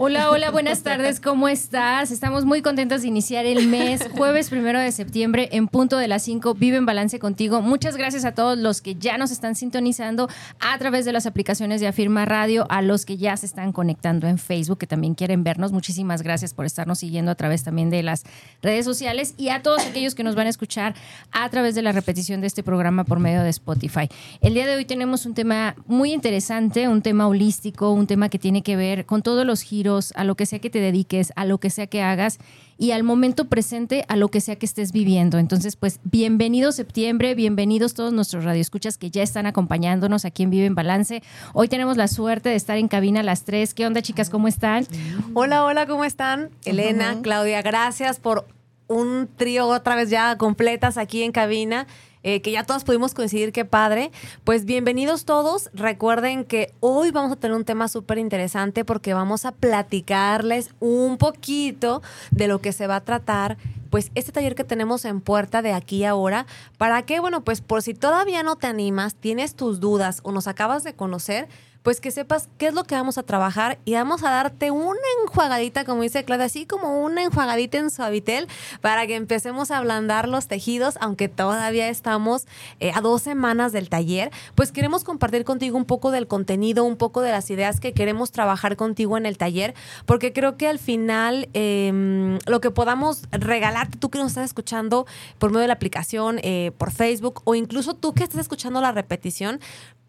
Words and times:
Hola, 0.00 0.30
hola, 0.30 0.52
buenas 0.52 0.84
tardes, 0.84 1.18
¿cómo 1.18 1.48
estás? 1.48 2.12
Estamos 2.12 2.44
muy 2.44 2.62
contentos 2.62 3.02
de 3.02 3.08
iniciar 3.08 3.46
el 3.46 3.66
mes, 3.66 4.08
jueves 4.16 4.48
primero 4.48 4.78
de 4.78 4.92
septiembre, 4.92 5.48
en 5.50 5.66
punto 5.66 5.98
de 5.98 6.06
las 6.06 6.22
5. 6.22 6.54
Vive 6.54 6.76
en 6.76 6.86
balance 6.86 7.18
contigo. 7.18 7.62
Muchas 7.62 7.96
gracias 7.96 8.24
a 8.24 8.30
todos 8.30 8.56
los 8.56 8.80
que 8.80 8.94
ya 8.94 9.18
nos 9.18 9.32
están 9.32 9.56
sintonizando 9.56 10.28
a 10.60 10.78
través 10.78 11.04
de 11.04 11.10
las 11.10 11.26
aplicaciones 11.26 11.80
de 11.80 11.88
Afirma 11.88 12.26
Radio, 12.26 12.64
a 12.70 12.80
los 12.80 13.04
que 13.04 13.16
ya 13.16 13.36
se 13.36 13.46
están 13.46 13.72
conectando 13.72 14.28
en 14.28 14.38
Facebook, 14.38 14.78
que 14.78 14.86
también 14.86 15.16
quieren 15.16 15.42
vernos. 15.42 15.72
Muchísimas 15.72 16.22
gracias 16.22 16.54
por 16.54 16.64
estarnos 16.64 17.00
siguiendo 17.00 17.32
a 17.32 17.34
través 17.34 17.64
también 17.64 17.90
de 17.90 18.04
las 18.04 18.22
redes 18.62 18.84
sociales 18.84 19.34
y 19.36 19.48
a 19.48 19.62
todos 19.64 19.84
aquellos 19.84 20.14
que 20.14 20.22
nos 20.22 20.36
van 20.36 20.46
a 20.46 20.50
escuchar 20.50 20.94
a 21.32 21.48
través 21.48 21.74
de 21.74 21.82
la 21.82 21.90
repetición 21.90 22.40
de 22.40 22.46
este 22.46 22.62
programa 22.62 23.02
por 23.02 23.18
medio 23.18 23.42
de 23.42 23.50
Spotify. 23.50 24.08
El 24.42 24.54
día 24.54 24.64
de 24.64 24.76
hoy 24.76 24.84
tenemos 24.84 25.26
un 25.26 25.34
tema 25.34 25.74
muy 25.88 26.12
interesante, 26.12 26.86
un 26.86 27.02
tema 27.02 27.26
holístico, 27.26 27.90
un 27.90 28.06
tema 28.06 28.28
que 28.28 28.38
tiene 28.38 28.62
que 28.62 28.76
ver 28.76 29.04
con 29.04 29.22
todos 29.22 29.44
los 29.44 29.62
giros 29.62 29.87
a 30.14 30.24
lo 30.24 30.34
que 30.34 30.46
sea 30.46 30.58
que 30.58 30.70
te 30.70 30.80
dediques, 30.80 31.32
a 31.36 31.44
lo 31.44 31.58
que 31.58 31.70
sea 31.70 31.86
que 31.86 32.02
hagas 32.02 32.38
y 32.76 32.92
al 32.92 33.02
momento 33.02 33.46
presente, 33.46 34.04
a 34.08 34.16
lo 34.16 34.28
que 34.28 34.40
sea 34.40 34.56
que 34.56 34.66
estés 34.66 34.92
viviendo. 34.92 35.38
Entonces, 35.38 35.76
pues 35.76 35.98
bienvenido 36.04 36.72
septiembre, 36.72 37.34
bienvenidos 37.34 37.94
todos 37.94 38.12
nuestros 38.12 38.44
radioescuchas 38.44 38.98
que 38.98 39.10
ya 39.10 39.22
están 39.22 39.46
acompañándonos 39.46 40.24
aquí 40.24 40.42
en 40.42 40.50
Vive 40.50 40.66
en 40.66 40.74
Balance. 40.74 41.22
Hoy 41.54 41.68
tenemos 41.68 41.96
la 41.96 42.06
suerte 42.06 42.50
de 42.50 42.54
estar 42.54 42.76
en 42.76 42.88
cabina 42.88 43.20
a 43.20 43.22
las 43.22 43.44
tres. 43.44 43.74
¿Qué 43.74 43.86
onda, 43.86 44.02
chicas? 44.02 44.30
¿Cómo 44.30 44.46
están? 44.46 44.86
Hola, 45.34 45.64
hola, 45.64 45.86
¿cómo 45.86 46.04
están? 46.04 46.50
Elena, 46.64 47.18
Claudia, 47.22 47.62
gracias 47.62 48.20
por 48.20 48.46
un 48.88 49.28
trío 49.36 49.66
otra 49.68 49.96
vez 49.96 50.10
ya 50.10 50.36
completas 50.36 50.98
aquí 50.98 51.22
en 51.22 51.32
cabina. 51.32 51.86
Eh, 52.22 52.42
que 52.42 52.50
ya 52.50 52.64
todos 52.64 52.84
pudimos 52.84 53.14
coincidir, 53.14 53.52
qué 53.52 53.64
padre. 53.64 54.10
Pues 54.44 54.64
bienvenidos 54.64 55.24
todos. 55.24 55.70
Recuerden 55.72 56.44
que 56.44 56.72
hoy 56.80 57.10
vamos 57.10 57.32
a 57.32 57.36
tener 57.36 57.56
un 57.56 57.64
tema 57.64 57.88
súper 57.88 58.18
interesante 58.18 58.84
porque 58.84 59.14
vamos 59.14 59.44
a 59.44 59.52
platicarles 59.52 60.70
un 60.80 61.16
poquito 61.16 62.02
de 62.30 62.48
lo 62.48 62.60
que 62.60 62.72
se 62.72 62.86
va 62.86 62.96
a 62.96 63.04
tratar 63.04 63.56
pues 63.90 64.10
este 64.14 64.32
taller 64.32 64.54
que 64.54 64.64
tenemos 64.64 65.04
en 65.04 65.20
puerta 65.20 65.62
de 65.62 65.72
aquí 65.72 66.04
ahora, 66.04 66.46
para 66.76 67.02
que, 67.02 67.20
bueno, 67.20 67.42
pues 67.42 67.60
por 67.62 67.80
si 67.82 67.94
todavía 67.94 68.42
no 68.42 68.56
te 68.56 68.66
animas, 68.66 69.14
tienes 69.14 69.54
tus 69.54 69.80
dudas 69.80 70.20
o 70.24 70.32
nos 70.32 70.46
acabas 70.46 70.84
de 70.84 70.92
conocer, 70.92 71.48
pues 71.88 72.02
que 72.02 72.10
sepas 72.10 72.50
qué 72.58 72.66
es 72.66 72.74
lo 72.74 72.84
que 72.84 72.94
vamos 72.94 73.16
a 73.16 73.22
trabajar 73.22 73.78
y 73.86 73.94
vamos 73.94 74.22
a 74.22 74.28
darte 74.28 74.70
una 74.70 74.98
enjuagadita, 75.22 75.86
como 75.86 76.02
dice 76.02 76.22
Claudia, 76.22 76.44
así 76.44 76.66
como 76.66 77.02
una 77.02 77.22
enjuagadita 77.22 77.78
en 77.78 77.90
suavitel 77.90 78.46
para 78.82 79.06
que 79.06 79.16
empecemos 79.16 79.70
a 79.70 79.78
ablandar 79.78 80.28
los 80.28 80.48
tejidos, 80.48 80.98
aunque 81.00 81.30
todavía 81.30 81.88
estamos 81.88 82.46
eh, 82.80 82.92
a 82.94 83.00
dos 83.00 83.22
semanas 83.22 83.72
del 83.72 83.88
taller, 83.88 84.30
pues 84.54 84.70
queremos 84.70 85.02
compartir 85.02 85.46
contigo 85.46 85.78
un 85.78 85.86
poco 85.86 86.10
del 86.10 86.26
contenido, 86.26 86.84
un 86.84 86.98
poco 86.98 87.22
de 87.22 87.30
las 87.30 87.48
ideas 87.48 87.80
que 87.80 87.94
queremos 87.94 88.32
trabajar 88.32 88.76
contigo 88.76 89.16
en 89.16 89.24
el 89.24 89.38
taller, 89.38 89.72
porque 90.04 90.34
creo 90.34 90.58
que 90.58 90.68
al 90.68 90.78
final 90.78 91.48
em, 91.54 92.38
lo 92.44 92.60
que 92.60 92.70
podamos 92.70 93.22
regalarte, 93.30 93.96
tú 93.96 94.10
que 94.10 94.18
nos 94.18 94.32
estás 94.32 94.44
escuchando 94.44 95.06
por 95.38 95.52
medio 95.52 95.62
de 95.62 95.68
la 95.68 95.72
aplicación, 95.72 96.38
eh, 96.42 96.70
por 96.76 96.90
Facebook, 96.90 97.40
o 97.44 97.54
incluso 97.54 97.94
tú 97.94 98.12
que 98.12 98.24
estás 98.24 98.40
escuchando 98.40 98.82
la 98.82 98.92
repetición, 98.92 99.58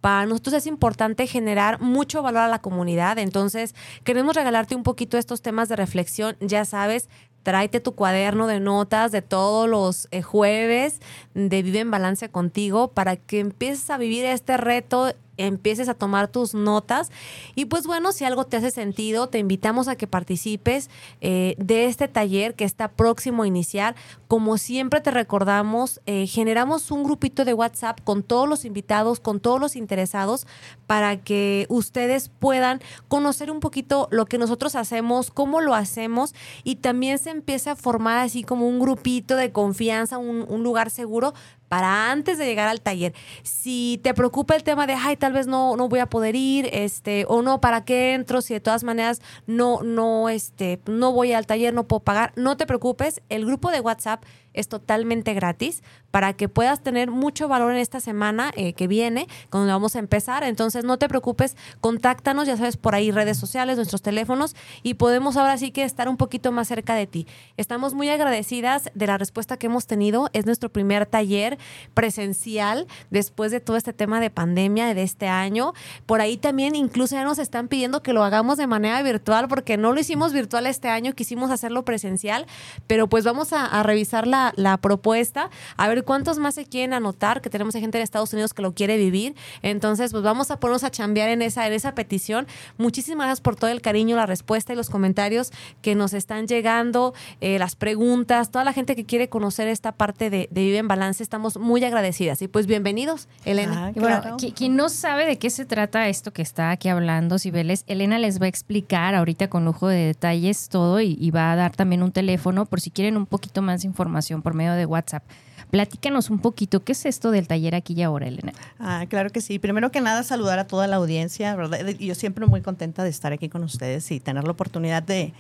para 0.01 0.25
nosotros 0.25 0.53
es 0.55 0.67
importante 0.67 1.27
generar 1.27 1.81
mucho 1.81 2.21
valor 2.21 2.43
a 2.43 2.47
la 2.47 2.59
comunidad. 2.59 3.17
Entonces, 3.17 3.75
queremos 4.03 4.35
regalarte 4.35 4.75
un 4.75 4.83
poquito 4.83 5.17
estos 5.17 5.41
temas 5.41 5.69
de 5.69 5.75
reflexión. 5.75 6.37
Ya 6.39 6.65
sabes, 6.65 7.09
tráete 7.43 7.79
tu 7.79 7.95
cuaderno 7.95 8.47
de 8.47 8.59
notas 8.59 9.11
de 9.11 9.21
todos 9.21 9.67
los 9.67 10.07
eh, 10.11 10.21
jueves 10.21 10.99
de 11.33 11.61
Vive 11.63 11.79
en 11.79 11.91
Balance 11.91 12.29
contigo 12.29 12.89
para 12.89 13.15
que 13.15 13.39
empieces 13.39 13.89
a 13.89 13.97
vivir 13.97 14.25
este 14.25 14.57
reto 14.57 15.13
empieces 15.39 15.89
a 15.89 15.93
tomar 15.93 16.27
tus 16.27 16.53
notas. 16.53 17.11
Y 17.55 17.65
pues 17.65 17.85
bueno, 17.85 18.11
si 18.11 18.25
algo 18.25 18.45
te 18.45 18.57
hace 18.57 18.71
sentido, 18.71 19.27
te 19.27 19.39
invitamos 19.39 19.87
a 19.87 19.95
que 19.95 20.07
participes 20.07 20.89
eh, 21.21 21.55
de 21.57 21.85
este 21.85 22.07
taller 22.07 22.55
que 22.55 22.65
está 22.65 22.89
próximo 22.89 23.43
a 23.43 23.47
iniciar. 23.47 23.95
Como 24.27 24.57
siempre 24.57 25.01
te 25.01 25.11
recordamos, 25.11 26.01
eh, 26.05 26.27
generamos 26.27 26.91
un 26.91 27.03
grupito 27.03 27.45
de 27.45 27.53
WhatsApp 27.53 27.99
con 28.03 28.23
todos 28.23 28.47
los 28.47 28.65
invitados, 28.65 29.19
con 29.19 29.39
todos 29.39 29.59
los 29.59 29.75
interesados, 29.75 30.45
para 30.87 31.17
que 31.17 31.65
ustedes 31.69 32.29
puedan 32.29 32.81
conocer 33.07 33.51
un 33.51 33.59
poquito 33.59 34.07
lo 34.11 34.25
que 34.25 34.37
nosotros 34.37 34.75
hacemos, 34.75 35.31
cómo 35.31 35.61
lo 35.61 35.75
hacemos 35.75 36.33
y 36.63 36.77
también 36.77 37.19
se 37.19 37.29
empiece 37.29 37.69
a 37.69 37.75
formar 37.75 38.17
así 38.19 38.43
como 38.43 38.67
un 38.67 38.79
grupito 38.79 39.35
de 39.35 39.51
confianza, 39.51 40.17
un 40.17 40.63
lugar 40.63 40.89
seguro 40.89 41.33
para 41.69 42.11
antes 42.11 42.37
de 42.37 42.45
llegar 42.45 42.67
al 42.67 42.81
taller. 42.81 43.13
Si 43.43 43.99
te 44.03 44.13
preocupa 44.13 44.55
el 44.55 44.63
tema 44.63 44.87
de, 44.87 44.93
ay, 44.93 45.15
tal 45.15 45.33
vez 45.33 45.47
no, 45.47 45.77
no 45.77 45.87
voy 45.87 45.99
a 45.99 46.07
poder 46.07 46.35
ir, 46.35 46.67
este, 46.73 47.25
o 47.27 47.41
no, 47.41 47.61
¿para 47.61 47.85
qué 47.85 48.13
entro? 48.13 48.41
Si 48.41 48.53
de 48.53 48.59
todas 48.59 48.83
maneras 48.83 49.21
no, 49.47 49.81
no, 49.83 50.27
este, 50.29 50.81
no 50.85 51.13
voy 51.13 51.31
al 51.33 51.45
taller, 51.45 51.73
no 51.73 51.87
puedo 51.87 52.01
pagar, 52.01 52.33
no 52.35 52.57
te 52.57 52.65
preocupes. 52.65 53.21
El 53.29 53.45
grupo 53.45 53.71
de 53.71 53.79
WhatsApp 53.79 54.23
es 54.53 54.67
totalmente 54.67 55.33
gratis 55.33 55.83
para 56.11 56.33
que 56.33 56.49
puedas 56.49 56.81
tener 56.81 57.11
mucho 57.11 57.47
valor 57.47 57.71
en 57.71 57.77
esta 57.77 57.99
semana 57.99 58.51
eh, 58.55 58.73
que 58.73 58.87
viene, 58.87 59.27
cuando 59.49 59.71
vamos 59.71 59.95
a 59.95 59.99
empezar. 59.99 60.43
Entonces, 60.43 60.83
no 60.83 60.97
te 60.97 61.07
preocupes, 61.07 61.55
contáctanos, 61.81 62.47
ya 62.47 62.57
sabes, 62.57 62.77
por 62.77 62.95
ahí 62.95 63.11
redes 63.11 63.37
sociales, 63.37 63.77
nuestros 63.77 64.01
teléfonos, 64.01 64.55
y 64.83 64.95
podemos 64.95 65.37
ahora 65.37 65.57
sí 65.57 65.71
que 65.71 65.83
estar 65.83 66.09
un 66.09 66.17
poquito 66.17 66.51
más 66.51 66.67
cerca 66.67 66.95
de 66.95 67.07
ti. 67.07 67.27
Estamos 67.57 67.93
muy 67.93 68.09
agradecidas 68.09 68.89
de 68.95 69.07
la 69.07 69.17
respuesta 69.17 69.57
que 69.57 69.67
hemos 69.67 69.85
tenido. 69.85 70.29
Es 70.33 70.45
nuestro 70.45 70.69
primer 70.71 71.05
taller 71.05 71.57
presencial 71.93 72.87
después 73.09 73.51
de 73.51 73.59
todo 73.59 73.77
este 73.77 73.93
tema 73.93 74.19
de 74.19 74.29
pandemia 74.29 74.93
de 74.93 75.03
este 75.03 75.27
año. 75.27 75.73
Por 76.05 76.21
ahí 76.21 76.37
también 76.37 76.75
incluso 76.75 77.15
ya 77.15 77.23
nos 77.23 77.39
están 77.39 77.67
pidiendo 77.67 78.01
que 78.01 78.13
lo 78.13 78.23
hagamos 78.23 78.57
de 78.57 78.67
manera 78.67 79.01
virtual, 79.03 79.47
porque 79.47 79.77
no 79.77 79.93
lo 79.93 79.99
hicimos 79.99 80.33
virtual 80.33 80.65
este 80.65 80.89
año, 80.89 81.13
quisimos 81.13 81.51
hacerlo 81.51 81.85
presencial, 81.85 82.47
pero 82.87 83.07
pues 83.07 83.23
vamos 83.23 83.53
a, 83.53 83.65
a 83.65 83.83
revisar 83.83 84.25
la 84.25 84.38
la, 84.55 84.77
propuesta, 84.77 85.49
a 85.77 85.87
ver 85.87 86.03
cuántos 86.03 86.37
más 86.37 86.55
se 86.55 86.65
quieren 86.65 86.93
anotar, 86.93 87.41
que 87.41 87.49
tenemos 87.49 87.73
gente 87.75 87.97
en 87.97 88.03
Estados 88.03 88.31
Unidos 88.33 88.53
que 88.53 88.61
lo 88.61 88.73
quiere 88.73 88.97
vivir. 88.97 89.35
Entonces, 89.61 90.11
pues 90.11 90.23
vamos 90.23 90.51
a 90.51 90.59
ponernos 90.59 90.83
a 90.83 90.91
chambear 90.91 91.29
en 91.29 91.41
esa, 91.41 91.67
en 91.67 91.73
esa 91.73 91.95
petición. 91.95 92.47
Muchísimas 92.77 93.25
gracias 93.25 93.41
por 93.41 93.55
todo 93.55 93.69
el 93.69 93.81
cariño, 93.81 94.15
la 94.15 94.25
respuesta 94.25 94.73
y 94.73 94.75
los 94.75 94.89
comentarios 94.89 95.51
que 95.81 95.95
nos 95.95 96.13
están 96.13 96.47
llegando, 96.47 97.13
eh, 97.41 97.59
las 97.59 97.75
preguntas, 97.75 98.51
toda 98.51 98.63
la 98.63 98.73
gente 98.73 98.95
que 98.95 99.05
quiere 99.05 99.29
conocer 99.29 99.67
esta 99.67 99.91
parte 99.91 100.29
de, 100.29 100.49
Vive 100.51 100.77
en 100.77 100.87
Balance, 100.87 101.23
estamos 101.23 101.57
muy 101.57 101.83
agradecidas. 101.83 102.41
Y 102.41 102.47
pues 102.47 102.67
bienvenidos, 102.67 103.27
Elena. 103.45 103.87
Ah, 103.87 103.91
bueno, 103.95 104.37
quien 104.55 104.75
no 104.75 104.89
sabe 104.89 105.25
de 105.25 105.37
qué 105.37 105.49
se 105.49 105.65
trata 105.65 106.09
esto 106.09 106.31
que 106.31 106.41
está 106.41 106.71
aquí 106.71 106.89
hablando, 106.89 107.39
Sibeles, 107.39 107.83
Elena 107.87 108.19
les 108.19 108.41
va 108.41 108.45
a 108.45 108.49
explicar 108.49 109.15
ahorita 109.15 109.49
con 109.49 109.65
lujo 109.65 109.87
de 109.87 110.07
detalles 110.07 110.69
todo 110.69 110.99
y 110.99 111.31
va 111.31 111.51
a 111.51 111.55
dar 111.55 111.75
también 111.75 112.03
un 112.03 112.11
teléfono 112.11 112.65
por 112.65 112.81
si 112.81 112.91
quieren 112.91 113.17
un 113.17 113.25
poquito 113.25 113.61
más 113.61 113.81
de 113.81 113.87
información 113.87 114.28
por 114.37 114.53
medio 114.53 114.73
de 114.73 114.85
WhatsApp. 114.85 115.23
Platícanos 115.69 116.31
un 116.31 116.39
poquito, 116.39 116.83
¿qué 116.83 116.93
es 116.93 117.05
esto 117.05 117.29
del 117.29 117.47
taller 117.47 117.75
aquí 117.75 117.93
y 117.93 118.01
ahora, 118.01 118.27
Elena? 118.27 118.53
Ah, 118.79 119.05
claro 119.07 119.29
que 119.29 119.39
sí. 119.39 119.59
Primero 119.59 119.91
que 119.91 120.01
nada, 120.01 120.23
saludar 120.23 120.57
a 120.57 120.65
toda 120.65 120.87
la 120.87 120.95
audiencia, 120.95 121.55
¿verdad? 121.55 121.85
Yo 121.99 122.15
siempre 122.15 122.47
muy 122.47 122.61
contenta 122.61 123.03
de 123.03 123.09
estar 123.09 123.33
aquí 123.33 123.49
con 123.49 123.63
ustedes 123.63 124.09
y 124.11 124.19
tener 124.19 124.45
la 124.45 124.51
oportunidad 124.51 125.03
de, 125.03 125.33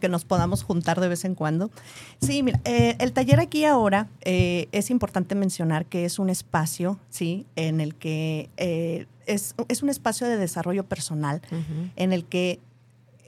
que 0.00 0.08
nos 0.08 0.24
podamos 0.24 0.62
juntar 0.62 1.00
de 1.00 1.08
vez 1.08 1.26
en 1.26 1.34
cuando. 1.34 1.70
Sí, 2.22 2.42
mira, 2.42 2.60
eh, 2.64 2.96
el 2.98 3.12
taller 3.12 3.40
aquí 3.40 3.66
ahora 3.66 4.08
eh, 4.22 4.68
es 4.72 4.90
importante 4.90 5.34
mencionar 5.34 5.84
que 5.84 6.06
es 6.06 6.18
un 6.18 6.30
espacio, 6.30 6.98
¿sí? 7.10 7.44
En 7.56 7.82
el 7.82 7.94
que 7.94 8.48
eh, 8.56 9.06
es, 9.26 9.54
un 9.82 9.90
espacio 9.90 10.26
de 10.26 10.38
desarrollo 10.38 10.84
personal, 10.84 11.42
en 11.96 12.14
el 12.14 12.24
que 12.24 12.60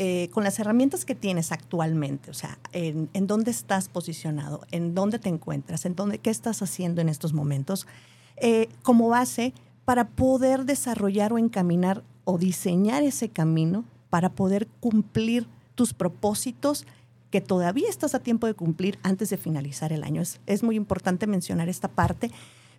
eh, 0.01 0.29
con 0.31 0.45
las 0.45 0.61
herramientas 0.61 1.05
que 1.05 1.17
tienes 1.17 1.51
actualmente, 1.51 2.31
o 2.31 2.35
sea, 2.35 2.57
en, 2.71 3.09
dónde 3.27 3.51
estás 3.51 3.89
posicionado, 3.89 4.61
en 4.71 4.95
dónde 4.95 5.19
te 5.19 5.29
encuentras, 5.29 5.85
en 5.87 5.97
dónde, 5.97 6.19
qué 6.19 6.31
estás 6.31 6.63
haciendo 6.63 7.01
en 7.01 7.09
estos 7.09 7.33
momentos, 7.33 7.89
eh, 8.37 8.69
como 8.85 9.09
base 9.09 9.53
para 9.85 10.07
poder 10.07 10.67
desarrollar 10.67 11.33
o 11.33 11.39
encaminar 11.39 12.05
o 12.23 12.39
diseñar 12.39 13.03
ese 13.03 13.29
camino 13.29 13.85
para 14.09 14.31
poder 14.31 14.69
cumplir 14.79 15.49
tus 15.75 15.95
propósitos 15.95 16.87
que 17.33 17.41
todavía 17.41 17.89
estás 17.89 18.15
a 18.15 18.21
tiempo 18.21 18.47
de 18.47 18.55
cumplir 18.55 19.01
antes 19.03 19.31
de 19.31 19.37
finalizar 19.37 19.93
el 19.93 20.05
año. 20.05 20.23
Es, 20.23 20.41
es 20.47 20.63
muy 20.63 20.77
importante 20.77 21.27
mencionar 21.27 21.69
esta 21.69 21.89
parte, 21.89 22.31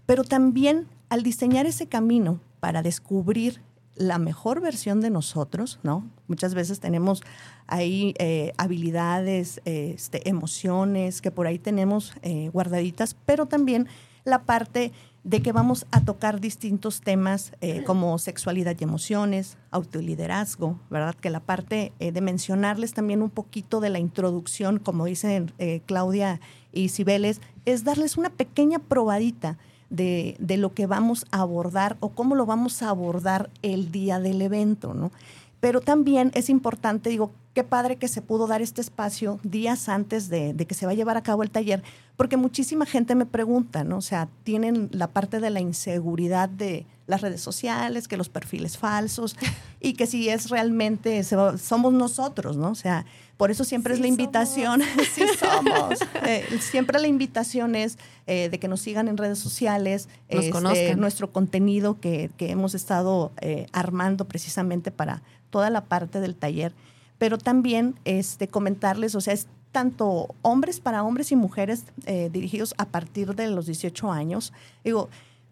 pero 0.06 0.24
también 0.24 0.88
al 1.10 1.24
diseñar 1.24 1.66
ese 1.66 1.88
camino 1.88 2.40
para 2.62 2.82
descubrir 2.82 3.62
la 4.00 4.18
mejor 4.18 4.62
versión 4.62 5.02
de 5.02 5.10
nosotros, 5.10 5.78
¿no? 5.84 6.10
Muchas 6.28 6.56
veces 6.56 6.80
tenemos 6.80 7.22
ahí 7.68 8.16
eh, 8.18 8.54
habilidades, 8.58 9.62
este, 9.66 10.28
emociones 10.28 11.22
que 11.22 11.32
por 11.32 11.48
ahí 11.48 11.60
tenemos 11.60 12.14
eh, 12.22 12.50
guardaditas, 12.54 13.16
pero 13.26 13.46
también 13.46 13.88
la 14.24 14.44
parte 14.44 14.94
de 15.26 15.42
que 15.42 15.52
vamos 15.52 15.86
a 15.92 16.06
tocar 16.06 16.40
distintos 16.40 17.02
temas 17.02 17.52
eh, 17.60 17.84
como 17.84 18.18
sexualidad 18.20 18.78
y 18.80 18.86
emociones, 18.86 19.58
autoliderazgo, 19.70 20.80
¿verdad? 20.90 21.14
Que 21.14 21.30
la 21.30 21.42
parte 21.42 21.92
de 22.00 22.22
mencionarles 22.22 22.94
también 22.94 23.22
un 23.22 23.30
poquito 23.30 23.82
de 23.82 23.90
la 23.90 24.00
introducción, 24.00 24.80
como 24.80 25.06
dicen 25.06 25.52
Claudia 25.86 26.40
y 26.72 26.88
Cibeles, 26.88 27.42
es 27.66 27.84
darles 27.84 28.16
una 28.16 28.30
pequeña 28.30 28.80
probadita 28.80 29.58
de, 29.90 30.36
de, 30.40 30.58
lo 30.58 30.74
que 30.74 30.88
vamos 30.88 31.26
a 31.32 31.42
abordar 31.42 31.98
o 32.00 32.10
cómo 32.10 32.36
lo 32.36 32.46
vamos 32.46 32.82
a 32.82 32.90
abordar 32.90 33.50
el 33.62 33.92
día 33.92 34.20
del 34.20 34.42
evento, 34.42 34.94
¿no? 34.94 35.12
Pero 35.60 35.82
también 35.82 36.32
es 36.36 36.50
importante, 36.50 37.10
digo, 37.10 37.32
qué 37.60 37.66
padre 37.66 37.98
que 37.98 38.08
se 38.08 38.22
pudo 38.22 38.48
dar 38.48 38.62
este 38.62 38.80
espacio 38.80 39.38
días 39.44 39.90
antes 39.90 40.30
de, 40.30 40.56
que 40.66 40.74
se 40.74 40.86
va 40.86 40.94
a 40.94 40.96
llevar 40.96 41.18
a 41.18 41.24
cabo 41.24 41.44
el 41.44 41.52
taller, 41.52 41.84
porque 42.16 42.38
muchísima 42.38 42.86
gente 42.86 43.16
me 43.16 43.26
pregunta, 43.26 43.84
¿no? 43.84 43.98
O 43.98 44.02
sea, 44.02 44.30
tienen 44.46 44.88
la 44.94 45.08
parte 45.08 45.42
de 45.42 45.50
la 45.50 45.60
inseguridad 45.60 46.48
de 46.48 46.86
las 47.06 47.20
redes 47.20 47.42
sociales, 47.42 48.08
que 48.08 48.16
los 48.16 48.30
perfiles 48.30 48.78
falsos 48.78 49.36
y 49.82 49.92
que 49.92 50.08
si 50.08 50.30
es 50.30 50.50
realmente, 50.50 51.22
somos 51.26 51.92
nosotros, 51.92 52.56
¿no? 52.56 52.70
O 52.70 52.76
sea, 52.76 53.06
por 53.36 53.52
eso 53.52 53.66
siempre 53.66 53.94
es 53.94 54.00
la 54.00 54.08
invitación, 54.08 54.82
sí 55.14 55.24
somos, 55.38 56.00
eh, 56.26 56.46
siempre 56.62 56.98
la 56.98 57.10
invitación 57.10 57.76
es 57.76 57.98
eh, 58.26 58.48
de 58.50 58.58
que 58.58 58.70
nos 58.70 58.80
sigan 58.80 59.10
en 59.10 59.18
redes 59.18 59.40
sociales, 59.40 60.08
nos 60.32 60.46
este, 60.46 60.52
conozcan. 60.54 60.98
nuestro 60.98 61.34
contenido 61.34 62.00
que, 62.00 62.32
que 62.38 62.52
hemos 62.52 62.74
estado 62.74 63.34
eh, 63.42 63.66
armando 63.74 64.30
precisamente 64.30 64.92
para 64.92 65.24
toda 65.50 65.70
la 65.70 65.84
parte 65.84 66.22
del 66.22 66.36
taller 66.36 66.74
pero 67.20 67.38
también 67.38 68.00
este, 68.06 68.48
comentarles, 68.48 69.14
o 69.14 69.22
sea, 69.22 69.34
es 69.36 69.48
tanto 69.72 70.34
hombres 70.42 70.80
para 70.80 71.04
hombres 71.04 71.32
y 71.32 71.36
mujeres 71.36 71.84
eh, 72.08 72.30
dirigidos 72.34 72.74
a 72.80 72.86
partir 72.86 73.36
de 73.36 73.50
los 73.50 73.68
18 73.68 74.12
años. 74.12 74.52
Digo, 74.84 75.10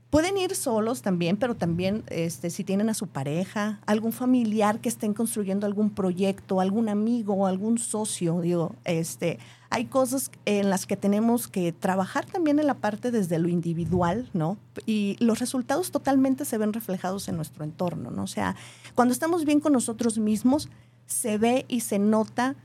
pueden 0.10 0.38
ir 0.38 0.56
solos 0.56 1.02
también, 1.02 1.38
pero 1.38 1.56
también 1.56 2.04
este, 2.08 2.50
si 2.50 2.64
tienen 2.64 2.90
a 2.90 2.94
su 2.94 3.08
pareja, 3.08 3.80
algún 3.86 4.12
familiar 4.12 4.80
que 4.80 4.90
estén 4.90 5.14
construyendo 5.14 5.68
algún 5.68 5.92
proyecto, 5.92 6.62
algún 6.62 6.90
amigo 6.90 7.46
algún 7.46 7.78
socio, 7.78 8.42
digo, 8.42 8.76
este, 8.86 9.38
hay 9.70 9.86
cosas 9.86 10.32
en 10.46 10.70
las 10.70 10.86
que 10.86 10.96
tenemos 10.96 11.48
que 11.48 11.74
trabajar 11.74 12.26
también 12.26 12.60
en 12.60 12.68
la 12.68 12.76
parte 12.76 13.12
desde 13.12 13.38
lo 13.38 13.50
individual, 13.50 14.30
¿no? 14.34 14.58
Y 14.86 15.18
los 15.20 15.40
resultados 15.40 15.92
totalmente 15.92 16.46
se 16.46 16.58
ven 16.58 16.72
reflejados 16.72 17.28
en 17.28 17.36
nuestro 17.36 17.66
entorno, 17.66 18.10
¿no? 18.10 18.24
O 18.24 18.28
sea, 18.28 18.56
cuando 18.96 19.12
estamos 19.12 19.44
bien 19.44 19.60
con 19.60 19.74
nosotros 19.74 20.18
mismos, 20.18 20.70
se 21.08 21.38
ve 21.38 21.66
y 21.68 21.80
se 21.80 21.98
nota 22.00 22.56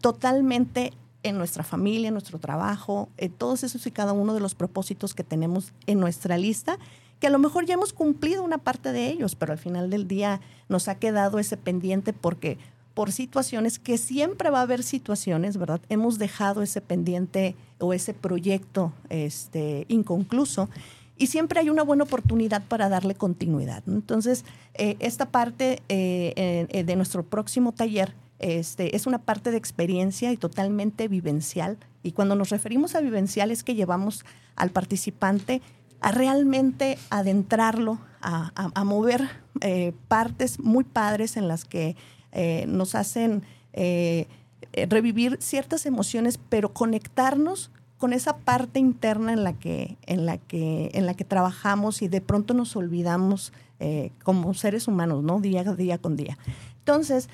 totalmente 0.00 0.92
en 1.22 1.38
nuestra 1.38 1.62
familia, 1.62 2.08
en 2.08 2.14
nuestro 2.14 2.38
trabajo, 2.38 3.08
en 3.18 3.30
todos 3.32 3.62
esos 3.62 3.86
y 3.86 3.90
cada 3.90 4.12
uno 4.12 4.34
de 4.34 4.40
los 4.40 4.54
propósitos 4.54 5.14
que 5.14 5.22
tenemos 5.22 5.72
en 5.86 6.00
nuestra 6.00 6.38
lista, 6.38 6.78
que 7.20 7.26
a 7.26 7.30
lo 7.30 7.38
mejor 7.38 7.66
ya 7.66 7.74
hemos 7.74 7.92
cumplido 7.92 8.42
una 8.42 8.58
parte 8.58 8.92
de 8.92 9.08
ellos, 9.08 9.34
pero 9.34 9.52
al 9.52 9.58
final 9.58 9.90
del 9.90 10.08
día 10.08 10.40
nos 10.68 10.88
ha 10.88 10.94
quedado 10.94 11.38
ese 11.38 11.58
pendiente 11.58 12.14
porque 12.14 12.58
por 12.94 13.12
situaciones, 13.12 13.78
que 13.78 13.98
siempre 13.98 14.50
va 14.50 14.58
a 14.58 14.62
haber 14.62 14.82
situaciones, 14.82 15.56
¿verdad? 15.56 15.80
Hemos 15.88 16.18
dejado 16.18 16.60
ese 16.62 16.80
pendiente 16.80 17.54
o 17.78 17.92
ese 17.92 18.14
proyecto 18.14 18.92
este, 19.08 19.86
inconcluso 19.88 20.68
y 21.20 21.26
siempre 21.26 21.60
hay 21.60 21.68
una 21.68 21.82
buena 21.82 22.04
oportunidad 22.04 22.62
para 22.66 22.88
darle 22.88 23.14
continuidad. 23.14 23.82
Entonces, 23.86 24.46
eh, 24.72 24.96
esta 25.00 25.26
parte 25.26 25.82
eh, 25.90 26.66
eh, 26.70 26.82
de 26.82 26.96
nuestro 26.96 27.24
próximo 27.24 27.72
taller 27.72 28.14
este, 28.38 28.96
es 28.96 29.06
una 29.06 29.18
parte 29.18 29.50
de 29.50 29.58
experiencia 29.58 30.32
y 30.32 30.38
totalmente 30.38 31.08
vivencial. 31.08 31.76
Y 32.02 32.12
cuando 32.12 32.36
nos 32.36 32.48
referimos 32.48 32.94
a 32.94 33.02
vivencial 33.02 33.50
es 33.50 33.62
que 33.62 33.74
llevamos 33.74 34.24
al 34.56 34.70
participante 34.70 35.60
a 36.00 36.10
realmente 36.10 36.96
adentrarlo, 37.10 37.98
a, 38.22 38.84
mover 38.84 39.28
partes 40.08 40.58
muy 40.58 40.84
padres 40.84 41.36
en 41.36 41.48
las 41.48 41.66
que 41.66 41.96
nos 42.66 42.94
hacen 42.94 43.42
revivir 44.72 45.36
ciertas 45.40 45.84
emociones, 45.84 46.38
pero 46.48 46.72
conectarnos 46.72 47.70
con 48.00 48.14
esa 48.14 48.38
parte 48.38 48.80
interna 48.80 49.34
en 49.34 49.44
la 49.44 49.52
que, 49.52 49.98
en 50.06 50.24
la 50.24 50.38
que, 50.38 50.90
en 50.94 51.04
la 51.04 51.12
que 51.12 51.24
trabajamos 51.24 52.00
y 52.00 52.08
de 52.08 52.22
pronto 52.22 52.54
nos 52.54 52.74
olvidamos 52.74 53.52
eh, 53.78 54.10
como 54.24 54.54
seres 54.54 54.88
humanos, 54.88 55.22
¿no? 55.22 55.38
Día 55.38 55.62
día 55.64 55.98
con 55.98 56.16
día. 56.16 56.38
Entonces, 56.78 57.28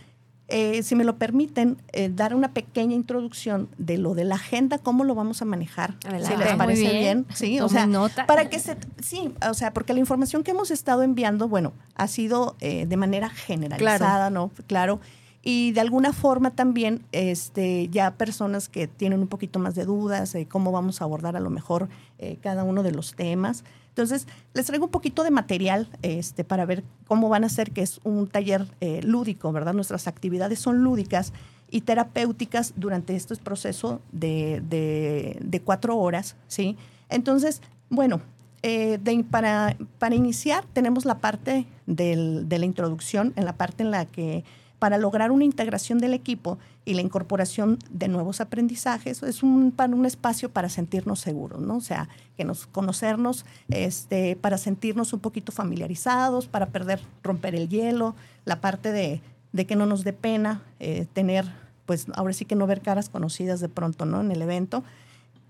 eh, 0.49 0.83
si 0.83 0.97
me 0.97 1.05
lo 1.05 1.19
permiten, 1.19 1.81
eh, 1.93 2.11
dar 2.13 2.35
una 2.35 2.53
pequeña 2.53 2.97
introducción 2.97 3.69
de 3.79 3.97
lo 3.97 4.15
de 4.15 4.25
la 4.25 4.35
agenda, 4.35 4.79
cómo 4.79 5.05
lo 5.05 5.15
vamos 5.15 5.41
a 5.41 5.45
manejar. 5.45 5.95
Si 6.03 6.37
les 6.37 6.57
parece 6.57 6.99
bien. 6.99 7.27
Sí, 7.33 7.61
o 7.61 7.69
sea, 7.69 7.89
para 8.27 8.51
que 8.51 8.59
se, 8.59 8.77
sí, 9.01 9.33
o 9.49 9.55
sea, 9.55 9.73
porque 9.73 9.95
la 9.95 10.01
información 10.01 10.43
que 10.43 10.51
hemos 10.51 10.73
estado 10.73 11.05
enviando, 11.05 11.49
bueno, 11.49 11.75
ha 11.95 12.09
sido 12.09 12.57
de 12.59 12.97
manera 12.97 13.29
generalizada, 13.29 14.31
¿no? 14.31 14.51
Claro 14.67 14.99
y 15.49 15.71
de 15.71 15.81
alguna 15.81 16.13
forma 16.13 16.51
también 16.51 17.05
este, 17.13 17.89
ya 17.91 18.11
personas 18.15 18.69
que 18.69 18.89
tienen 18.89 19.21
un 19.21 19.29
poquito 19.29 19.61
más 19.61 19.77
de 19.77 19.85
dudas 19.85 20.33
de 20.33 20.49
cómo 20.49 20.73
vamos 20.73 21.01
a 21.01 21.05
abordar 21.05 21.37
a 21.37 21.41
lo 21.41 21.51
mejor 21.51 21.89
eh, 22.19 22.37
cada 22.43 22.65
uno 22.65 22.83
de 22.83 22.91
los 22.91 23.15
temas. 23.15 23.63
Entonces, 23.91 24.27
les 24.55 24.67
traigo 24.67 24.87
un 24.87 24.91
poquito 24.91 25.23
de 25.23 25.31
material 25.31 25.89
este, 26.03 26.43
para 26.43 26.67
ver 26.67 26.83
cómo 27.07 27.29
van 27.29 27.45
a 27.45 27.49
ser, 27.49 27.71
que 27.71 27.83
es 27.83 28.01
un 28.03 28.27
taller 28.27 28.67
eh, 28.81 29.03
lúdico, 29.05 29.53
¿verdad? 29.53 29.73
Nuestras 29.73 30.09
actividades 30.09 30.59
son 30.59 30.83
lúdicas 30.83 31.33
y 31.71 31.83
terapéuticas 31.83 32.73
durante 32.75 33.15
este 33.15 33.37
proceso 33.37 34.01
de, 34.11 34.61
de, 34.69 35.61
cuatro 35.61 35.97
horas, 35.97 36.35
¿sí? 36.49 36.77
Entonces, 37.09 37.63
bueno, 37.89 38.21
eh, 38.65 38.99
para, 39.31 39.77
para 40.01 40.17
iniciar 40.17 40.65
tenemos 40.73 41.05
la 41.05 41.19
parte 41.19 41.67
del, 41.87 42.49
de 42.49 42.59
la 42.59 42.65
introducción, 42.65 43.33
en 43.37 43.45
la 43.45 43.53
parte 43.53 43.85
en 43.85 43.93
la 43.93 44.07
que 44.07 44.43
para 44.79 44.99
lograr 44.99 45.31
una 45.31 45.45
integración 45.45 45.99
del 45.99 46.13
equipo 46.13 46.59
y 46.85 46.95
la 46.95 47.01
incorporación 47.01 47.79
de 47.91 48.09
nuevos 48.09 48.41
aprendizajes, 48.41 49.23
es 49.23 49.43
un, 49.43 49.75
un 49.77 50.07
espacio 50.07 50.51
para 50.51 50.69
sentirnos 50.69 51.21
seguros, 51.21 51.61
¿no? 51.61 51.77
O 51.77 51.81
sea, 51.81 52.09
que 52.37 52.45
nos 52.45 52.67
conocernos, 52.67 53.47
este, 53.69 54.37
para 54.37 54.59
sentirnos 54.59 55.13
un 55.13 55.21
poquito 55.21 55.51
familiarizados, 55.51 56.47
para 56.47 56.67
perder, 56.67 57.01
romper 57.23 57.55
el 57.55 57.69
hielo, 57.69 58.15
la 58.45 58.61
parte 58.61 58.93
de, 58.93 59.23
que 59.65 59.77
no 59.77 59.87
nos 59.87 60.05
dé 60.05 60.13
pena 60.13 60.63
eh, 60.79 61.07
tener, 61.13 61.47
pues 61.87 62.07
ahora 62.15 62.35
sí 62.35 62.45
que 62.45 62.55
no 62.55 62.67
ver 62.67 62.83
caras 62.83 63.09
conocidas 63.09 63.61
de 63.61 63.71
pronto, 63.71 64.05
¿no? 64.05 64.21
En 64.21 64.31
el 64.31 64.43
evento. 64.43 64.85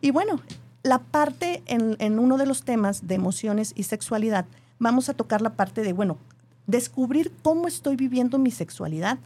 Y 0.01 0.13
bueno, 0.13 0.41
la 0.85 1.01
parte 1.01 1.63
en, 1.67 1.97
en 1.99 2.21
uno 2.21 2.39
de 2.39 2.47
los 2.47 2.63
temas 2.63 3.09
de 3.09 3.17
emociones 3.17 3.73
y 3.75 3.83
sexualidad, 3.83 4.47
vamos 4.79 5.09
a 5.09 5.15
tocar 5.15 5.43
la 5.43 5.55
parte 5.55 5.83
de, 5.83 5.93
bueno, 5.93 6.19
descubrir 6.67 7.33
cómo 7.43 7.69
estoy 7.69 7.97
viviendo 7.97 8.39
mi 8.39 8.51
sexualidad 8.51 9.19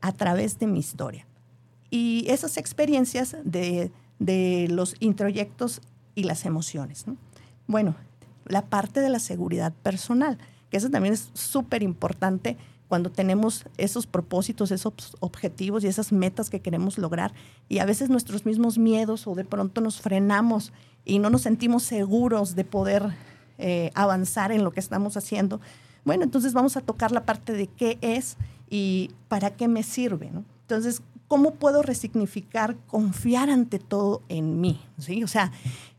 a 0.00 0.12
través 0.12 0.58
de 0.58 0.66
mi 0.66 0.78
historia. 0.78 1.26
Y 1.90 2.26
esas 2.28 2.56
experiencias 2.56 3.36
de, 3.44 3.90
los 4.70 4.96
introyectos 5.00 5.80
y 6.14 6.24
las 6.24 6.44
emociones. 6.44 7.04
Bueno, 7.66 7.94
la 8.46 8.66
parte 8.66 9.00
de 9.00 9.10
la 9.10 9.18
seguridad 9.18 9.72
personal, 9.82 10.38
que 10.70 10.78
eso 10.78 10.90
también 10.90 11.14
es 11.14 11.30
súper 11.34 11.82
importante 11.82 12.56
cuando 12.88 13.10
tenemos 13.10 13.64
esos 13.78 14.06
propósitos, 14.06 14.70
esos 14.70 15.16
objetivos 15.20 15.82
y 15.82 15.88
esas 15.88 16.12
metas 16.12 16.50
que 16.50 16.60
queremos 16.60 16.98
lograr. 16.98 17.34
Y 17.68 17.80
a 17.80 17.84
veces 17.84 18.10
nuestros 18.10 18.46
mismos 18.46 18.78
miedos 18.78 19.26
o 19.26 19.34
de 19.34 19.44
pronto 19.44 19.80
nos 19.80 20.00
frenamos 20.00 20.72
y 21.04 21.18
no 21.18 21.28
nos 21.28 21.42
sentimos 21.42 21.82
seguros 21.82 22.54
de 22.54 22.64
poder 22.64 23.12
eh, 23.58 23.90
avanzar 23.94 24.52
en 24.52 24.62
lo 24.62 24.70
que 24.70 24.80
estamos 24.80 25.16
haciendo 25.16 25.60
bueno, 26.06 26.22
entonces 26.22 26.54
vamos 26.54 26.76
a 26.76 26.80
tocar 26.80 27.10
la 27.10 27.26
parte 27.26 27.52
de 27.52 27.66
qué 27.66 27.98
es 28.00 28.36
y 28.70 29.10
para 29.26 29.50
qué 29.50 29.66
me 29.66 29.82
sirve. 29.82 30.30
Entonces, 30.62 31.02
¿cómo 31.26 31.54
puedo 31.54 31.82
resignificar, 31.82 32.76
confiar 32.86 33.50
ante 33.50 33.80
todo 33.80 34.22
en 34.28 34.60
mí? 34.60 34.80
¿sí? 34.98 35.24
O 35.24 35.28
sea, 35.28 35.50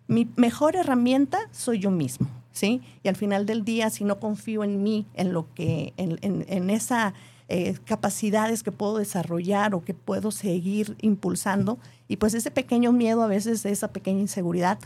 mi 0.08 0.30
mejor 0.38 0.78
herramienta 0.78 1.40
soy 1.52 1.80
yo 1.80 1.92
mismo. 1.92 2.30
¿sí? 2.54 2.82
Y 3.04 3.10
al 3.10 3.18
final 3.18 3.46
del 3.46 3.66
día, 3.66 3.90
si 3.90 4.06
no 4.06 4.18
confío 4.18 4.64
en 4.64 4.82
mí, 4.82 5.06
en 5.14 5.34
lo 5.34 5.54
que, 5.54 5.94
en, 5.98 6.18
en, 6.22 6.70
esas 6.70 7.14
eh, 7.50 7.78
capacidades 7.84 8.64
que 8.64 8.72
puedo 8.72 8.98
desarrollar 8.98 9.76
o 9.76 9.84
que 9.84 9.94
puedo 9.94 10.32
seguir 10.32 10.96
impulsando, 11.02 11.80
y 12.08 12.16
pues 12.16 12.34
ese 12.34 12.50
pequeño 12.50 12.94
miedo, 12.94 13.24
a 13.24 13.28
veces 13.28 13.66
esa 13.66 13.90
pequeña 13.90 14.22
inseguridad, 14.22 14.80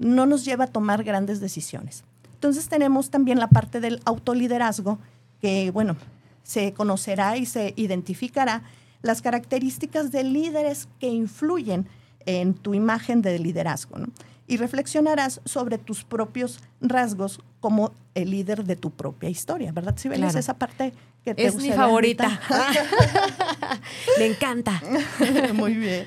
no 0.00 0.26
nos 0.26 0.44
lleva 0.44 0.64
a 0.64 0.66
tomar 0.66 1.04
grandes 1.04 1.40
decisiones. 1.40 2.02
Entonces 2.38 2.68
tenemos 2.68 3.10
también 3.10 3.40
la 3.40 3.48
parte 3.48 3.80
del 3.80 4.00
autoliderazgo, 4.04 5.00
que 5.40 5.72
bueno, 5.72 5.96
se 6.44 6.72
conocerá 6.72 7.36
y 7.36 7.46
se 7.46 7.74
identificará 7.74 8.62
las 9.02 9.22
características 9.22 10.12
de 10.12 10.22
líderes 10.22 10.86
que 11.00 11.08
influyen 11.08 11.88
en 12.26 12.54
tu 12.54 12.74
imagen 12.74 13.22
de 13.22 13.38
liderazgo. 13.40 13.96
y 14.50 14.56
reflexionarás 14.56 15.42
sobre 15.44 15.76
tus 15.76 16.04
propios 16.04 16.60
rasgos 16.80 17.40
como 17.60 17.92
el 18.14 18.30
líder 18.30 18.64
de 18.64 18.76
tu 18.76 18.90
propia 18.90 19.28
historia, 19.28 19.72
¿verdad? 19.72 19.94
Si 19.98 20.08
ves 20.08 20.34
esa 20.36 20.54
parte 20.54 20.94
que 21.22 21.34
te 21.34 21.44
Es 21.44 21.56
mi 21.56 21.70
favorita. 21.70 22.40
Me 24.18 24.24
encanta. 24.24 24.82
Muy 25.52 25.74
bien. 25.74 26.06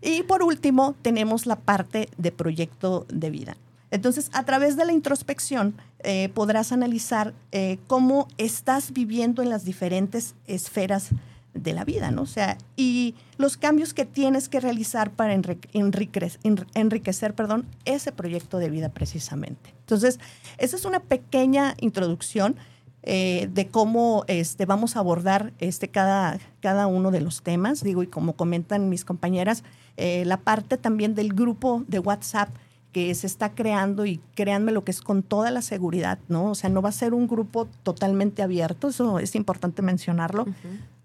Y 0.00 0.22
por 0.22 0.42
último, 0.42 0.94
tenemos 1.02 1.44
la 1.44 1.56
parte 1.56 2.08
de 2.16 2.32
proyecto 2.32 3.04
de 3.10 3.28
vida. 3.28 3.56
Entonces, 3.92 4.30
a 4.32 4.44
través 4.44 4.76
de 4.76 4.86
la 4.86 4.92
introspección, 4.92 5.74
eh, 6.02 6.30
podrás 6.30 6.72
analizar 6.72 7.34
eh, 7.52 7.78
cómo 7.86 8.26
estás 8.38 8.92
viviendo 8.92 9.42
en 9.42 9.50
las 9.50 9.66
diferentes 9.66 10.34
esferas 10.46 11.10
de 11.52 11.74
la 11.74 11.84
vida, 11.84 12.10
¿no? 12.10 12.22
O 12.22 12.26
sea, 12.26 12.56
y 12.74 13.14
los 13.36 13.58
cambios 13.58 13.92
que 13.92 14.06
tienes 14.06 14.48
que 14.48 14.60
realizar 14.60 15.10
para 15.10 15.34
enriquecer, 15.34 17.34
perdón, 17.34 17.66
ese 17.84 18.12
proyecto 18.12 18.56
de 18.56 18.70
vida 18.70 18.88
precisamente. 18.88 19.74
Entonces, 19.80 20.18
esa 20.56 20.76
es 20.76 20.86
una 20.86 21.00
pequeña 21.00 21.74
introducción 21.78 22.56
eh, 23.02 23.50
de 23.52 23.66
cómo 23.66 24.24
este, 24.26 24.64
vamos 24.64 24.96
a 24.96 25.00
abordar 25.00 25.52
este, 25.58 25.88
cada, 25.88 26.38
cada 26.60 26.86
uno 26.86 27.10
de 27.10 27.20
los 27.20 27.42
temas. 27.42 27.84
Digo, 27.84 28.02
y 28.02 28.06
como 28.06 28.36
comentan 28.36 28.88
mis 28.88 29.04
compañeras, 29.04 29.64
la 29.98 30.38
parte 30.38 30.78
también 30.78 31.14
del 31.14 31.34
grupo 31.34 31.84
de 31.86 31.98
WhatsApp 31.98 32.48
que 32.92 33.14
se 33.14 33.26
está 33.26 33.54
creando 33.54 34.04
y 34.06 34.20
créanme 34.34 34.70
lo 34.72 34.84
que 34.84 34.90
es 34.90 35.00
con 35.00 35.22
toda 35.22 35.50
la 35.50 35.62
seguridad, 35.62 36.18
¿no? 36.28 36.50
O 36.50 36.54
sea, 36.54 36.70
no 36.70 36.82
va 36.82 36.90
a 36.90 36.92
ser 36.92 37.14
un 37.14 37.26
grupo 37.26 37.66
totalmente 37.82 38.42
abierto, 38.42 38.88
eso 38.88 39.18
es 39.18 39.34
importante 39.34 39.82
mencionarlo. 39.82 40.46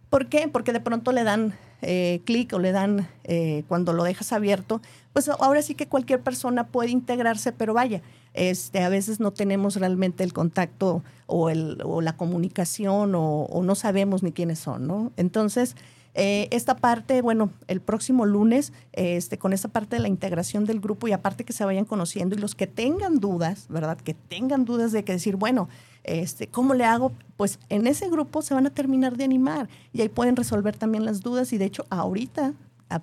¿Por 0.09 0.27
qué? 0.27 0.47
Porque 0.47 0.73
de 0.73 0.79
pronto 0.79 1.11
le 1.11 1.23
dan 1.23 1.53
eh, 1.81 2.21
clic 2.25 2.53
o 2.53 2.59
le 2.59 2.71
dan, 2.71 3.07
eh, 3.23 3.63
cuando 3.67 3.93
lo 3.93 4.03
dejas 4.03 4.33
abierto, 4.33 4.81
pues 5.13 5.29
ahora 5.29 5.61
sí 5.61 5.75
que 5.75 5.87
cualquier 5.87 6.21
persona 6.21 6.67
puede 6.67 6.89
integrarse, 6.89 7.51
pero 7.51 7.73
vaya, 7.73 8.01
este, 8.33 8.83
a 8.83 8.89
veces 8.89 9.19
no 9.19 9.31
tenemos 9.31 9.75
realmente 9.75 10.23
el 10.23 10.33
contacto 10.33 11.03
o, 11.25 11.49
el, 11.49 11.79
o 11.83 12.01
la 12.01 12.17
comunicación 12.17 13.15
o, 13.15 13.43
o, 13.43 13.63
no 13.63 13.75
sabemos 13.75 14.23
ni 14.23 14.31
quiénes 14.31 14.59
son, 14.59 14.87
¿no? 14.87 15.11
Entonces, 15.17 15.75
eh, 16.19 16.47
esta 16.49 16.75
parte, 16.75 17.21
bueno, 17.21 17.51
el 17.67 17.79
próximo 17.79 18.25
lunes, 18.25 18.73
este, 18.93 19.37
con 19.37 19.53
esta 19.53 19.67
parte 19.67 19.97
de 19.97 20.01
la 20.01 20.07
integración 20.07 20.65
del 20.65 20.79
grupo 20.79 21.07
y 21.07 21.11
aparte 21.11 21.43
que 21.43 21.53
se 21.53 21.63
vayan 21.63 21.85
conociendo 21.85 22.35
y 22.35 22.39
los 22.39 22.55
que 22.55 22.65
tengan 22.65 23.19
dudas, 23.19 23.67
¿verdad? 23.69 23.99
Que 23.99 24.15
tengan 24.15 24.65
dudas 24.65 24.91
de 24.91 25.03
que 25.03 25.11
decir, 25.11 25.35
bueno, 25.35 25.69
este, 26.03 26.47
¿cómo 26.47 26.73
le 26.73 26.85
hago? 26.85 27.11
Pues 27.37 27.59
en 27.69 27.85
ese 27.85 28.09
grupo 28.09 28.41
se 28.41 28.55
van 28.55 28.65
a 28.65 28.71
terminar 28.71 29.15
de 29.15 29.25
animar 29.25 29.69
y 29.93 30.01
ahí 30.01 30.09
pueden 30.09 30.35
resolver 30.35 30.75
también 30.75 31.05
las 31.05 31.21
dudas 31.21 31.53
y 31.53 31.59
de 31.59 31.65
hecho 31.65 31.85
ahorita, 31.91 32.53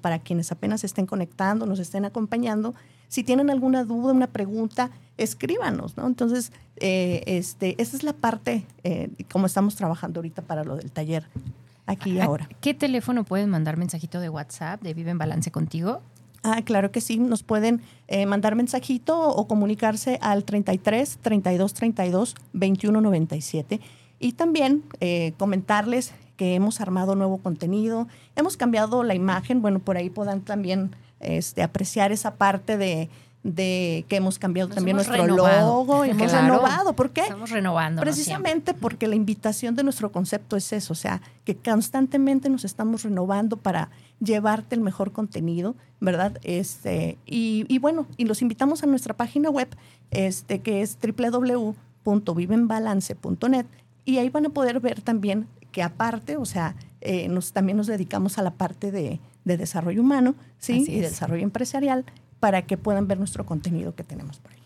para 0.00 0.18
quienes 0.18 0.50
apenas 0.50 0.83
estén 0.83 1.06
conectando, 1.06 1.66
nos 1.66 1.78
estén 1.78 2.04
acompañando, 2.04 2.75
si 3.06 3.23
tienen 3.23 3.49
alguna 3.49 3.85
duda, 3.85 4.12
una 4.12 4.26
pregunta, 4.26 4.90
escríbanos, 5.18 5.97
¿no? 5.97 6.09
Entonces, 6.09 6.50
eh, 6.78 7.23
este, 7.26 7.80
esa 7.80 7.97
es 7.97 8.02
la 8.02 8.12
parte, 8.12 8.66
eh, 8.83 9.09
como 9.30 9.47
estamos 9.47 9.76
trabajando 9.76 10.18
ahorita 10.18 10.42
para 10.42 10.64
lo 10.64 10.75
del 10.75 10.90
taller 10.90 11.28
aquí 11.87 12.12
y 12.12 12.21
ahora. 12.21 12.49
¿Qué 12.61 12.75
teléfono 12.75 13.25
pueden 13.25 13.50
mandar 13.50 13.76
mensajito 13.76 14.21
de 14.21 14.29
WhatsApp 14.29 14.83
de 14.83 14.95
Vive 14.95 15.11
en 15.11 15.19
Balance 15.19 15.50
contigo? 15.50 16.03
Ah, 16.43 16.61
claro 16.62 16.93
que 16.93 17.00
sí, 17.00 17.19
nos 17.19 17.43
pueden 17.43 17.81
eh, 18.07 18.26
mandar 18.26 18.55
mensajito 18.55 19.19
o 19.19 19.49
comunicarse 19.49 20.19
al 20.21 20.45
33 20.45 21.19
32 21.23 21.73
32 21.73 22.35
21 22.53 23.00
97 23.00 23.81
y 24.21 24.33
también 24.33 24.85
eh, 25.00 25.33
comentarles 25.38 26.12
que 26.37 26.55
hemos 26.55 26.81
armado 26.81 27.14
nuevo 27.14 27.38
contenido, 27.38 28.09
hemos 28.37 28.57
cambiado 28.57 29.05
la 29.05 29.14
imagen, 29.14 29.62
bueno, 29.62 29.79
por 29.79 29.97
ahí 29.97 30.11
puedan 30.11 30.43
también 30.43 30.95
este, 31.21 31.62
apreciar 31.62 32.12
esa 32.12 32.35
parte 32.35 32.76
de, 32.76 33.09
de 33.45 34.05
que 34.09 34.17
hemos 34.17 34.39
cambiado 34.39 34.71
también 34.71 34.97
nuestro 34.97 35.27
logo, 35.27 36.05
hemos 36.05 36.33
renovado. 36.33 36.97
¿Por 36.97 37.11
qué? 37.11 37.21
Estamos 37.21 37.51
renovando. 37.51 38.01
Precisamente 38.01 38.73
porque 38.73 39.07
la 39.07 39.17
invitación 39.17 39.77
de 39.77 39.83
nuestro 39.85 40.11
concepto 40.11 40.57
es 40.57 40.73
eso, 40.73 40.95
o 40.95 40.97
sea, 40.97 41.21
que 41.45 41.55
constantemente 41.55 42.49
nos 42.49 42.65
estamos 42.65 43.03
renovando 43.03 43.59
para 43.59 43.91
llevarte 44.19 44.75
el 44.75 44.81
mejor 44.81 45.13
contenido, 45.13 45.77
¿verdad? 46.01 46.39
Este, 46.43 47.19
y, 47.27 47.67
y 47.69 47.79
bueno, 47.79 48.07
y 48.17 48.25
los 48.25 48.41
invitamos 48.41 48.83
a 48.83 48.87
nuestra 48.87 49.13
página 49.15 49.51
web, 49.51 49.69
este, 50.11 50.61
que 50.61 50.81
es 50.81 50.97
www.vivenbalance.net, 51.03 53.67
y 54.07 54.19
ahí 54.19 54.29
van 54.31 54.47
a 54.47 54.51
poder 54.51 54.81
ver 54.81 55.03
también 55.03 55.47
que 55.71 55.83
aparte, 55.83 56.39
o 56.39 56.47
sea, 56.47 56.77
eh, 57.03 57.29
nos, 57.29 57.53
también 57.53 57.77
nos 57.77 57.89
dedicamos 57.89 58.39
a 58.39 58.43
la 58.43 58.53
parte 58.53 58.91
de, 58.91 59.21
de 59.45 59.59
desarrollo 59.59 60.01
humano, 60.01 60.35
¿sí? 60.59 60.87
Y 60.89 61.01
de 61.01 61.09
desarrollo 61.09 61.43
empresarial 61.43 62.07
para 62.45 62.61
que 62.61 62.77
puedan 62.77 63.09
ver 63.09 63.17
nuestro 63.17 63.47
contenido 63.47 63.95
que 63.95 64.05
tenemos 64.05 64.37
por 64.37 64.53
ahí. 64.53 64.59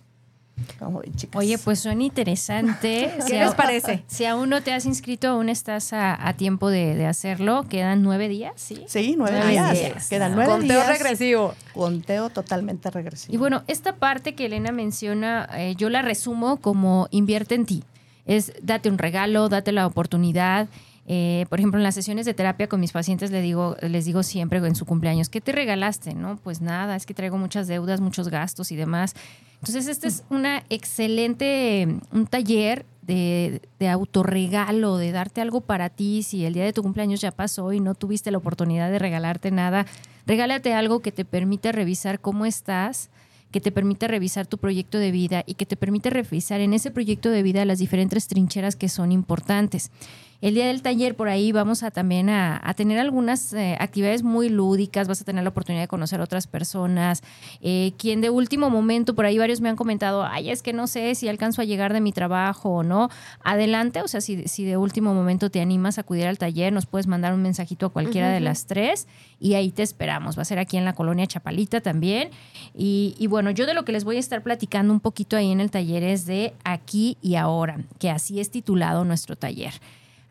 Oye, 1.34 1.58
pues 1.58 1.78
suena 1.78 2.02
interesante. 2.02 3.14
¿Qué 3.28 3.38
les 3.38 3.54
parece? 3.54 4.02
Si 4.08 4.24
aún 4.24 4.50
no 4.50 4.64
te 4.64 4.72
has 4.72 4.84
inscrito, 4.84 5.28
aún 5.28 5.48
estás 5.48 5.92
a, 5.92 6.34
tiempo 6.36 6.70
de, 6.70 7.06
hacerlo. 7.06 7.66
Quedan 7.68 8.02
nueve 8.02 8.28
días, 8.28 8.54
¿sí? 8.56 8.82
Sí, 8.88 9.14
nueve, 9.16 9.46
días. 9.46 10.08
Quedan 10.08 10.34
nueve 10.34 10.50
Conteo 10.50 10.66
días. 10.66 10.86
Conteo 10.88 10.98
regresivo. 10.98 11.54
Conteo 11.72 12.30
totalmente 12.30 12.90
regresivo. 12.90 13.32
Y 13.32 13.36
bueno, 13.36 13.62
esta 13.68 13.94
parte 13.94 14.34
que 14.34 14.46
Elena 14.46 14.72
menciona, 14.72 15.48
eh, 15.52 15.76
yo 15.76 15.88
la 15.88 16.02
resumo 16.02 16.56
como 16.56 17.06
invierte 17.12 17.54
en 17.54 17.64
ti. 17.64 17.84
Es 18.26 18.54
date 18.60 18.90
un 18.90 18.98
regalo, 18.98 19.48
date 19.48 19.70
la 19.70 19.86
oportunidad 19.86 20.66
eh, 21.10 21.46
por 21.48 21.58
ejemplo, 21.58 21.80
en 21.80 21.84
las 21.84 21.94
sesiones 21.94 22.26
de 22.26 22.34
terapia 22.34 22.68
con 22.68 22.80
mis 22.80 22.92
pacientes 22.92 23.30
les 23.30 23.42
digo, 23.42 23.76
les 23.80 24.04
digo 24.04 24.22
siempre 24.22 24.58
en 24.58 24.74
su 24.74 24.84
cumpleaños, 24.84 25.30
¿qué 25.30 25.40
te 25.40 25.52
regalaste? 25.52 26.12
No, 26.12 26.36
pues 26.36 26.60
nada, 26.60 26.96
es 26.96 27.06
que 27.06 27.14
traigo 27.14 27.38
muchas 27.38 27.66
deudas, 27.66 28.02
muchos 28.02 28.28
gastos 28.28 28.70
y 28.72 28.76
demás. 28.76 29.14
Entonces, 29.54 29.88
este 29.88 30.06
es 30.06 30.24
una 30.28 30.64
excelente, 30.68 31.88
un 32.12 32.26
taller 32.26 32.84
de, 33.00 33.62
de 33.78 33.88
autorregalo, 33.88 34.98
de 34.98 35.10
darte 35.10 35.40
algo 35.40 35.62
para 35.62 35.88
ti. 35.88 36.22
Si 36.22 36.44
el 36.44 36.52
día 36.52 36.64
de 36.64 36.74
tu 36.74 36.82
cumpleaños 36.82 37.22
ya 37.22 37.30
pasó 37.30 37.72
y 37.72 37.80
no 37.80 37.94
tuviste 37.94 38.30
la 38.30 38.36
oportunidad 38.36 38.90
de 38.90 38.98
regalarte 38.98 39.50
nada, 39.50 39.86
regálate 40.26 40.74
algo 40.74 41.00
que 41.00 41.10
te 41.10 41.24
permita 41.24 41.72
revisar 41.72 42.20
cómo 42.20 42.44
estás, 42.44 43.08
que 43.50 43.62
te 43.62 43.72
permita 43.72 44.08
revisar 44.08 44.46
tu 44.46 44.58
proyecto 44.58 44.98
de 44.98 45.10
vida 45.10 45.42
y 45.46 45.54
que 45.54 45.64
te 45.64 45.76
permita 45.76 46.10
revisar 46.10 46.60
en 46.60 46.74
ese 46.74 46.90
proyecto 46.90 47.30
de 47.30 47.42
vida 47.42 47.64
las 47.64 47.78
diferentes 47.78 48.28
trincheras 48.28 48.76
que 48.76 48.90
son 48.90 49.10
importantes. 49.10 49.90
El 50.40 50.54
día 50.54 50.68
del 50.68 50.82
taller 50.82 51.16
por 51.16 51.28
ahí 51.28 51.50
vamos 51.50 51.82
a 51.82 51.90
también 51.90 52.30
a, 52.30 52.62
tener 52.76 53.00
algunas 53.00 53.52
eh, 53.54 53.76
actividades 53.80 54.22
muy 54.22 54.48
lúdicas, 54.48 55.08
vas 55.08 55.20
a 55.20 55.24
tener 55.24 55.42
la 55.42 55.50
oportunidad 55.50 55.82
de 55.82 55.88
conocer 55.88 56.20
a 56.20 56.24
otras 56.24 56.46
personas, 56.46 57.22
eh, 57.60 57.92
quien 57.98 58.20
de 58.20 58.30
último 58.30 58.70
momento, 58.70 59.16
por 59.16 59.26
ahí 59.26 59.36
varios 59.36 59.60
me 59.60 59.68
han 59.68 59.74
comentado, 59.74 60.24
ay, 60.24 60.50
es 60.50 60.62
que 60.62 60.72
no 60.72 60.86
sé 60.86 61.16
si 61.16 61.28
alcanzo 61.28 61.60
a 61.60 61.64
llegar 61.64 61.92
de 61.92 62.00
mi 62.00 62.12
trabajo 62.12 62.70
o 62.70 62.82
no, 62.84 63.08
adelante, 63.42 64.00
o 64.00 64.06
sea, 64.06 64.20
si, 64.20 64.46
si 64.46 64.64
de 64.64 64.76
último 64.76 65.12
momento 65.12 65.50
te 65.50 65.60
animas 65.60 65.98
a 65.98 66.02
acudir 66.02 66.28
al 66.28 66.38
taller, 66.38 66.72
nos 66.72 66.86
puedes 66.86 67.08
mandar 67.08 67.34
un 67.34 67.42
mensajito 67.42 67.86
a 67.86 67.88
cualquiera 67.88 68.30
de 68.30 68.38
las 68.38 68.66
tres 68.66 69.08
y 69.40 69.54
ahí 69.54 69.72
te 69.72 69.82
esperamos, 69.82 70.38
va 70.38 70.42
a 70.42 70.44
ser 70.44 70.60
aquí 70.60 70.76
en 70.76 70.84
la 70.84 70.92
colonia 70.92 71.26
Chapalita 71.26 71.80
también. 71.80 72.30
Y, 72.76 73.16
y 73.18 73.26
bueno, 73.26 73.50
yo 73.50 73.66
de 73.66 73.74
lo 73.74 73.84
que 73.84 73.90
les 73.90 74.04
voy 74.04 74.16
a 74.16 74.20
estar 74.20 74.44
platicando 74.44 74.92
un 74.92 75.00
poquito 75.00 75.36
ahí 75.36 75.50
en 75.50 75.60
el 75.60 75.72
taller 75.72 76.04
es 76.04 76.26
de 76.26 76.54
aquí 76.62 77.18
y 77.22 77.34
ahora, 77.34 77.78
que 77.98 78.08
así 78.08 78.38
es 78.38 78.50
titulado 78.50 79.04
nuestro 79.04 79.34
taller. 79.34 79.72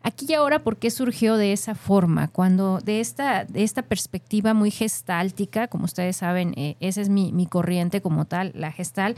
Aquí 0.08 0.24
y 0.30 0.32
ahora, 0.32 0.64
¿por 0.64 0.78
qué 0.78 0.90
surgió 0.90 1.36
de 1.36 1.52
esa 1.52 1.74
forma? 1.74 2.28
Cuando 2.28 2.78
de 2.78 3.00
esta, 3.00 3.44
de 3.44 3.62
esta 3.62 3.82
perspectiva 3.82 4.54
muy 4.54 4.70
gestáltica, 4.70 5.68
como 5.68 5.84
ustedes 5.84 6.16
saben, 6.16 6.54
eh, 6.56 6.78
esa 6.80 7.02
es 7.02 7.10
mi, 7.10 7.46
corriente 7.46 8.00
como 8.00 8.24
tal, 8.24 8.52
la 8.54 8.72
gestal, 8.72 9.16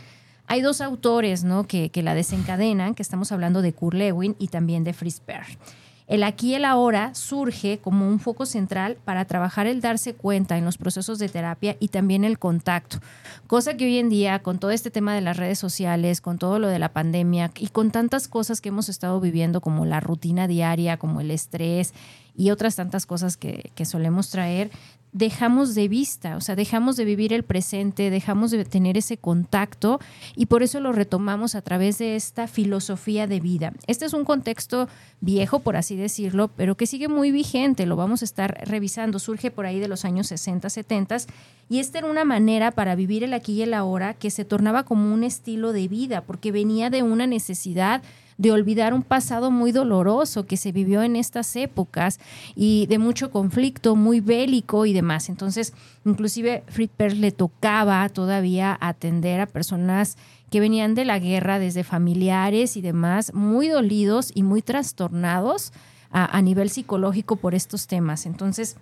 hay 0.48 0.62
dos 0.62 0.80
autores 0.80 1.44
¿no? 1.44 1.62
que, 1.62 1.90
que 1.90 2.02
la 2.02 2.16
desencadenan, 2.16 2.96
que 2.96 3.02
estamos 3.04 3.30
hablando 3.30 3.62
de 3.62 3.72
Kurt 3.72 3.94
Lewin 3.94 4.34
y 4.40 4.48
también 4.48 4.82
de 4.82 4.92
Fritz 4.92 5.20
Perl. 5.20 5.46
El 6.10 6.24
aquí 6.24 6.50
y 6.50 6.54
el 6.56 6.64
ahora 6.64 7.14
surge 7.14 7.78
como 7.78 8.08
un 8.08 8.18
foco 8.18 8.44
central 8.44 8.96
para 9.04 9.26
trabajar 9.26 9.68
el 9.68 9.80
darse 9.80 10.12
cuenta 10.12 10.58
en 10.58 10.64
los 10.64 10.76
procesos 10.76 11.20
de 11.20 11.28
terapia 11.28 11.76
y 11.78 11.86
también 11.86 12.24
el 12.24 12.36
contacto. 12.36 12.98
Cosa 13.46 13.76
que 13.76 13.84
hoy 13.84 13.98
en 13.98 14.08
día, 14.08 14.40
con 14.40 14.58
todo 14.58 14.72
este 14.72 14.90
tema 14.90 15.14
de 15.14 15.20
las 15.20 15.36
redes 15.36 15.60
sociales, 15.60 16.20
con 16.20 16.36
todo 16.36 16.58
lo 16.58 16.66
de 16.66 16.80
la 16.80 16.88
pandemia 16.88 17.52
y 17.56 17.68
con 17.68 17.92
tantas 17.92 18.26
cosas 18.26 18.60
que 18.60 18.70
hemos 18.70 18.88
estado 18.88 19.20
viviendo 19.20 19.60
como 19.60 19.86
la 19.86 20.00
rutina 20.00 20.48
diaria, 20.48 20.96
como 20.96 21.20
el 21.20 21.30
estrés 21.30 21.94
y 22.36 22.50
otras 22.50 22.74
tantas 22.74 23.06
cosas 23.06 23.36
que, 23.36 23.70
que 23.76 23.84
solemos 23.84 24.30
traer, 24.30 24.72
dejamos 25.12 25.74
de 25.74 25.88
vista, 25.88 26.36
o 26.36 26.40
sea, 26.40 26.54
dejamos 26.54 26.96
de 26.96 27.04
vivir 27.04 27.32
el 27.32 27.42
presente, 27.42 28.10
dejamos 28.10 28.50
de 28.50 28.64
tener 28.64 28.96
ese 28.96 29.16
contacto 29.16 30.00
y 30.36 30.46
por 30.46 30.62
eso 30.62 30.80
lo 30.80 30.92
retomamos 30.92 31.54
a 31.54 31.62
través 31.62 31.98
de 31.98 32.16
esta 32.16 32.46
filosofía 32.46 33.26
de 33.26 33.40
vida. 33.40 33.72
Este 33.86 34.04
es 34.04 34.12
un 34.12 34.24
contexto 34.24 34.88
viejo, 35.20 35.60
por 35.60 35.76
así 35.76 35.96
decirlo, 35.96 36.48
pero 36.56 36.76
que 36.76 36.86
sigue 36.86 37.08
muy 37.08 37.32
vigente, 37.32 37.86
lo 37.86 37.96
vamos 37.96 38.22
a 38.22 38.24
estar 38.24 38.60
revisando, 38.66 39.18
surge 39.18 39.50
por 39.50 39.66
ahí 39.66 39.80
de 39.80 39.88
los 39.88 40.04
años 40.04 40.28
60, 40.28 40.70
70 40.70 41.10
y 41.68 41.78
esta 41.78 41.98
era 41.98 42.08
una 42.08 42.24
manera 42.24 42.70
para 42.70 42.94
vivir 42.94 43.24
el 43.24 43.34
aquí 43.34 43.54
y 43.54 43.62
el 43.62 43.74
ahora 43.74 44.14
que 44.14 44.30
se 44.30 44.44
tornaba 44.44 44.84
como 44.84 45.12
un 45.12 45.24
estilo 45.24 45.72
de 45.72 45.88
vida, 45.88 46.20
porque 46.22 46.52
venía 46.52 46.90
de 46.90 47.02
una 47.02 47.26
necesidad 47.26 48.02
de 48.40 48.52
olvidar 48.52 48.94
un 48.94 49.02
pasado 49.02 49.50
muy 49.50 49.70
doloroso 49.70 50.46
que 50.46 50.56
se 50.56 50.72
vivió 50.72 51.02
en 51.02 51.14
estas 51.14 51.54
épocas 51.56 52.18
y 52.56 52.86
de 52.86 52.98
mucho 52.98 53.30
conflicto, 53.30 53.96
muy 53.96 54.20
bélico 54.20 54.86
y 54.86 54.94
demás. 54.94 55.28
Entonces, 55.28 55.74
inclusive 56.06 56.64
Friedberg 56.68 57.16
le 57.16 57.32
tocaba 57.32 58.08
todavía 58.08 58.78
atender 58.80 59.42
a 59.42 59.46
personas 59.46 60.16
que 60.48 60.58
venían 60.58 60.94
de 60.94 61.04
la 61.04 61.18
guerra 61.18 61.58
desde 61.58 61.84
familiares 61.84 62.78
y 62.78 62.80
demás, 62.80 63.34
muy 63.34 63.68
dolidos 63.68 64.32
y 64.34 64.42
muy 64.42 64.62
trastornados 64.62 65.74
a, 66.10 66.34
a 66.34 66.40
nivel 66.40 66.70
psicológico 66.70 67.36
por 67.36 67.54
estos 67.54 67.88
temas. 67.88 68.24
Entonces, 68.24 68.78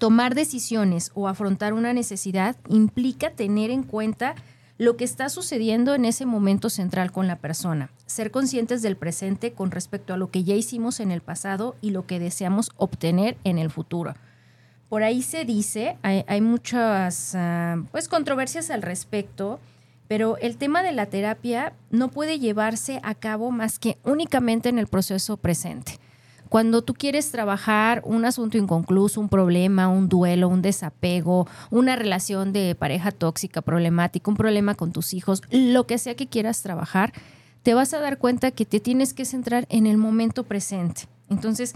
tomar 0.00 0.34
decisiones 0.34 1.12
o 1.14 1.28
afrontar 1.28 1.72
una 1.72 1.92
necesidad 1.92 2.56
implica 2.68 3.30
tener 3.30 3.70
en 3.70 3.84
cuenta 3.84 4.34
lo 4.78 4.96
que 4.96 5.04
está 5.04 5.28
sucediendo 5.28 5.94
en 5.94 6.04
ese 6.04 6.24
momento 6.24 6.70
central 6.70 7.10
con 7.10 7.26
la 7.26 7.36
persona, 7.36 7.90
ser 8.06 8.30
conscientes 8.30 8.80
del 8.80 8.96
presente 8.96 9.52
con 9.52 9.72
respecto 9.72 10.14
a 10.14 10.16
lo 10.16 10.30
que 10.30 10.44
ya 10.44 10.54
hicimos 10.54 11.00
en 11.00 11.10
el 11.10 11.20
pasado 11.20 11.76
y 11.80 11.90
lo 11.90 12.06
que 12.06 12.20
deseamos 12.20 12.70
obtener 12.76 13.36
en 13.42 13.58
el 13.58 13.70
futuro. 13.70 14.14
Por 14.88 15.02
ahí 15.02 15.20
se 15.22 15.44
dice, 15.44 15.98
hay, 16.02 16.40
muchas 16.40 17.34
uh, 17.34 17.84
pues 17.90 18.08
controversias 18.08 18.70
al 18.70 18.82
respecto, 18.82 19.60
pero 20.06 20.38
el 20.38 20.56
tema 20.56 20.82
de 20.82 20.92
la 20.92 21.06
terapia 21.06 21.74
no 21.90 22.08
puede 22.08 22.38
llevarse 22.38 23.00
a 23.02 23.14
cabo 23.14 23.50
más 23.50 23.78
que 23.78 23.98
únicamente 24.04 24.70
en 24.70 24.78
el 24.78 24.86
proceso 24.86 25.36
presente. 25.36 25.98
Cuando 26.48 26.82
tú 26.82 26.94
quieres 26.94 27.30
trabajar 27.30 28.02
un 28.04 28.24
asunto 28.24 28.56
inconcluso, 28.58 29.20
un 29.20 29.28
problema, 29.28 29.88
un 29.88 30.08
duelo, 30.08 30.48
un 30.48 30.62
desapego, 30.62 31.46
una 31.70 31.96
relación 31.96 32.52
de 32.52 32.74
pareja 32.74 33.10
tóxica, 33.10 33.62
problemática, 33.62 34.30
un 34.30 34.36
problema 34.36 34.74
con 34.74 34.92
tus 34.92 35.14
hijos, 35.14 35.42
lo 35.50 35.86
que 35.86 35.98
sea 35.98 36.14
que 36.14 36.26
quieras 36.26 36.62
trabajar, 36.62 37.12
te 37.62 37.74
vas 37.74 37.92
a 37.92 38.00
dar 38.00 38.18
cuenta 38.18 38.50
que 38.50 38.64
te 38.64 38.80
tienes 38.80 39.12
que 39.12 39.24
centrar 39.24 39.66
en 39.68 39.86
el 39.86 39.98
momento 39.98 40.44
presente. 40.44 41.02
Entonces, 41.28 41.74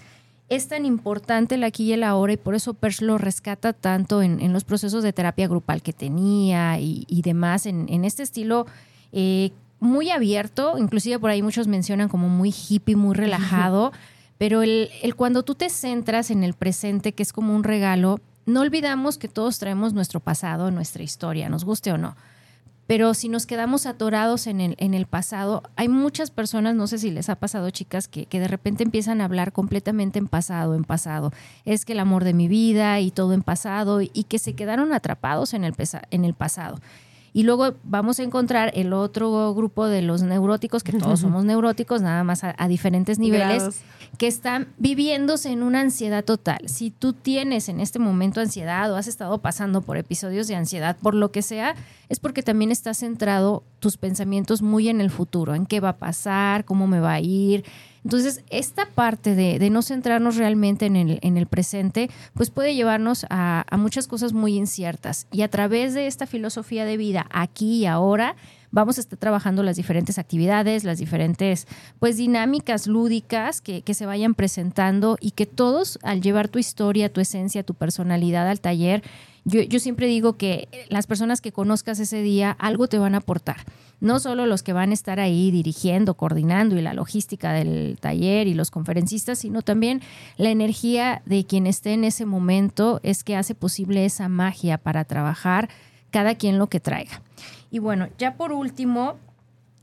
es 0.48 0.68
tan 0.68 0.84
importante 0.84 1.54
el 1.54 1.64
aquí 1.64 1.84
y 1.84 1.92
el 1.92 2.02
ahora 2.02 2.34
y 2.34 2.36
por 2.36 2.54
eso 2.54 2.74
Persh 2.74 3.00
lo 3.00 3.18
rescata 3.18 3.72
tanto 3.72 4.22
en, 4.22 4.52
los 4.52 4.64
procesos 4.64 5.02
de 5.02 5.12
terapia 5.12 5.48
grupal 5.48 5.82
que 5.82 5.92
tenía 5.92 6.78
y, 6.78 7.22
demás, 7.22 7.66
en, 7.66 8.04
este 8.04 8.22
estilo 8.22 8.66
eh, 9.12 9.50
muy 9.80 10.10
abierto, 10.10 10.78
inclusive 10.78 11.18
por 11.18 11.30
ahí 11.30 11.42
muchos 11.42 11.68
mencionan 11.68 12.08
como 12.08 12.28
muy 12.28 12.50
hippie, 12.50 12.96
muy 12.96 13.14
relajado. 13.14 13.92
Pero 14.38 14.62
el, 14.62 14.90
cuando 15.16 15.42
tú 15.42 15.54
te 15.54 15.70
centras 15.70 16.30
en 16.30 16.42
el 16.42 16.54
presente, 16.54 17.12
que 17.12 17.22
es 17.22 17.32
como 17.32 17.54
un 17.54 17.64
regalo, 17.64 18.20
no 18.46 18.60
olvidamos 18.60 19.18
que 19.18 19.28
todos 19.28 19.58
traemos 19.58 19.92
nuestro 19.92 20.20
pasado, 20.20 20.70
nuestra 20.70 21.02
historia, 21.02 21.48
nos 21.48 21.64
guste 21.64 21.92
o 21.92 21.98
no. 21.98 22.16
Pero 22.88 23.14
si 23.14 23.28
nos 23.28 23.46
quedamos 23.46 23.86
atorados 23.86 24.46
en 24.46 24.60
el, 24.60 24.74
en 24.78 24.92
el 24.92 25.06
pasado, 25.06 25.62
hay 25.76 25.88
muchas 25.88 26.30
personas, 26.30 26.74
no 26.74 26.88
sé 26.88 26.98
si 26.98 27.10
les 27.10 27.28
ha 27.28 27.36
pasado, 27.36 27.70
chicas, 27.70 28.08
que, 28.08 28.26
que 28.26 28.40
de 28.40 28.48
repente 28.48 28.82
empiezan 28.82 29.20
a 29.20 29.24
hablar 29.24 29.52
completamente 29.52 30.18
en 30.18 30.26
pasado, 30.26 30.74
en 30.74 30.84
pasado. 30.84 31.32
Es 31.64 31.84
que 31.84 31.92
el 31.92 32.00
amor 32.00 32.24
de 32.24 32.34
mi 32.34 32.48
vida 32.48 32.98
y 33.00 33.12
todo 33.12 33.34
en 33.34 33.42
pasado 33.42 34.00
y, 34.02 34.08
que 34.08 34.38
se 34.38 34.54
quedaron 34.54 34.92
atrapados 34.92 35.54
en 35.54 35.64
el, 35.64 35.74
en 36.10 36.24
el 36.24 36.34
pasado. 36.34 36.80
Y 37.34 37.44
luego 37.44 37.74
vamos 37.82 38.20
a 38.20 38.22
encontrar 38.22 38.72
el 38.74 38.92
otro 38.92 39.54
grupo 39.54 39.86
de 39.86 40.02
los 40.02 40.22
neuróticos, 40.22 40.82
que 40.82 40.92
todos 40.92 41.20
somos 41.20 41.44
neuróticos, 41.44 42.02
nada 42.02 42.24
más 42.24 42.44
a, 42.44 42.68
diferentes 42.68 43.18
niveles, 43.18 43.82
que 44.18 44.26
están 44.26 44.68
viviéndose 44.76 45.50
en 45.50 45.62
una 45.62 45.80
ansiedad 45.80 46.24
total. 46.24 46.68
Si 46.68 46.90
tú 46.90 47.14
tienes 47.14 47.70
en 47.70 47.80
este 47.80 47.98
momento 47.98 48.40
ansiedad 48.40 48.92
o 48.92 48.96
has 48.96 49.06
estado 49.06 49.38
pasando 49.38 49.80
por 49.80 49.96
episodios 49.96 50.46
de 50.46 50.56
ansiedad, 50.56 50.98
por 51.00 51.14
lo 51.14 51.32
que 51.32 51.40
sea, 51.40 51.74
es 52.10 52.20
porque 52.20 52.42
también 52.42 52.70
estás 52.70 52.98
centrado 52.98 53.64
tus 53.78 53.96
pensamientos 53.96 54.60
muy 54.60 54.90
en 54.90 55.00
el 55.00 55.10
futuro, 55.10 55.54
en 55.54 55.64
qué 55.64 55.80
va 55.80 55.90
a 55.90 55.96
pasar, 55.96 56.66
cómo 56.66 56.86
me 56.86 57.00
va 57.00 57.14
a 57.14 57.20
ir 57.20 57.64
entonces, 58.04 58.42
esta 58.50 58.87
parte 58.87 59.35
de, 59.35 59.71
no 59.71 59.82
centrarnos 59.82 60.37
realmente 60.37 60.87
en 60.87 60.97
el, 60.97 61.18
en 61.23 61.37
el, 61.37 61.47
presente, 61.47 62.11
pues 62.35 62.50
puede 62.50 62.75
llevarnos 62.75 63.26
a, 63.30 63.64
a 63.71 63.76
muchas 63.76 64.09
cosas 64.09 64.32
muy 64.32 64.56
inciertas. 64.56 65.26
Y 65.30 65.42
a 65.42 65.49
través 65.49 65.94
de 65.94 66.09
esta 66.09 66.26
filosofía 66.26 66.85
de 66.85 66.97
vida, 66.97 67.26
aquí 67.30 67.76
y 67.76 67.87
ahora, 67.87 68.35
vamos 68.73 68.99
a 68.99 69.02
estar 69.02 69.18
trabajando 69.18 69.62
las 69.62 69.76
diferentes 69.76 70.18
actividades, 70.18 70.82
las 70.82 70.99
diferentes 70.99 71.68
pues 72.00 72.16
dinámicas 72.16 72.88
lúdicas 72.88 73.61
que, 73.61 73.82
que, 73.82 73.94
se 73.94 74.06
vayan 74.06 74.35
presentando 74.35 75.16
y 75.21 75.32
que 75.32 75.47
todos 75.47 75.99
al 76.02 76.23
llevar 76.23 76.49
tu 76.49 76.59
historia, 76.59 77.12
tu 77.12 77.21
esencia, 77.21 77.62
tu 77.62 77.75
personalidad 77.75 78.49
al 78.49 78.61
taller, 78.61 79.02
yo, 79.44 79.62
yo 79.62 79.78
siempre 79.78 80.06
digo 80.06 80.37
que 80.37 80.68
las 80.88 81.06
personas 81.06 81.40
que 81.40 81.52
conozcas 81.52 81.99
ese 82.00 82.22
día 82.22 82.50
algo 82.52 82.88
te 82.88 82.99
van 82.99 83.14
a 83.14 83.18
aportar 83.18 83.59
no 84.02 84.18
solo 84.18 84.46
los 84.46 84.64
que 84.64 84.72
van 84.72 84.90
a 84.90 84.94
estar 84.94 85.20
ahí 85.20 85.52
dirigiendo, 85.52 86.14
coordinando 86.14 86.76
y 86.76 86.83
la 86.83 86.92
logística 86.92 87.52
del 87.52 87.98
taller 88.00 88.48
y 88.48 88.55
los 88.55 88.72
conferencistas, 88.72 89.38
sino 89.38 89.62
también 89.62 90.02
la 90.37 90.50
energía 90.50 91.22
de 91.24 91.46
quien 91.46 91.68
esté 91.68 91.92
en 91.92 92.02
ese 92.02 92.26
momento 92.26 92.98
es 93.05 93.22
que 93.22 93.37
hace 93.37 93.55
posible 93.55 94.05
esa 94.05 94.28
magia 94.28 94.76
para 94.76 95.05
trabajar 95.05 95.70
cada 96.11 96.35
quien 96.35 96.59
lo 96.59 96.66
que 96.66 96.81
traiga. 96.81 97.22
Y 97.70 97.78
bueno, 97.78 98.09
ya 98.18 98.37
por 98.37 98.50
último, 98.50 99.18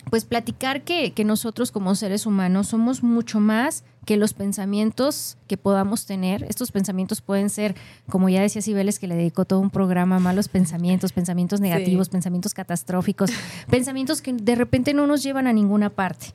pues 0.09 0.25
platicar 0.25 0.83
que, 0.83 1.13
que 1.13 1.23
nosotros 1.23 1.71
como 1.71 1.95
seres 1.95 2.25
humanos 2.25 2.67
somos 2.67 3.03
mucho 3.03 3.39
más 3.39 3.85
que 4.09 4.17
los 4.17 4.33
pensamientos 4.33 5.37
que 5.45 5.55
podamos 5.55 6.07
tener, 6.07 6.41
estos 6.49 6.71
pensamientos 6.71 7.21
pueden 7.21 7.51
ser, 7.51 7.75
como 8.09 8.27
ya 8.27 8.41
decía 8.41 8.59
Cibeles, 8.59 8.97
que 8.97 9.05
le 9.05 9.13
dedicó 9.13 9.45
todo 9.45 9.59
un 9.59 9.69
programa 9.69 10.17
malos 10.17 10.47
pensamientos, 10.47 11.13
pensamientos 11.13 11.61
negativos, 11.61 12.09
pensamientos 12.09 12.55
catastróficos, 12.55 13.29
pensamientos 13.69 14.23
que 14.23 14.33
de 14.33 14.55
repente 14.55 14.95
no 14.95 15.05
nos 15.05 15.21
llevan 15.21 15.45
a 15.45 15.53
ninguna 15.53 15.91
parte 15.91 16.33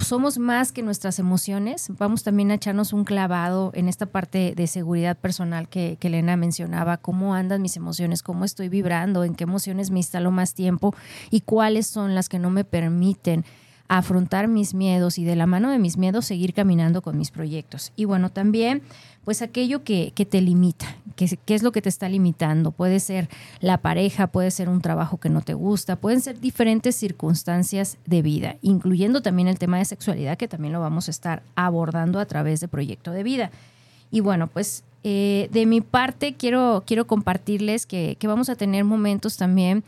somos 0.00 0.38
más 0.38 0.70
que 0.70 0.82
nuestras 0.82 1.18
emociones. 1.18 1.88
Vamos 1.98 2.22
también 2.22 2.50
a 2.50 2.54
echarnos 2.54 2.92
un 2.92 3.04
clavado 3.04 3.72
en 3.74 3.88
esta 3.88 4.06
parte 4.06 4.52
de 4.54 4.66
seguridad 4.66 5.16
personal 5.16 5.68
que, 5.68 5.96
que, 5.98 6.06
Elena 6.06 6.36
mencionaba, 6.36 6.98
cómo 6.98 7.34
andan 7.34 7.62
mis 7.62 7.76
emociones, 7.76 8.22
cómo 8.22 8.44
estoy 8.44 8.68
vibrando, 8.68 9.24
en 9.24 9.34
qué 9.34 9.44
emociones 9.44 9.90
me 9.90 9.98
instalo 9.98 10.30
más 10.30 10.54
tiempo 10.54 10.94
y 11.30 11.40
cuáles 11.40 11.88
son 11.88 12.14
las 12.14 12.28
que 12.28 12.38
no 12.38 12.50
me 12.50 12.64
permiten 12.64 13.44
afrontar 13.88 14.48
mis 14.48 14.74
miedos 14.74 15.18
y 15.18 15.24
de 15.24 15.34
la 15.34 15.46
mano 15.46 15.70
de 15.70 15.78
mis 15.78 15.96
miedos 15.96 16.26
seguir 16.26 16.54
caminando 16.54 17.02
con 17.02 17.16
mis 17.16 17.30
proyectos. 17.30 17.92
Y 17.96 18.04
bueno, 18.04 18.30
también 18.30 18.82
pues 19.24 19.42
aquello 19.42 19.84
que, 19.84 20.10
te 20.10 20.40
limita, 20.40 20.86
que, 21.14 21.26
es 21.54 21.62
lo 21.62 21.70
que 21.70 21.82
te 21.82 21.90
está 21.90 22.08
limitando. 22.08 22.70
Puede 22.70 22.98
ser 22.98 23.28
la 23.60 23.76
pareja, 23.76 24.28
puede 24.28 24.50
ser 24.50 24.70
un 24.70 24.80
trabajo 24.80 25.18
que 25.18 25.28
no 25.28 25.42
te 25.42 25.52
gusta, 25.52 25.96
pueden 25.96 26.22
ser 26.22 26.40
diferentes 26.40 26.96
circunstancias 26.96 27.98
de 28.06 28.22
vida, 28.22 28.56
incluyendo 28.62 29.20
también 29.20 29.48
el 29.48 29.58
tema 29.58 29.76
de 29.76 29.84
sexualidad 29.84 30.38
que 30.38 30.48
también 30.48 30.72
lo 30.72 30.80
vamos 30.80 31.08
a 31.08 31.10
estar 31.10 31.42
abordando 31.56 32.20
a 32.20 32.24
través 32.24 32.60
de 32.60 32.68
Proyecto 32.68 33.10
de 33.10 33.22
Vida. 33.22 33.50
Y 34.10 34.20
bueno, 34.20 34.46
pues 34.46 34.82
eh, 35.04 35.50
de 35.52 35.66
mi 35.66 35.82
parte 35.82 36.34
quiero, 36.34 36.84
quiero 36.86 37.06
compartirles 37.06 37.84
que, 37.84 38.16
que 38.18 38.28
vamos 38.28 38.48
a 38.48 38.56
tener 38.56 38.84
momentos 38.84 39.36
también 39.36 39.84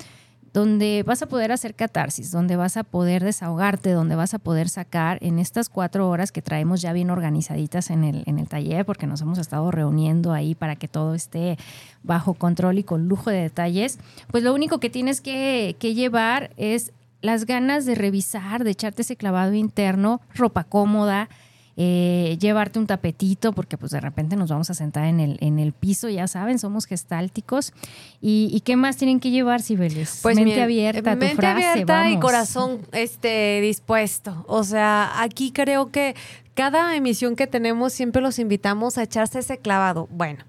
donde 0.52 1.04
vas 1.06 1.22
a 1.22 1.26
poder 1.26 1.52
hacer 1.52 1.74
catarsis, 1.74 2.30
donde 2.30 2.56
vas 2.56 2.76
a 2.76 2.84
poder 2.84 3.22
desahogarte, 3.22 3.92
donde 3.92 4.16
vas 4.16 4.34
a 4.34 4.38
poder 4.38 4.68
sacar 4.68 5.18
en 5.22 5.38
estas 5.38 5.68
cuatro 5.68 6.08
horas 6.08 6.32
que 6.32 6.42
traemos 6.42 6.80
ya 6.80 6.92
bien 6.92 7.10
organizaditas 7.10 7.90
en 7.90 8.04
el, 8.04 8.22
en 8.26 8.38
el 8.38 8.48
taller, 8.48 8.84
porque 8.84 9.06
nos 9.06 9.20
hemos 9.20 9.38
estado 9.38 9.70
reuniendo 9.70 10.32
ahí 10.32 10.54
para 10.54 10.76
que 10.76 10.88
todo 10.88 11.14
esté 11.14 11.56
bajo 12.02 12.34
control 12.34 12.78
y 12.78 12.84
con 12.84 13.08
lujo 13.08 13.30
de 13.30 13.42
detalles, 13.42 13.98
pues 14.30 14.42
lo 14.42 14.52
único 14.52 14.80
que 14.80 14.90
tienes 14.90 15.20
que, 15.20 15.76
que 15.78 15.94
llevar 15.94 16.50
es 16.56 16.92
las 17.22 17.44
ganas 17.46 17.84
de 17.84 17.94
revisar, 17.94 18.64
de 18.64 18.70
echarte 18.70 19.02
ese 19.02 19.16
clavado 19.16 19.52
interno, 19.54 20.20
ropa 20.34 20.64
cómoda, 20.64 21.28
eh, 21.76 22.36
llevarte 22.40 22.78
un 22.78 22.86
tapetito, 22.86 23.52
porque 23.52 23.78
pues 23.78 23.92
de 23.92 24.00
repente 24.00 24.36
nos 24.36 24.50
vamos 24.50 24.70
a 24.70 24.74
sentar 24.74 25.04
en 25.04 25.20
el, 25.20 25.38
en 25.40 25.58
el 25.58 25.72
piso, 25.72 26.08
ya 26.08 26.26
saben, 26.26 26.58
somos 26.58 26.86
gestálticos. 26.86 27.72
¿Y, 28.20 28.60
qué 28.64 28.76
más 28.76 28.96
tienen 28.96 29.20
que 29.20 29.30
llevar, 29.30 29.62
Sibeles? 29.62 30.20
Pues 30.22 30.36
mente 30.36 30.62
abierta, 30.62 31.14
tu 31.14 31.18
mente 31.18 31.46
abierta 31.46 32.10
y 32.10 32.18
corazón 32.18 32.80
este, 32.92 33.60
dispuesto. 33.60 34.44
O 34.46 34.64
sea, 34.64 35.22
aquí 35.22 35.52
creo 35.52 35.90
que 35.90 36.14
cada 36.54 36.94
emisión 36.96 37.36
que 37.36 37.46
tenemos 37.46 37.92
siempre 37.92 38.20
los 38.20 38.38
invitamos 38.38 38.98
a 38.98 39.02
echarse 39.02 39.38
ese 39.38 39.58
clavado. 39.58 40.08
Bueno, 40.10 40.44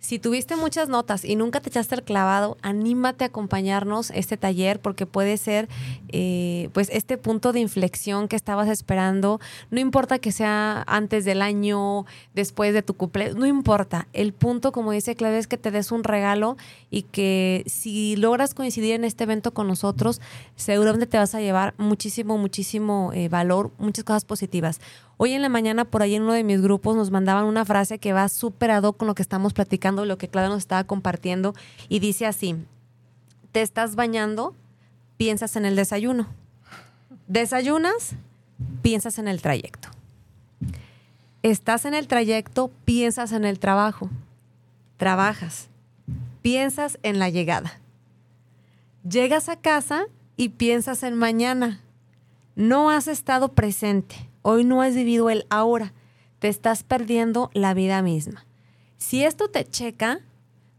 si 0.00 0.18
tuviste 0.18 0.54
muchas 0.54 0.88
notas 0.88 1.24
y 1.24 1.34
nunca 1.34 1.60
te 1.60 1.70
echaste 1.70 1.96
el 1.96 2.02
clavado, 2.04 2.56
anímate 2.62 3.24
a 3.24 3.26
acompañarnos 3.28 4.10
este 4.10 4.36
taller 4.36 4.80
porque 4.80 5.06
puede 5.06 5.36
ser 5.36 5.68
eh, 6.08 6.70
pues 6.72 6.88
este 6.92 7.18
punto 7.18 7.52
de 7.52 7.60
inflexión 7.60 8.28
que 8.28 8.36
estabas 8.36 8.68
esperando. 8.68 9.40
No 9.70 9.80
importa 9.80 10.18
que 10.20 10.30
sea 10.30 10.84
antes 10.86 11.24
del 11.24 11.42
año, 11.42 12.06
después 12.34 12.72
de 12.74 12.82
tu 12.82 12.94
cumpleaños, 12.94 13.36
no 13.36 13.46
importa. 13.46 14.06
El 14.12 14.32
punto, 14.32 14.70
como 14.70 14.92
dice 14.92 15.16
Claudia, 15.16 15.38
es 15.38 15.48
que 15.48 15.58
te 15.58 15.72
des 15.72 15.90
un 15.90 16.04
regalo 16.04 16.56
y 16.90 17.02
que 17.02 17.64
si 17.66 18.14
logras 18.16 18.54
coincidir 18.54 18.94
en 18.94 19.04
este 19.04 19.24
evento 19.24 19.52
con 19.52 19.66
nosotros, 19.66 20.20
seguramente 20.54 21.06
te 21.06 21.18
vas 21.18 21.34
a 21.34 21.40
llevar 21.40 21.74
muchísimo, 21.76 22.38
muchísimo 22.38 23.10
eh, 23.14 23.28
valor, 23.28 23.72
muchas 23.78 24.04
cosas 24.04 24.24
positivas. 24.24 24.80
Hoy 25.20 25.32
en 25.32 25.42
la 25.42 25.48
mañana 25.48 25.84
por 25.84 26.02
ahí 26.02 26.14
en 26.14 26.22
uno 26.22 26.32
de 26.32 26.44
mis 26.44 26.62
grupos 26.62 26.94
nos 26.94 27.10
mandaban 27.10 27.44
una 27.44 27.64
frase 27.64 27.98
que 27.98 28.12
va 28.12 28.28
súper 28.28 28.70
con 28.96 29.08
lo 29.08 29.16
que 29.16 29.22
estamos 29.22 29.52
platicando, 29.52 30.04
lo 30.04 30.16
que 30.16 30.28
Claudia 30.28 30.48
nos 30.48 30.58
estaba 30.58 30.84
compartiendo 30.84 31.54
y 31.88 31.98
dice 31.98 32.24
así, 32.24 32.54
te 33.50 33.60
estás 33.60 33.96
bañando, 33.96 34.54
piensas 35.16 35.56
en 35.56 35.64
el 35.64 35.74
desayuno. 35.74 36.28
Desayunas, 37.26 38.14
piensas 38.80 39.18
en 39.18 39.26
el 39.26 39.42
trayecto. 39.42 39.88
Estás 41.42 41.84
en 41.84 41.94
el 41.94 42.06
trayecto, 42.06 42.70
piensas 42.84 43.32
en 43.32 43.44
el 43.44 43.58
trabajo. 43.58 44.10
Trabajas, 44.98 45.68
piensas 46.42 46.96
en 47.02 47.18
la 47.18 47.28
llegada. 47.28 47.80
Llegas 49.02 49.48
a 49.48 49.56
casa 49.56 50.04
y 50.36 50.50
piensas 50.50 51.02
en 51.02 51.16
mañana. 51.16 51.80
No 52.54 52.90
has 52.90 53.08
estado 53.08 53.48
presente. 53.54 54.27
Hoy 54.50 54.64
no 54.64 54.80
has 54.80 54.94
vivido 54.94 55.28
el 55.28 55.44
ahora. 55.50 55.92
Te 56.38 56.48
estás 56.48 56.82
perdiendo 56.82 57.50
la 57.52 57.74
vida 57.74 58.00
misma. 58.00 58.46
Si 58.96 59.22
esto 59.22 59.48
te 59.48 59.62
checa, 59.66 60.20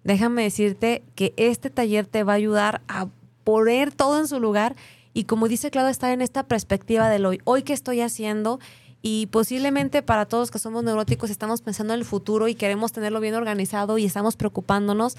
déjame 0.04 0.42
decirte 0.42 1.04
que 1.14 1.36
este 1.38 1.70
taller 1.70 2.08
te 2.08 2.24
va 2.24 2.34
a 2.34 2.38
ayudar 2.38 2.82
a 2.88 3.10
poner 3.44 3.92
todo 3.92 4.18
en 4.18 4.28
su 4.28 4.40
lugar 4.40 4.76
y 5.14 5.26
como 5.26 5.48
dice 5.48 5.70
Claudia, 5.70 5.92
estar 5.92 6.12
en 6.12 6.24
esta 6.24 6.48
perspectiva 6.48 7.10
del 7.10 7.28
hoy. 7.28 7.42
Hoy 7.44 7.62
qué 7.62 7.74
estoy 7.74 8.02
haciendo 8.02 8.60
y 9.02 9.28
posiblemente 9.28 10.02
para 10.02 10.26
todos 10.26 10.52
que 10.52 10.60
somos 10.60 10.84
neuróticos 10.84 11.30
estamos 11.30 11.62
pensando 11.62 11.94
en 11.94 12.00
el 12.00 12.06
futuro 12.06 12.48
y 12.48 12.56
queremos 12.56 12.92
tenerlo 12.92 13.20
bien 13.20 13.36
organizado 13.36 13.98
y 13.98 14.06
estamos 14.06 14.36
preocupándonos. 14.36 15.16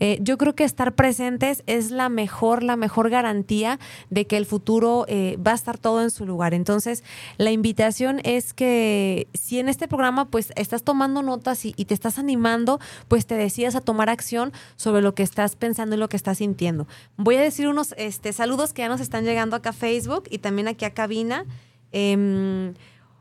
Eh, 0.00 0.18
yo 0.20 0.38
creo 0.38 0.54
que 0.54 0.64
estar 0.64 0.94
presentes 0.94 1.62
es 1.66 1.90
la 1.90 2.08
mejor, 2.08 2.62
la 2.62 2.76
mejor 2.76 3.10
garantía 3.10 3.78
de 4.10 4.26
que 4.26 4.36
el 4.36 4.46
futuro 4.46 5.04
eh, 5.08 5.36
va 5.44 5.52
a 5.52 5.54
estar 5.54 5.78
todo 5.78 6.02
en 6.02 6.10
su 6.10 6.26
lugar. 6.26 6.54
Entonces, 6.54 7.02
la 7.36 7.50
invitación 7.50 8.20
es 8.24 8.54
que 8.54 9.26
si 9.34 9.58
en 9.58 9.68
este 9.68 9.88
programa 9.88 10.26
pues 10.26 10.52
estás 10.56 10.82
tomando 10.82 11.22
notas 11.22 11.64
y, 11.64 11.72
te 11.84 11.92
estás 11.92 12.18
animando, 12.18 12.80
pues 13.08 13.26
te 13.26 13.34
decidas 13.34 13.74
a 13.74 13.80
tomar 13.80 14.08
acción 14.08 14.52
sobre 14.76 15.02
lo 15.02 15.14
que 15.14 15.22
estás 15.22 15.54
pensando 15.56 15.96
y 15.96 15.98
lo 15.98 16.08
que 16.08 16.16
estás 16.16 16.38
sintiendo. 16.38 16.86
Voy 17.16 17.36
a 17.36 17.40
decir 17.40 17.68
unos 17.68 17.94
este, 17.98 18.32
saludos 18.32 18.72
que 18.72 18.82
ya 18.82 18.88
nos 18.88 19.00
están 19.00 19.24
llegando 19.24 19.56
acá 19.56 19.70
a 19.70 19.72
Facebook 19.72 20.24
y 20.30 20.38
también 20.38 20.68
aquí 20.68 20.84
a 20.84 20.90
cabina. 20.90 21.44
Em, 21.92 22.74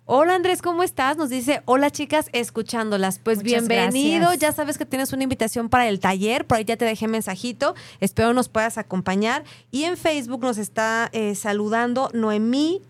Hola 0.06 0.36
Andrés, 0.36 0.62
¿cómo 0.62 0.84
estás? 0.84 1.16
Nos 1.16 1.30
dice, 1.30 1.62
hola 1.64 1.90
chicas, 1.90 2.28
escuchándolas. 2.34 3.20
Pues 3.20 3.42
bienvenido, 3.42 4.34
ya 4.34 4.52
sabes 4.52 4.78
que 4.78 4.86
tienes 4.86 5.14
una 5.14 5.24
invitación 5.24 5.70
para 5.70 5.88
el 5.88 6.02
taller, 6.02 6.46
por 6.46 6.58
ahí 6.58 6.66
ya 6.66 6.76
te 6.76 6.84
dejé 6.84 7.08
mensajito, 7.08 7.74
espero 8.02 8.34
nos 8.34 8.50
puedas 8.50 8.78
acompañar. 8.78 9.46
Y 9.72 9.86
en 9.86 9.96
Facebook 9.96 10.42
nos 10.42 10.58
está 10.58 11.10
eh, 11.14 11.36
saludando 11.36 12.10
Noemí 12.14 12.82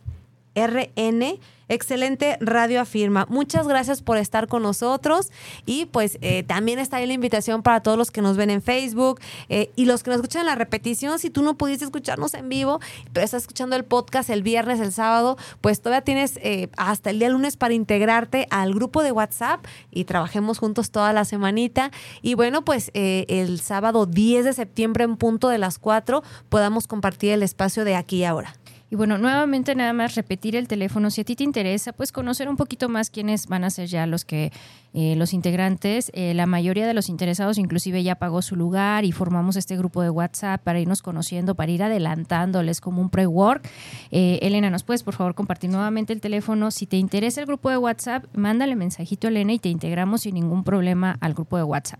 RN 0.56 1.40
Excelente 1.70 2.38
Radio 2.42 2.82
Afirma. 2.82 3.26
Muchas 3.30 3.68
gracias 3.68 4.02
por 4.02 4.18
estar 4.18 4.48
con 4.48 4.64
nosotros 4.64 5.32
y 5.66 5.86
pues 5.86 6.18
eh, 6.22 6.44
también 6.44 6.80
está 6.80 6.98
ahí 6.98 7.08
la 7.08 7.14
invitación 7.14 7.64
para 7.64 7.82
todos 7.82 7.98
los 7.98 8.12
que 8.12 8.22
nos 8.22 8.38
ven 8.38 8.50
en 8.50 8.62
Facebook 8.62 9.20
eh, 9.50 9.72
y 9.76 9.86
los 9.86 10.04
que 10.04 10.10
nos 10.10 10.18
escuchan 10.18 10.42
en 10.42 10.48
la 10.48 10.56
repetición. 10.56 11.20
Si 11.20 11.30
tú 11.30 11.42
no 11.42 11.56
pudiste 11.56 11.86
escucharnos 11.86 12.34
en 12.34 12.50
vivo, 12.50 12.80
pero 13.14 13.24
estás 13.24 13.44
escuchando 13.44 13.76
el 13.76 13.86
podcast 13.86 14.30
el 14.30 14.44
viernes, 14.44 14.80
el 14.80 14.92
sábado, 14.92 15.38
pues 15.62 15.82
todavía 15.82 16.02
tienes 16.02 16.38
eh, 16.44 16.70
hasta 16.78 17.10
el 17.10 17.20
día 17.20 17.30
lunes 17.30 17.58
para 17.58 17.74
integrarte 17.74 18.48
al 18.50 18.74
grupo 18.74 19.04
de 19.04 19.12
WhatsApp 19.12 19.66
y 19.92 20.04
trabajemos 20.04 20.60
juntos 20.60 20.92
toda 20.92 21.14
la 21.14 21.26
semanita. 21.26 21.92
Y 22.22 22.34
bueno, 22.36 22.66
pues 22.66 22.92
el 22.94 23.60
sábado 23.60 24.06
10 24.06 24.46
de 24.46 24.54
septiembre 24.54 25.04
en 25.04 25.18
punto 25.18 25.50
de 25.50 25.58
las 25.58 25.80
4 25.80 26.24
podamos 26.50 26.88
compartir 26.88 27.32
el 27.32 27.44
espacio 27.44 27.86
de 27.86 27.96
aquí 27.96 28.18
y 28.18 28.26
ahora. 28.26 28.56
Y 28.94 28.96
bueno, 28.96 29.18
nuevamente 29.18 29.74
nada 29.74 29.92
más 29.92 30.14
repetir 30.14 30.56
el 30.56 30.68
teléfono. 30.68 31.10
Si 31.10 31.22
a 31.22 31.24
ti 31.24 31.36
te 31.36 31.44
interesa, 31.44 31.94
pues 31.94 32.12
conocer 32.12 32.48
un 32.48 32.58
poquito 32.58 32.90
más 32.90 33.10
quiénes 33.10 33.48
van 33.48 33.64
a 33.64 33.72
ser 33.72 33.88
ya 33.88 34.06
los 34.06 34.24
que 34.24 34.52
eh, 34.94 35.16
los 35.16 35.34
integrantes. 35.34 36.12
Eh, 36.14 36.36
la 36.36 36.46
mayoría 36.46 36.86
de 36.86 36.94
los 36.94 37.10
interesados 37.10 37.58
inclusive 37.58 38.04
ya 38.04 38.14
pagó 38.14 38.44
su 38.44 38.56
lugar 38.56 39.04
y 39.04 39.12
formamos 39.12 39.56
este 39.56 39.76
grupo 39.76 40.04
de 40.04 40.12
WhatsApp 40.12 40.62
para 40.62 40.80
irnos 40.80 41.02
conociendo, 41.02 41.56
para 41.56 41.72
ir 41.72 41.82
adelantándoles 41.82 42.82
como 42.82 43.02
un 43.02 43.10
pre-work. 43.10 43.68
Eh, 44.12 44.38
Elena, 44.44 44.70
¿nos 44.70 44.84
puedes 44.84 45.02
por 45.02 45.16
favor 45.16 45.34
compartir 45.34 45.72
nuevamente 45.72 46.14
el 46.14 46.22
teléfono? 46.22 46.70
Si 46.70 46.86
te 46.86 46.98
interesa 46.98 47.42
el 47.42 47.48
grupo 47.48 47.72
de 47.72 47.78
WhatsApp, 47.78 48.26
mándale 48.36 48.76
mensajito 48.76 49.26
a 49.26 49.32
Elena 49.32 49.54
y 49.54 49.58
te 49.58 49.70
integramos 49.70 50.22
sin 50.22 50.36
ningún 50.36 50.64
problema 50.64 51.18
al 51.20 51.34
grupo 51.34 51.58
de 51.58 51.64
WhatsApp. 51.64 52.00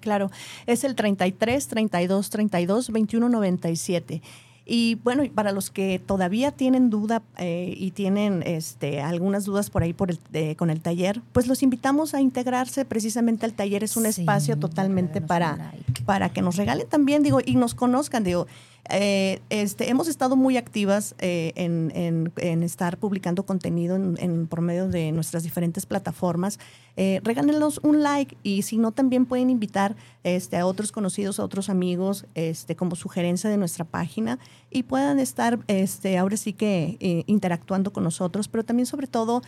Claro, 0.00 0.28
es 0.66 0.82
el 0.82 0.96
33 0.96 1.68
32 1.68 2.30
32 2.30 2.90
21 2.90 3.28
97. 3.28 4.22
Y 4.64 4.96
bueno, 5.02 5.24
para 5.34 5.52
los 5.52 5.70
que 5.70 5.98
todavía 5.98 6.52
tienen 6.52 6.88
duda 6.88 7.22
eh, 7.36 7.74
y 7.76 7.90
tienen 7.90 8.42
este, 8.46 9.00
algunas 9.00 9.44
dudas 9.44 9.70
por 9.70 9.82
ahí 9.82 9.92
por 9.92 10.10
el, 10.10 10.56
con 10.56 10.70
el 10.70 10.80
taller, 10.80 11.20
pues 11.32 11.48
los 11.48 11.62
invitamos 11.62 12.14
a 12.14 12.20
integrarse 12.20 12.84
precisamente 12.84 13.44
al 13.44 13.54
taller. 13.54 13.82
Es 13.82 13.96
un 13.96 14.06
espacio 14.06 14.58
totalmente 14.58 15.20
para, 15.20 15.74
para 16.04 16.28
que 16.28 16.42
nos 16.42 16.56
regalen 16.56 16.88
también, 16.88 17.22
digo, 17.22 17.40
y 17.44 17.56
nos 17.56 17.74
conozcan. 17.74 18.22
Digo, 18.22 18.46
eh, 18.90 19.40
este, 19.48 19.90
hemos 19.90 20.08
estado 20.08 20.34
muy 20.34 20.56
activas 20.56 21.14
eh, 21.18 21.52
en, 21.54 22.62
estar 22.62 22.98
publicando 22.98 23.44
contenido 23.44 23.96
en, 23.96 24.46
por 24.48 24.60
medio 24.60 24.88
de 24.88 25.12
nuestras 25.12 25.42
diferentes 25.44 25.86
plataformas. 25.86 26.58
Eh, 26.96 27.20
regálenos 27.24 27.80
un 27.82 28.02
like 28.02 28.36
y 28.42 28.62
si 28.62 28.76
no, 28.76 28.92
también 28.92 29.24
pueden 29.24 29.50
invitar 29.50 29.96
este, 30.24 30.58
a 30.58 30.66
otros 30.66 30.92
conocidos, 30.92 31.38
a 31.38 31.44
otros 31.44 31.70
amigos, 31.70 32.26
este, 32.34 32.76
como 32.76 32.96
sugerencia 32.96 33.48
de 33.48 33.56
nuestra 33.56 33.84
página 33.84 34.38
y 34.70 34.82
puedan 34.82 35.18
estar 35.18 35.60
este, 35.68 36.18
ahora 36.18 36.36
sí 36.36 36.52
que 36.52 36.96
eh, 37.00 37.24
interactuando 37.26 37.92
con 37.92 38.04
nosotros, 38.04 38.48
pero 38.48 38.64
también 38.64 38.86
sobre 38.86 39.06
todo 39.06 39.42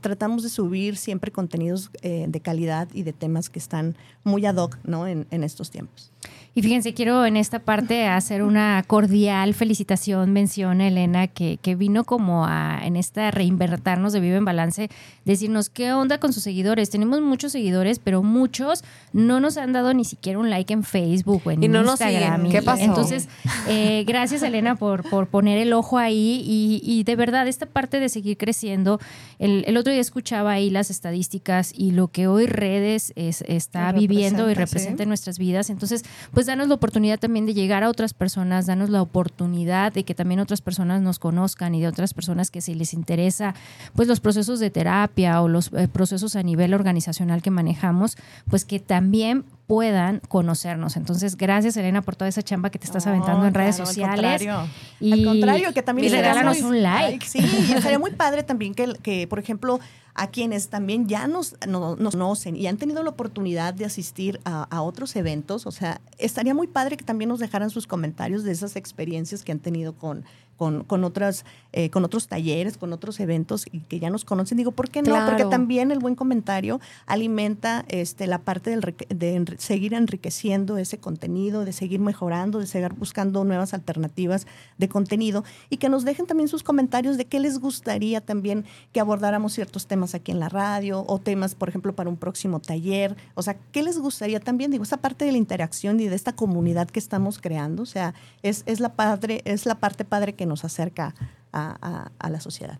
tratamos 0.00 0.42
de 0.42 0.48
subir 0.48 0.96
siempre 0.96 1.30
contenidos 1.30 1.90
de 2.02 2.40
calidad 2.42 2.88
y 2.92 3.02
de 3.02 3.12
temas 3.12 3.48
que 3.48 3.58
están 3.58 3.96
muy 4.24 4.44
ad 4.46 4.56
hoc 4.56 4.78
¿no? 4.84 5.06
en 5.06 5.26
estos 5.44 5.70
tiempos. 5.70 6.12
Y 6.56 6.62
fíjense, 6.62 6.94
quiero 6.94 7.26
en 7.26 7.36
esta 7.36 7.58
parte 7.58 8.06
hacer 8.06 8.42
una 8.44 8.63
cordial 8.86 9.54
felicitación, 9.54 10.32
mención 10.32 10.80
a 10.80 10.88
Elena, 10.88 11.26
que, 11.26 11.58
que 11.60 11.74
vino 11.74 12.04
como 12.04 12.46
a, 12.46 12.78
en 12.84 12.94
esta 12.94 13.30
reinvertirnos 13.32 14.12
de 14.12 14.20
Vive 14.20 14.36
en 14.36 14.44
Balance, 14.44 14.90
decirnos 15.24 15.70
qué 15.70 15.92
onda 15.92 16.18
con 16.18 16.32
sus 16.32 16.44
seguidores. 16.44 16.90
Tenemos 16.90 17.20
muchos 17.20 17.50
seguidores, 17.50 17.98
pero 17.98 18.22
muchos 18.22 18.84
no 19.12 19.40
nos 19.40 19.56
han 19.56 19.72
dado 19.72 19.92
ni 19.94 20.04
siquiera 20.04 20.38
un 20.38 20.50
like 20.50 20.72
en 20.72 20.84
Facebook 20.84 21.42
o 21.44 21.50
en 21.50 21.64
y 21.64 21.68
no 21.68 21.82
Instagram. 21.82 22.50
¿Qué 22.50 22.62
pasó? 22.62 22.84
Entonces, 22.84 23.28
eh, 23.68 24.04
gracias 24.06 24.42
Elena 24.42 24.76
por, 24.76 25.08
por 25.10 25.26
poner 25.26 25.58
el 25.58 25.72
ojo 25.72 25.98
ahí 25.98 26.42
y, 26.46 26.80
y, 26.84 27.02
de 27.02 27.16
verdad 27.16 27.48
esta 27.48 27.66
parte 27.66 27.98
de 27.98 28.08
seguir 28.08 28.36
creciendo. 28.36 29.00
El, 29.40 29.64
el, 29.66 29.76
otro 29.76 29.92
día 29.92 30.00
escuchaba 30.00 30.52
ahí 30.52 30.70
las 30.70 30.90
estadísticas 30.90 31.72
y 31.74 31.90
lo 31.90 32.08
que 32.08 32.28
hoy 32.28 32.46
redes 32.46 33.12
es, 33.16 33.42
está 33.48 33.90
viviendo 33.90 34.48
y 34.48 34.54
representa 34.54 35.02
en 35.02 35.08
nuestras 35.08 35.38
vidas. 35.38 35.68
Entonces, 35.68 36.04
pues 36.32 36.44
pues 36.44 36.48
danos 36.48 36.68
la 36.68 36.74
oportunidad 36.74 37.18
también 37.18 37.46
de 37.46 37.54
llegar 37.54 37.84
a 37.84 37.88
otras 37.88 38.12
personas, 38.12 38.53
danos 38.62 38.90
la 38.90 39.02
oportunidad 39.02 39.92
de 39.92 40.04
que 40.04 40.14
también 40.14 40.40
otras 40.40 40.60
personas 40.60 41.02
nos 41.02 41.18
conozcan 41.18 41.74
y 41.74 41.80
de 41.80 41.88
otras 41.88 42.14
personas 42.14 42.50
que 42.50 42.60
si 42.60 42.74
les 42.74 42.94
interesa 42.94 43.54
pues 43.94 44.08
los 44.08 44.20
procesos 44.20 44.60
de 44.60 44.70
terapia 44.70 45.42
o 45.42 45.48
los 45.48 45.72
eh, 45.72 45.88
procesos 45.88 46.36
a 46.36 46.42
nivel 46.42 46.74
organizacional 46.74 47.42
que 47.42 47.50
manejamos, 47.50 48.16
pues 48.48 48.64
que 48.64 48.80
también 48.80 49.44
puedan 49.66 50.20
conocernos. 50.28 50.96
Entonces, 50.96 51.36
gracias 51.36 51.76
Elena 51.76 52.02
por 52.02 52.16
toda 52.16 52.28
esa 52.28 52.42
chamba 52.42 52.70
que 52.70 52.78
te 52.78 52.86
estás 52.86 53.06
aventando 53.06 53.46
en 53.46 53.54
redes 53.54 53.76
sociales. 53.76 54.42
Al 54.42 54.46
contrario, 54.46 54.68
y, 55.00 55.12
al 55.12 55.24
contrario 55.24 55.72
que 55.72 55.82
también 55.82 56.12
regálanos 56.12 56.60
un 56.62 56.82
like. 56.82 57.24
Sí, 57.24 57.40
sería 57.80 57.98
muy 57.98 58.10
padre 58.16 58.42
también 58.42 58.74
que, 58.74 58.92
que 59.02 59.26
por 59.26 59.38
ejemplo, 59.38 59.80
a 60.14 60.28
quienes 60.28 60.68
también 60.68 61.08
ya 61.08 61.26
nos, 61.26 61.56
nos 61.66 62.12
conocen 62.12 62.56
y 62.56 62.68
han 62.68 62.76
tenido 62.76 63.02
la 63.02 63.10
oportunidad 63.10 63.74
de 63.74 63.84
asistir 63.84 64.40
a, 64.44 64.80
otros 64.82 65.16
eventos. 65.16 65.66
O 65.66 65.72
sea, 65.72 66.00
estaría 66.18 66.54
muy 66.54 66.68
padre 66.68 66.96
que 66.96 67.04
también 67.04 67.28
nos 67.28 67.40
dejaran 67.40 67.68
sus 67.70 67.88
comentarios 67.88 68.44
de 68.44 68.52
esas 68.52 68.76
experiencias 68.76 69.42
que 69.42 69.50
han 69.50 69.58
tenido 69.58 69.94
con, 69.94 70.24
con, 70.56 70.84
con, 70.84 71.04
otras, 71.04 71.44
eh, 71.72 71.90
con 71.90 72.04
otros 72.04 72.28
talleres, 72.28 72.76
con 72.76 72.92
otros 72.92 73.20
eventos 73.20 73.66
y 73.70 73.80
que 73.80 73.98
ya 73.98 74.10
nos 74.10 74.24
conocen. 74.24 74.58
Digo, 74.58 74.72
¿por 74.72 74.90
qué 74.90 75.02
no? 75.02 75.14
Porque 75.26 75.44
también 75.44 75.90
el 75.90 75.98
buen 75.98 76.14
comentario 76.14 76.80
alimenta 77.06 77.84
este, 77.88 78.26
la 78.26 78.38
parte 78.38 78.70
del, 78.70 78.80
de 78.80 79.56
seguir 79.58 79.94
enriqueciendo 79.94 80.78
ese 80.78 80.98
contenido, 80.98 81.64
de 81.64 81.72
seguir 81.72 82.00
mejorando, 82.00 82.58
de 82.58 82.66
seguir 82.66 82.92
buscando 82.92 83.44
nuevas 83.44 83.74
alternativas 83.74 84.46
de 84.78 84.88
contenido 84.88 85.44
y 85.70 85.78
que 85.78 85.88
nos 85.88 86.04
dejen 86.04 86.26
también 86.26 86.48
sus 86.48 86.62
comentarios 86.62 87.16
de 87.16 87.24
qué 87.24 87.40
les 87.40 87.58
gustaría 87.58 88.20
también 88.20 88.64
que 88.92 89.00
abordáramos 89.00 89.52
ciertos 89.52 89.86
temas 89.86 90.14
aquí 90.14 90.32
en 90.32 90.40
la 90.40 90.48
radio 90.48 91.04
o 91.06 91.18
temas, 91.18 91.54
por 91.54 91.68
ejemplo, 91.68 91.94
para 91.94 92.10
un 92.10 92.16
próximo 92.16 92.60
taller. 92.60 93.16
O 93.34 93.42
sea, 93.42 93.56
¿qué 93.72 93.82
les 93.82 93.98
gustaría 93.98 94.40
también? 94.40 94.70
Digo, 94.70 94.84
esa 94.84 94.98
parte 94.98 95.24
de 95.24 95.32
la 95.32 95.38
interacción 95.38 96.00
y 96.00 96.08
de 96.08 96.16
esta 96.16 96.34
comunidad 96.34 96.88
que 96.88 96.98
estamos 96.98 97.38
creando, 97.38 97.82
o 97.82 97.86
sea, 97.86 98.14
es, 98.42 98.62
es, 98.66 98.80
la, 98.80 98.94
padre, 98.94 99.42
es 99.44 99.66
la 99.66 99.76
parte 99.76 100.04
padre 100.04 100.34
que 100.34 100.43
nos 100.46 100.64
acerca 100.64 101.14
a, 101.52 102.28
la 102.28 102.40
sociedad. 102.40 102.78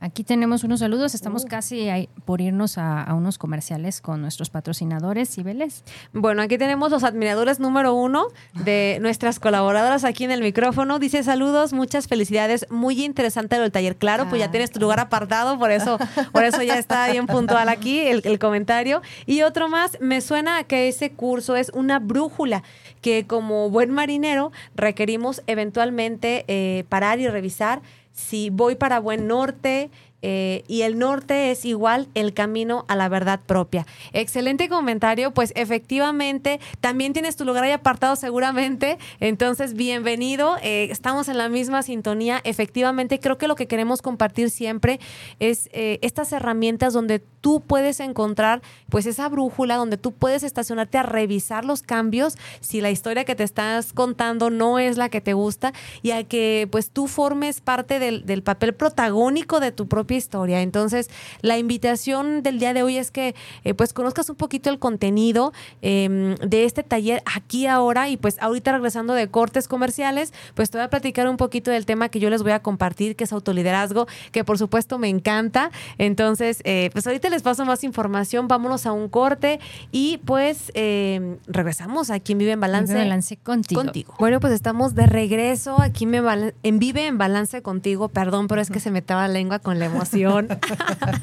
Aquí 0.00 0.22
tenemos 0.22 0.64
unos 0.64 0.80
saludos. 0.80 1.14
Estamos 1.14 1.44
uh. 1.44 1.48
casi 1.48 2.08
por 2.24 2.40
irnos 2.40 2.76
a, 2.76 3.06
unos 3.14 3.38
comerciales 3.38 4.00
con 4.00 4.20
nuestros 4.20 4.50
patrocinadores, 4.50 5.34
Cibeles. 5.34 5.82
Bueno, 6.12 6.42
aquí 6.42 6.58
tenemos 6.58 6.90
los 6.90 7.04
admiradores 7.04 7.58
número 7.58 7.94
uno 7.94 8.26
de 8.52 8.98
nuestras 9.00 9.40
colaboradoras 9.40 10.04
aquí 10.04 10.24
en 10.24 10.30
el 10.30 10.42
micrófono. 10.42 10.98
Dice 10.98 11.22
saludos, 11.22 11.72
muchas 11.72 12.06
felicidades. 12.06 12.66
Muy 12.70 13.02
interesante 13.02 13.56
el 13.56 13.72
taller. 13.72 13.96
Claro, 13.96 14.28
pues 14.28 14.40
ya 14.40 14.50
tienes 14.50 14.70
tu 14.70 14.80
lugar 14.80 15.00
apartado, 15.00 15.58
por 15.58 15.70
eso, 15.70 15.98
por 16.32 16.44
eso 16.44 16.62
ya 16.62 16.78
está 16.78 17.10
bien 17.10 17.26
puntual 17.26 17.68
aquí 17.68 18.00
el, 18.00 18.20
el 18.24 18.38
comentario. 18.38 19.00
Y 19.26 19.42
otro 19.42 19.68
más, 19.68 19.98
me 20.00 20.20
suena 20.20 20.64
que 20.64 20.88
ese 20.88 21.12
curso 21.12 21.56
es 21.56 21.70
una 21.74 21.98
brújula 21.98 22.62
que 23.00 23.26
como 23.26 23.70
buen 23.70 23.90
marinero 23.90 24.52
requerimos 24.74 25.42
eventualmente 25.46 26.44
eh, 26.48 26.84
parar 26.88 27.20
y 27.20 27.28
revisar 27.28 27.82
si 28.14 28.48
voy 28.48 28.76
para 28.76 29.00
buen 29.00 29.26
norte, 29.26 29.90
eh, 30.26 30.64
y 30.68 30.82
el 30.82 30.98
norte 30.98 31.50
es 31.50 31.66
igual 31.66 32.08
el 32.14 32.32
camino 32.32 32.86
a 32.88 32.96
la 32.96 33.10
verdad 33.10 33.40
propia. 33.44 33.86
Excelente 34.14 34.70
comentario, 34.70 35.34
pues 35.34 35.52
efectivamente 35.54 36.60
también 36.80 37.12
tienes 37.12 37.36
tu 37.36 37.44
lugar 37.44 37.64
ahí 37.64 37.72
apartado 37.72 38.16
seguramente, 38.16 38.96
entonces 39.20 39.74
bienvenido, 39.74 40.56
eh, 40.62 40.88
estamos 40.90 41.28
en 41.28 41.36
la 41.36 41.50
misma 41.50 41.82
sintonía, 41.82 42.40
efectivamente 42.44 43.20
creo 43.20 43.36
que 43.36 43.48
lo 43.48 43.54
que 43.54 43.66
queremos 43.66 44.00
compartir 44.00 44.48
siempre 44.48 44.98
es 45.40 45.68
eh, 45.72 45.98
estas 46.00 46.32
herramientas 46.32 46.94
donde 46.94 47.18
tú 47.18 47.60
puedes 47.60 48.00
encontrar 48.00 48.62
pues 48.88 49.04
esa 49.04 49.28
brújula, 49.28 49.76
donde 49.76 49.98
tú 49.98 50.12
puedes 50.12 50.42
estacionarte 50.42 50.96
a 50.96 51.02
revisar 51.02 51.66
los 51.66 51.82
cambios 51.82 52.38
si 52.60 52.80
la 52.80 52.90
historia 52.90 53.26
que 53.26 53.34
te 53.34 53.42
estás 53.42 53.92
contando 53.92 54.48
no 54.48 54.78
es 54.78 54.96
la 54.96 55.10
que 55.10 55.20
te 55.20 55.34
gusta 55.34 55.74
y 56.00 56.12
a 56.12 56.24
que 56.24 56.66
pues 56.72 56.88
tú 56.88 57.08
formes 57.08 57.60
parte 57.60 57.98
del, 57.98 58.24
del 58.24 58.42
papel 58.42 58.72
protagónico 58.72 59.60
de 59.60 59.70
tu 59.70 59.86
propia 59.86 60.13
historia. 60.16 60.62
Entonces, 60.62 61.10
la 61.42 61.58
invitación 61.58 62.42
del 62.42 62.58
día 62.58 62.72
de 62.74 62.82
hoy 62.82 62.96
es 62.96 63.10
que 63.10 63.34
eh, 63.64 63.74
pues 63.74 63.92
conozcas 63.92 64.28
un 64.30 64.36
poquito 64.36 64.70
el 64.70 64.78
contenido 64.78 65.52
em, 65.82 66.34
de 66.36 66.64
este 66.64 66.82
taller 66.82 67.22
aquí 67.34 67.66
ahora 67.66 68.08
y 68.08 68.16
pues 68.16 68.36
ahorita 68.40 68.72
regresando 68.72 69.14
de 69.14 69.28
cortes 69.28 69.68
comerciales, 69.68 70.32
pues 70.54 70.70
te 70.70 70.78
voy 70.78 70.84
a 70.84 70.90
platicar 70.90 71.28
un 71.28 71.36
poquito 71.36 71.70
del 71.70 71.86
tema 71.86 72.08
que 72.08 72.20
yo 72.20 72.30
les 72.30 72.42
voy 72.42 72.52
a 72.52 72.62
compartir, 72.62 73.16
que 73.16 73.24
es 73.24 73.32
autoliderazgo, 73.32 74.06
que 74.32 74.44
por 74.44 74.58
supuesto 74.58 74.98
me 74.98 75.08
encanta. 75.08 75.70
Entonces, 75.98 76.60
eh, 76.64 76.90
pues 76.92 77.06
ahorita 77.06 77.28
les 77.30 77.42
paso 77.42 77.64
más 77.64 77.84
información, 77.84 78.48
vámonos 78.48 78.86
a 78.86 78.92
un 78.92 79.08
corte 79.08 79.60
y 79.92 80.18
pues 80.24 80.70
em, 80.74 81.38
regresamos 81.46 82.10
aquí 82.10 82.32
en 82.32 82.38
Vive 82.38 82.52
en 82.52 82.60
Balance. 82.60 82.92
Vive 82.92 83.02
en 83.02 83.08
Balance 83.08 83.36
contigo. 83.38 83.82
contigo. 83.82 84.14
Bueno, 84.18 84.40
pues 84.40 84.52
estamos 84.52 84.94
de 84.94 85.06
regreso 85.06 85.80
aquí 85.80 86.04
en 86.04 86.78
Vive 86.78 87.06
en 87.06 87.18
Balance 87.18 87.62
contigo. 87.62 88.08
Perdón, 88.08 88.48
pero 88.48 88.60
es 88.60 88.70
que 88.70 88.80
se 88.80 88.90
me 88.90 88.98
estaba 89.00 89.26
la 89.28 89.34
lengua 89.34 89.58
con 89.58 89.78
la 89.78 89.86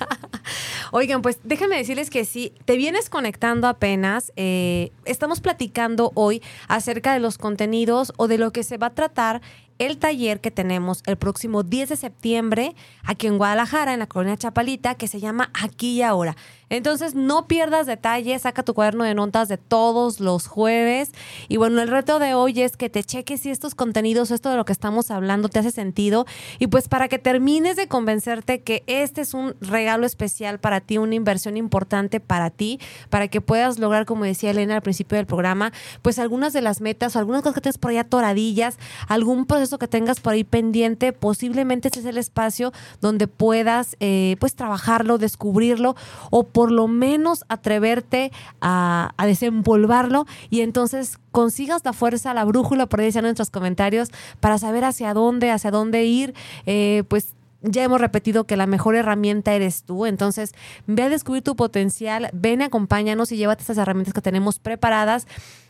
Oigan, 0.91 1.21
pues 1.21 1.39
déjenme 1.43 1.77
decirles 1.77 2.09
que 2.09 2.25
si 2.25 2.53
te 2.65 2.75
vienes 2.75 3.09
conectando 3.09 3.67
apenas, 3.67 4.33
eh, 4.35 4.91
estamos 5.05 5.39
platicando 5.39 6.11
hoy 6.15 6.41
acerca 6.67 7.13
de 7.13 7.19
los 7.19 7.37
contenidos 7.37 8.13
o 8.17 8.27
de 8.27 8.37
lo 8.37 8.51
que 8.51 8.63
se 8.63 8.77
va 8.77 8.87
a 8.87 8.93
tratar 8.93 9.41
el 9.81 9.97
taller 9.97 10.41
que 10.41 10.51
tenemos 10.51 11.01
el 11.07 11.17
próximo 11.17 11.63
10 11.63 11.89
de 11.89 11.95
septiembre 11.95 12.75
aquí 13.03 13.25
en 13.25 13.37
Guadalajara, 13.37 13.93
en 13.93 13.99
la 13.99 14.07
colonia 14.07 14.37
Chapalita, 14.37 14.93
que 14.95 15.07
se 15.07 15.19
llama 15.19 15.49
Aquí 15.53 15.93
y 15.93 16.01
Ahora. 16.03 16.35
Entonces, 16.71 17.15
no 17.15 17.47
pierdas 17.47 17.85
detalles, 17.85 18.43
saca 18.43 18.63
tu 18.63 18.73
cuaderno 18.73 19.03
de 19.03 19.13
notas 19.13 19.49
de 19.49 19.57
todos 19.57 20.21
los 20.21 20.47
jueves. 20.47 21.11
Y 21.49 21.57
bueno, 21.57 21.81
el 21.81 21.89
reto 21.89 22.17
de 22.17 22.33
hoy 22.33 22.61
es 22.61 22.77
que 22.77 22.89
te 22.89 23.03
cheques 23.03 23.41
si 23.41 23.49
estos 23.49 23.75
contenidos, 23.75 24.31
esto 24.31 24.49
de 24.49 24.55
lo 24.55 24.63
que 24.63 24.71
estamos 24.71 25.11
hablando, 25.11 25.49
te 25.49 25.59
hace 25.59 25.71
sentido. 25.71 26.25
Y 26.59 26.67
pues 26.67 26.87
para 26.87 27.09
que 27.09 27.19
termines 27.19 27.75
de 27.75 27.89
convencerte 27.89 28.61
que 28.61 28.83
este 28.87 29.19
es 29.19 29.33
un 29.33 29.53
regalo 29.59 30.05
especial 30.05 30.61
para 30.61 30.79
ti, 30.79 30.97
una 30.97 31.15
inversión 31.15 31.57
importante 31.57 32.21
para 32.21 32.49
ti, 32.49 32.79
para 33.09 33.27
que 33.27 33.41
puedas 33.41 33.77
lograr, 33.77 34.05
como 34.05 34.23
decía 34.23 34.51
Elena 34.51 34.75
al 34.75 34.81
principio 34.81 35.17
del 35.17 35.25
programa, 35.25 35.73
pues 36.01 36.19
algunas 36.19 36.53
de 36.53 36.61
las 36.61 36.79
metas, 36.79 37.17
algunas 37.17 37.41
cosas 37.41 37.55
que 37.55 37.61
tienes 37.61 37.79
por 37.79 37.91
allá 37.91 38.05
toradillas, 38.05 38.77
algún 39.09 39.45
proceso 39.45 39.77
que 39.77 39.89
tengas 39.89 40.21
por 40.21 40.31
ahí 40.31 40.45
pendiente, 40.45 41.11
posiblemente 41.11 41.89
ese 41.89 41.99
es 41.99 42.05
el 42.05 42.17
espacio 42.17 42.71
donde 43.01 43.27
puedas 43.27 43.97
eh, 43.99 44.37
pues 44.39 44.55
trabajarlo, 44.55 45.17
descubrirlo 45.17 45.97
o 46.29 46.43
por 46.61 46.71
lo 46.71 46.87
menos 46.87 47.43
atreverte 47.47 48.31
a, 48.61 49.15
a 49.17 49.25
desempolvarlo 49.25 50.27
y 50.51 50.61
entonces 50.61 51.17
consigas 51.31 51.81
la 51.83 51.91
fuerza, 51.91 52.35
la 52.35 52.45
brújula, 52.45 52.85
por 52.85 52.99
ahí 52.99 53.07
decían 53.07 53.23
nuestros 53.23 53.49
comentarios, 53.49 54.11
para 54.39 54.59
saber 54.59 54.83
hacia 54.83 55.15
dónde, 55.15 55.49
hacia 55.49 55.71
dónde 55.71 56.03
ir, 56.05 56.35
eh, 56.67 57.01
pues 57.07 57.33
ya 57.63 57.83
hemos 57.83 57.99
repetido 57.99 58.43
que 58.43 58.57
la 58.57 58.67
mejor 58.67 58.95
herramienta 58.95 59.55
eres 59.55 59.81
tú. 59.81 60.05
Entonces, 60.05 60.53
ve 60.85 61.01
a 61.01 61.09
descubrir 61.09 61.41
tu 61.41 61.55
potencial, 61.55 62.29
ven, 62.31 62.61
acompáñanos 62.61 63.31
y 63.31 63.37
llévate 63.37 63.63
esas 63.63 63.79
herramientas 63.79 64.13
que 64.13 64.21
tenemos 64.21 64.59
preparadas. 64.59 65.25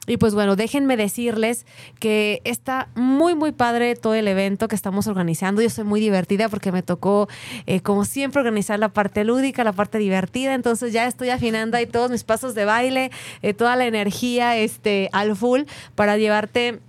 Y 0.08 0.18
pues 0.18 0.34
bueno, 0.34 0.56
déjenme 0.56 0.98
decirles 0.98 1.66
que 2.00 2.42
está 2.44 2.90
muy, 2.96 3.36
muy 3.36 3.52
padre 3.52 3.96
todo 3.96 4.16
el 4.16 4.28
evento 4.28 4.68
que 4.68 4.76
estamos 4.76 5.06
organizando. 5.06 5.62
Yo 5.62 5.70
soy 5.70 5.84
muy 5.84 6.00
divertida 6.00 6.50
porque 6.50 6.72
me 6.72 6.82
tocó, 6.82 7.30
eh, 7.68 7.82
como 7.82 8.04
siempre, 8.04 8.40
organizar 8.40 8.80
la 8.80 8.90
parte 8.90 9.24
lúdica, 9.24 9.64
la 9.64 9.74
parte 9.74 10.00
divertida. 10.00 10.56
Entonces 10.56 10.92
ya 10.92 11.06
estoy 11.06 11.30
afinando 11.30 11.78
ahí 11.78 11.86
todos 11.86 12.10
mis 12.10 12.24
pasos 12.24 12.56
de 12.56 12.66
baile, 12.66 13.12
eh, 13.44 13.54
toda 13.54 13.76
la 13.76 13.86
energía 13.86 14.58
este, 14.58 15.10
al 15.14 15.36
full 15.36 15.62
para 15.94 16.18
llevarte 16.18 16.80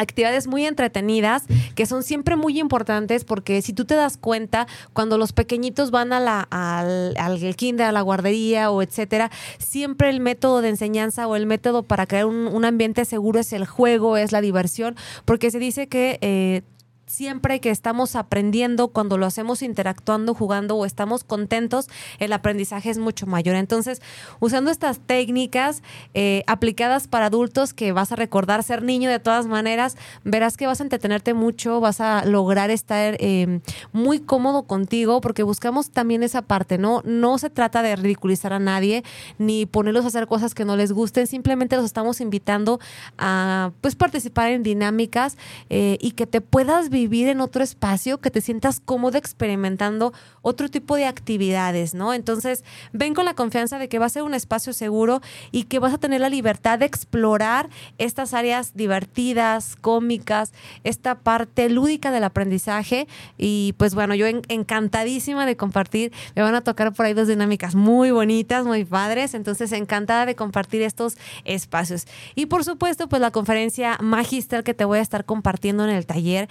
actividades 0.00 0.46
muy 0.46 0.66
entretenidas 0.66 1.44
que 1.74 1.86
son 1.86 2.02
siempre 2.02 2.36
muy 2.36 2.58
importantes 2.58 3.24
porque 3.24 3.62
si 3.62 3.72
tú 3.72 3.84
te 3.84 3.94
das 3.94 4.16
cuenta, 4.16 4.66
cuando 4.92 5.18
los 5.18 5.32
pequeñitos 5.32 5.90
van 5.90 6.12
a 6.12 6.46
al, 6.50 7.16
al 7.16 7.56
kinder, 7.56 7.86
a 7.86 7.92
la 7.92 8.02
guardería 8.02 8.70
o 8.70 8.82
etcétera, 8.82 9.30
siempre 9.58 10.10
el 10.10 10.20
método 10.20 10.60
de 10.60 10.70
enseñanza 10.70 11.26
o 11.26 11.36
el 11.36 11.46
método 11.46 11.82
para 11.82 12.06
crear 12.06 12.26
un, 12.26 12.46
un 12.46 12.64
ambiente 12.64 13.04
seguro 13.04 13.40
es 13.40 13.52
el 13.52 13.66
juego, 13.66 14.16
es 14.16 14.32
la 14.32 14.40
diversión, 14.40 14.96
porque 15.24 15.50
se 15.50 15.58
dice 15.58 15.88
que 15.88 16.18
eh, 16.20 16.62
siempre 17.10 17.60
que 17.60 17.70
estamos 17.70 18.14
aprendiendo, 18.14 18.88
cuando 18.88 19.18
lo 19.18 19.26
hacemos 19.26 19.62
interactuando, 19.62 20.32
jugando 20.32 20.76
o 20.76 20.86
estamos 20.86 21.24
contentos, 21.24 21.88
el 22.18 22.32
aprendizaje 22.32 22.88
es 22.88 22.98
mucho 22.98 23.26
mayor. 23.26 23.56
Entonces, 23.56 24.00
usando 24.38 24.70
estas 24.70 25.00
técnicas 25.00 25.82
eh, 26.14 26.44
aplicadas 26.46 27.08
para 27.08 27.26
adultos 27.26 27.74
que 27.74 27.92
vas 27.92 28.12
a 28.12 28.16
recordar 28.16 28.62
ser 28.62 28.82
niño 28.82 29.10
de 29.10 29.18
todas 29.18 29.46
maneras, 29.46 29.96
verás 30.24 30.56
que 30.56 30.66
vas 30.68 30.80
a 30.80 30.84
entretenerte 30.84 31.34
mucho, 31.34 31.80
vas 31.80 32.00
a 32.00 32.24
lograr 32.24 32.70
estar 32.70 33.16
eh, 33.18 33.60
muy 33.92 34.20
cómodo 34.20 34.62
contigo, 34.62 35.20
porque 35.20 35.42
buscamos 35.42 35.90
también 35.90 36.22
esa 36.22 36.42
parte, 36.42 36.78
¿no? 36.78 37.02
No 37.04 37.38
se 37.38 37.50
trata 37.50 37.82
de 37.82 37.96
ridiculizar 37.96 38.52
a 38.52 38.60
nadie, 38.60 39.02
ni 39.36 39.66
ponerlos 39.66 40.04
a 40.04 40.08
hacer 40.08 40.28
cosas 40.28 40.54
que 40.54 40.64
no 40.64 40.76
les 40.76 40.92
gusten, 40.92 41.26
simplemente 41.26 41.74
los 41.74 41.84
estamos 41.84 42.20
invitando 42.20 42.78
a 43.18 43.72
pues 43.80 43.96
participar 43.96 44.50
en 44.50 44.62
dinámicas 44.62 45.36
eh, 45.70 45.98
y 46.00 46.12
que 46.12 46.26
te 46.26 46.40
puedas 46.40 46.88
vivir 46.88 46.99
vivir 47.00 47.28
en 47.28 47.40
otro 47.40 47.64
espacio, 47.64 48.18
que 48.18 48.30
te 48.30 48.40
sientas 48.40 48.80
cómodo 48.80 49.16
experimentando 49.16 50.12
otro 50.42 50.68
tipo 50.68 50.96
de 50.96 51.06
actividades, 51.06 51.94
¿no? 51.94 52.12
Entonces, 52.12 52.64
ven 52.92 53.14
con 53.14 53.24
la 53.24 53.34
confianza 53.34 53.78
de 53.78 53.88
que 53.88 53.98
va 53.98 54.06
a 54.06 54.10
ser 54.10 54.22
un 54.22 54.34
espacio 54.34 54.72
seguro 54.72 55.20
y 55.50 55.64
que 55.64 55.78
vas 55.78 55.94
a 55.94 55.98
tener 55.98 56.20
la 56.20 56.28
libertad 56.28 56.78
de 56.78 56.86
explorar 56.86 57.70
estas 57.98 58.34
áreas 58.34 58.74
divertidas, 58.74 59.76
cómicas, 59.76 60.52
esta 60.84 61.18
parte 61.18 61.68
lúdica 61.70 62.10
del 62.10 62.24
aprendizaje. 62.24 63.08
Y 63.38 63.74
pues 63.78 63.94
bueno, 63.94 64.14
yo 64.14 64.26
encantadísima 64.26 65.46
de 65.46 65.56
compartir. 65.56 66.12
Me 66.34 66.42
van 66.42 66.54
a 66.54 66.60
tocar 66.60 66.92
por 66.92 67.06
ahí 67.06 67.14
dos 67.14 67.28
dinámicas 67.28 67.74
muy 67.74 68.10
bonitas, 68.10 68.66
muy 68.66 68.84
padres. 68.84 69.34
Entonces, 69.34 69.72
encantada 69.72 70.26
de 70.26 70.34
compartir 70.34 70.82
estos 70.82 71.16
espacios. 71.44 72.06
Y 72.34 72.46
por 72.46 72.64
supuesto, 72.64 73.08
pues 73.08 73.22
la 73.22 73.30
conferencia 73.30 73.96
magistral 74.00 74.64
que 74.64 74.74
te 74.74 74.84
voy 74.84 74.98
a 74.98 75.02
estar 75.02 75.24
compartiendo 75.24 75.84
en 75.84 75.90
el 75.90 76.06
taller. 76.06 76.48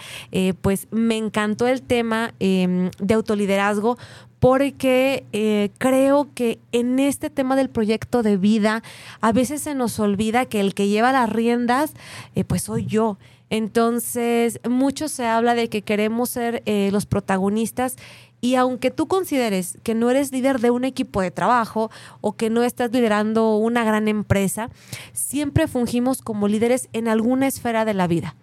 Pues 0.62 0.88
me 0.92 1.18
encantó 1.18 1.68
el 1.68 1.82
tema 1.82 2.34
em, 2.40 2.92
de 3.00 3.14
autoliderazgo 3.14 3.98
porque 4.40 5.26
eh, 5.34 5.72
creo 5.78 6.30
que 6.34 6.60
en 6.72 7.00
este 7.00 7.30
tema 7.30 7.56
del 7.56 7.70
proyecto 7.70 8.24
de 8.24 8.38
vida 8.38 8.84
a 9.20 9.32
veces 9.32 9.62
se 9.62 9.76
nos 9.76 10.00
olvida 10.00 10.46
que 10.46 10.62
el 10.62 10.74
que 10.74 10.88
lleva 10.88 11.12
las 11.12 11.30
riendas 11.30 11.94
eh, 12.36 12.44
pues 12.44 12.64
soy 12.64 12.86
yo. 12.86 13.18
Entonces, 13.52 14.60
mucho 14.70 15.08
se 15.08 15.26
habla 15.26 15.56
de 15.56 15.70
que 15.70 15.82
queremos 15.82 16.30
ser 16.30 16.62
los 16.92 17.08
protagonistas 17.08 17.96
y 18.42 18.56
aunque 18.56 18.92
tú 18.92 19.08
consideres 19.08 19.78
que 19.84 19.96
no 19.96 20.10
eres 20.10 20.32
líder 20.32 20.60
de 20.60 20.72
un 20.72 20.86
equipo 20.86 21.22
de 21.22 21.32
trabajo 21.32 21.92
o 22.22 22.34
que 22.34 22.50
no 22.50 22.64
estás 22.64 22.92
liderando 22.92 23.58
una 23.58 23.84
gran 23.84 24.08
empresa, 24.08 24.70
siempre 25.14 25.68
fungimos 25.68 26.22
como 26.22 26.48
líderes 26.48 26.90
en 26.94 27.08
alguna 27.08 27.48
esfera 27.48 27.86
de 27.86 27.94
la 27.94 28.08
vida. 28.08 28.36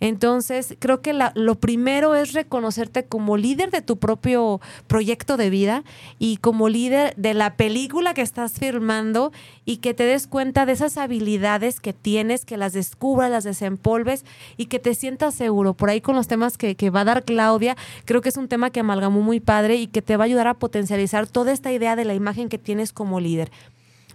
Entonces, 0.00 0.76
creo 0.78 1.02
que 1.02 1.12
lo 1.34 1.54
primero 1.56 2.14
es 2.14 2.32
reconocerte 2.32 3.04
como 3.04 3.36
líder 3.36 3.70
de 3.70 3.82
tu 3.82 3.98
propio 3.98 4.60
proyecto 4.86 5.36
de 5.36 5.50
vida 5.50 5.84
y 6.18 6.38
como 6.38 6.68
líder 6.70 7.14
de 7.16 7.34
la 7.34 7.56
película 7.56 8.14
que 8.14 8.22
estás 8.22 8.54
firmando 8.54 9.30
y 9.66 9.76
que 9.76 9.92
te 9.92 10.04
des 10.04 10.26
cuenta 10.26 10.64
de 10.64 10.72
esas 10.72 10.96
habilidades 10.96 11.80
que 11.80 11.92
tienes, 11.92 12.46
que 12.46 12.56
las 12.56 12.72
descubras, 12.72 13.30
las 13.30 13.44
desempolves 13.44 14.24
y 14.56 14.66
que 14.66 14.78
te 14.78 14.94
sientas 14.94 15.34
seguro. 15.34 15.74
Por 15.74 15.90
ahí 15.90 16.00
con 16.00 16.16
los 16.16 16.28
temas 16.28 16.56
que, 16.56 16.74
que 16.74 16.90
va 16.90 17.02
a 17.02 17.04
dar 17.04 17.24
Claudia, 17.24 17.76
creo 18.06 18.22
que 18.22 18.30
es 18.30 18.36
un 18.38 18.48
tema 18.48 18.70
que 18.70 18.80
amalgamó 18.80 19.20
muy 19.20 19.40
padre 19.40 19.76
y 19.76 19.86
que 19.86 20.02
te 20.02 20.16
va 20.16 20.24
a 20.24 20.26
ayudar 20.26 20.48
a 20.48 20.54
potencializar 20.54 21.26
toda 21.26 21.52
esta 21.52 21.72
idea 21.72 21.94
de 21.94 22.06
la 22.06 22.14
imagen 22.14 22.48
que 22.48 22.58
tienes 22.58 22.92
como 22.92 23.20
líder. 23.20 23.50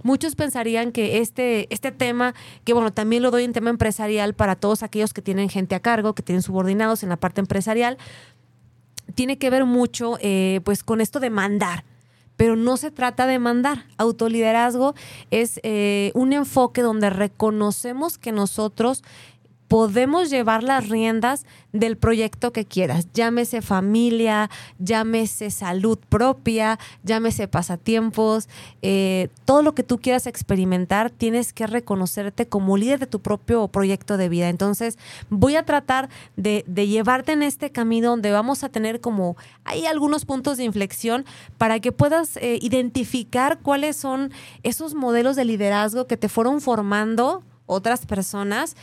Muchos 0.04 0.36
pensarían 0.36 0.92
que 0.92 1.20
este, 1.20 1.74
este 1.74 1.92
tema, 1.92 2.34
que 2.64 2.74
bueno, 2.74 2.92
también 2.94 3.24
lo 3.24 3.32
doy 3.32 3.44
en 3.44 3.54
tema 3.54 3.70
empresarial 3.70 4.34
para 4.34 4.56
todos 4.56 4.84
aquellos 4.84 5.14
que 5.14 5.22
tienen 5.22 5.50
gente 5.50 5.76
a 5.76 5.80
cargo, 5.80 6.14
que 6.14 6.24
tienen 6.24 6.42
subordinados 6.42 7.04
en 7.04 7.10
la 7.10 7.18
parte 7.18 7.42
empresarial, 7.42 7.98
tiene 9.14 9.38
que 9.38 9.50
ver 9.50 9.66
mucho 9.66 10.18
eh, 10.22 10.62
pues 10.64 10.84
con 10.84 11.02
esto 11.02 11.20
de 11.20 11.30
mandar 11.30 11.84
pero 12.38 12.56
no 12.56 12.78
se 12.78 12.92
trata 12.92 13.28
de 13.28 13.40
mandar. 13.40 13.86
Autoliderazgo 13.98 14.94
es 15.32 15.60
eh, 15.64 16.12
un 16.16 16.34
enfoque 16.34 16.82
donde 16.82 17.10
reconocemos 17.10 18.18
que 18.18 18.32
nosotros 18.32 19.04
podemos 19.76 20.30
llevar 20.30 20.64
las 20.64 20.88
riendas 20.88 21.46
del 21.74 21.98
proyecto 21.98 22.54
que 22.54 22.64
quieras. 22.64 23.10
Llámese 23.14 23.62
familia, 23.62 24.50
llámese 24.80 25.52
salud 25.52 26.00
propia, 26.08 26.80
llámese 27.04 27.50
pasatiempos, 27.50 28.48
eh, 28.82 29.28
todo 29.44 29.64
lo 29.64 29.76
que 29.76 29.84
tú 29.84 30.00
quieras 30.00 30.28
experimentar, 30.28 31.10
tienes 31.10 31.52
que 31.52 31.68
reconocerte 31.68 32.48
como 32.48 32.78
líder 32.78 33.00
de 33.00 33.08
tu 33.08 33.20
propio 33.20 33.68
proyecto 33.68 34.16
de 34.16 34.30
vida. 34.30 34.48
Entonces, 34.48 34.98
voy 35.30 35.58
a 35.58 35.66
tratar 35.66 36.08
de, 36.38 36.64
llevarte 36.88 37.34
en 37.34 37.44
este 37.44 37.70
camino 37.70 38.12
donde 38.12 38.32
vamos 38.32 38.64
a 38.64 38.70
tener 38.70 39.02
como, 39.02 39.36
hay 39.66 39.88
algunos 39.88 40.24
puntos 40.24 40.56
de 40.56 40.64
inflexión 40.64 41.26
para 41.58 41.82
que 41.82 41.92
puedas 41.92 42.38
eh, 42.38 42.60
identificar 42.62 43.60
cuáles 43.60 43.98
son 43.98 44.32
esos 44.64 44.96
modelos 44.96 45.36
de 45.36 45.44
liderazgo 45.44 46.08
que 46.08 46.16
te 46.16 46.30
fueron 46.30 46.62
formando 46.62 47.44
otras 47.66 48.06
personas 48.06 48.78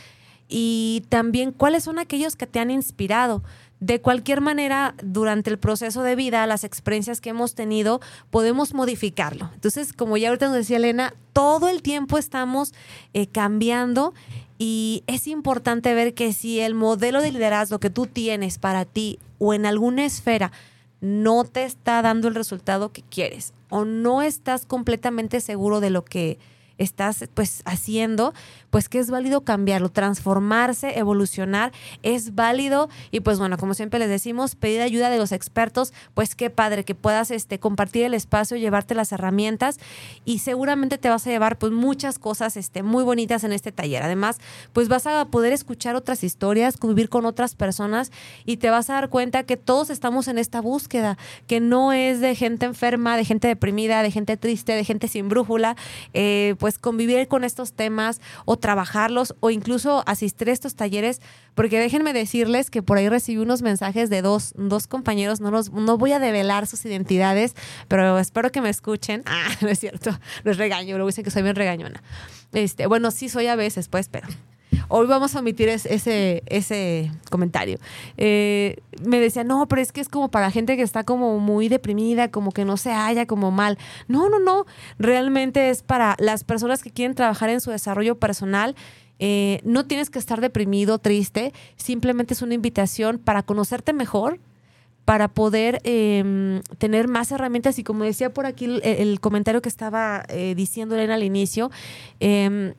y 0.55 1.03
también 1.09 1.51
cuáles 1.51 1.85
son 1.85 1.97
aquellos 1.97 2.35
que 2.35 2.45
te 2.45 2.59
han 2.59 2.69
inspirado. 2.69 3.41
De 3.79 4.01
cualquier 4.01 4.39
manera, 4.39 4.93
durante 5.03 5.49
el 5.49 5.57
proceso 5.57 6.03
de 6.03 6.15
vida, 6.15 6.45
las 6.45 6.63
experiencias 6.63 7.21
que 7.21 7.31
hemos 7.31 7.55
tenido, 7.55 8.01
podemos 8.29 8.75
modificarlo. 8.75 9.49
Entonces, 9.55 9.93
como 9.93 10.15
ya 10.15 10.29
ahorita 10.29 10.45
nos 10.45 10.57
decía 10.57 10.77
Elena, 10.77 11.15
todo 11.33 11.69
el 11.69 11.81
tiempo 11.81 12.19
estamos 12.19 12.71
eh, 13.15 13.25
cambiando 13.25 14.13
y 14.59 15.03
es 15.07 15.25
importante 15.25 15.95
ver 15.95 16.13
que 16.13 16.33
si 16.33 16.59
el 16.59 16.75
modelo 16.75 17.23
de 17.23 17.31
liderazgo 17.31 17.79
que 17.79 17.89
tú 17.89 18.05
tienes 18.05 18.59
para 18.59 18.85
ti 18.85 19.17
o 19.39 19.55
en 19.55 19.65
alguna 19.65 20.05
esfera 20.05 20.51
no 21.01 21.45
te 21.45 21.63
está 21.63 22.03
dando 22.03 22.27
el 22.27 22.35
resultado 22.35 22.91
que 22.91 23.01
quieres 23.01 23.53
o 23.69 23.85
no 23.85 24.21
estás 24.21 24.67
completamente 24.67 25.41
seguro 25.41 25.79
de 25.79 25.89
lo 25.89 26.05
que 26.05 26.37
estás 26.83 27.25
pues 27.33 27.61
haciendo, 27.65 28.33
pues 28.69 28.89
que 28.89 28.99
es 28.99 29.09
válido 29.09 29.41
cambiarlo, 29.41 29.89
transformarse, 29.89 30.97
evolucionar, 30.97 31.71
es 32.01 32.35
válido 32.35 32.89
y 33.11 33.19
pues 33.19 33.39
bueno, 33.39 33.57
como 33.57 33.73
siempre 33.73 33.99
les 33.99 34.09
decimos, 34.09 34.55
pedir 34.55 34.81
ayuda 34.81 35.09
de 35.09 35.17
los 35.17 35.31
expertos, 35.31 35.93
pues 36.13 36.35
qué 36.35 36.49
padre 36.49 36.83
que 36.83 36.95
puedas 36.95 37.31
este 37.31 37.59
compartir 37.59 38.03
el 38.03 38.13
espacio, 38.13 38.57
llevarte 38.57 38.95
las 38.95 39.11
herramientas 39.11 39.79
y 40.25 40.39
seguramente 40.39 40.97
te 40.97 41.09
vas 41.09 41.25
a 41.27 41.29
llevar 41.29 41.57
pues 41.57 41.71
muchas 41.71 42.19
cosas 42.19 42.57
este 42.57 42.83
muy 42.83 43.03
bonitas 43.03 43.43
en 43.43 43.53
este 43.53 43.71
taller. 43.71 44.03
Además, 44.03 44.39
pues 44.73 44.87
vas 44.87 45.07
a 45.07 45.25
poder 45.25 45.53
escuchar 45.53 45.95
otras 45.95 46.23
historias, 46.23 46.77
convivir 46.77 47.09
con 47.09 47.25
otras 47.25 47.55
personas 47.55 48.11
y 48.45 48.57
te 48.57 48.69
vas 48.69 48.89
a 48.89 48.93
dar 48.93 49.09
cuenta 49.09 49.43
que 49.43 49.57
todos 49.57 49.89
estamos 49.89 50.27
en 50.27 50.37
esta 50.37 50.61
búsqueda, 50.61 51.17
que 51.47 51.59
no 51.59 51.93
es 51.93 52.19
de 52.19 52.35
gente 52.35 52.65
enferma, 52.65 53.17
de 53.17 53.25
gente 53.25 53.47
deprimida, 53.47 54.01
de 54.01 54.11
gente 54.11 54.37
triste, 54.37 54.73
de 54.73 54.83
gente 54.83 55.07
sin 55.07 55.29
brújula, 55.29 55.75
eh, 56.13 56.55
pues 56.59 56.72
convivir 56.77 57.27
con 57.27 57.43
estos 57.43 57.73
temas 57.73 58.21
o 58.45 58.57
trabajarlos 58.57 59.35
o 59.39 59.49
incluso 59.49 60.03
asistir 60.05 60.49
a 60.49 60.53
estos 60.53 60.75
talleres, 60.75 61.21
porque 61.55 61.79
déjenme 61.79 62.13
decirles 62.13 62.69
que 62.69 62.81
por 62.81 62.97
ahí 62.97 63.09
recibí 63.09 63.41
unos 63.41 63.61
mensajes 63.61 64.09
de 64.09 64.21
dos, 64.21 64.53
dos 64.55 64.87
compañeros, 64.87 65.41
no, 65.41 65.51
los, 65.51 65.71
no 65.71 65.97
voy 65.97 66.11
a 66.11 66.19
develar 66.19 66.67
sus 66.67 66.85
identidades, 66.85 67.55
pero 67.87 68.17
espero 68.19 68.51
que 68.51 68.61
me 68.61 68.69
escuchen. 68.69 69.23
Ah, 69.35 69.49
no 69.61 69.67
es 69.67 69.79
cierto, 69.79 70.11
no 70.43 70.51
es 70.51 70.57
regaño, 70.57 70.95
luego 70.95 71.07
dicen 71.07 71.23
que 71.23 71.31
soy 71.31 71.41
bien 71.41 71.55
regañona. 71.55 72.03
Este, 72.51 72.85
bueno, 72.85 73.09
sí 73.09 73.29
soy 73.29 73.47
a 73.47 73.55
veces, 73.55 73.87
pues, 73.89 74.09
pero 74.09 74.27
Hoy 74.87 75.07
vamos 75.07 75.35
a 75.35 75.39
omitir 75.39 75.69
ese, 75.69 76.43
ese 76.45 77.11
comentario. 77.29 77.79
Eh, 78.17 78.77
me 79.05 79.19
decía, 79.19 79.43
no, 79.43 79.67
pero 79.67 79.81
es 79.81 79.91
que 79.91 80.01
es 80.01 80.09
como 80.09 80.29
para 80.29 80.51
gente 80.51 80.75
que 80.75 80.83
está 80.83 81.03
como 81.03 81.39
muy 81.39 81.69
deprimida, 81.69 82.29
como 82.31 82.51
que 82.51 82.65
no 82.65 82.77
se 82.77 82.91
halla 82.91 83.25
como 83.25 83.51
mal. 83.51 83.77
No, 84.07 84.29
no, 84.29 84.39
no. 84.39 84.65
Realmente 84.99 85.69
es 85.69 85.83
para 85.83 86.15
las 86.19 86.43
personas 86.43 86.83
que 86.83 86.91
quieren 86.91 87.15
trabajar 87.15 87.49
en 87.49 87.61
su 87.61 87.71
desarrollo 87.71 88.15
personal. 88.15 88.75
Eh, 89.19 89.61
no 89.63 89.85
tienes 89.85 90.09
que 90.09 90.19
estar 90.19 90.41
deprimido, 90.41 90.99
triste. 90.99 91.53
Simplemente 91.75 92.33
es 92.33 92.41
una 92.41 92.53
invitación 92.53 93.19
para 93.19 93.43
conocerte 93.43 93.93
mejor, 93.93 94.39
para 95.05 95.27
poder 95.27 95.81
em, 95.83 96.61
tener 96.77 97.07
más 97.07 97.31
herramientas 97.31 97.77
y 97.77 97.83
como 97.83 98.03
decía 98.03 98.33
por 98.33 98.45
aquí 98.45 98.79
el, 98.83 99.19
comentario 99.19 99.61
que 99.61 99.69
estaba 99.69 100.23
eh, 100.29 100.55
diciendo 100.55 100.95
Elena 100.95 101.15
al 101.15 101.23
inicio, 101.23 101.71
eh, 102.19 102.73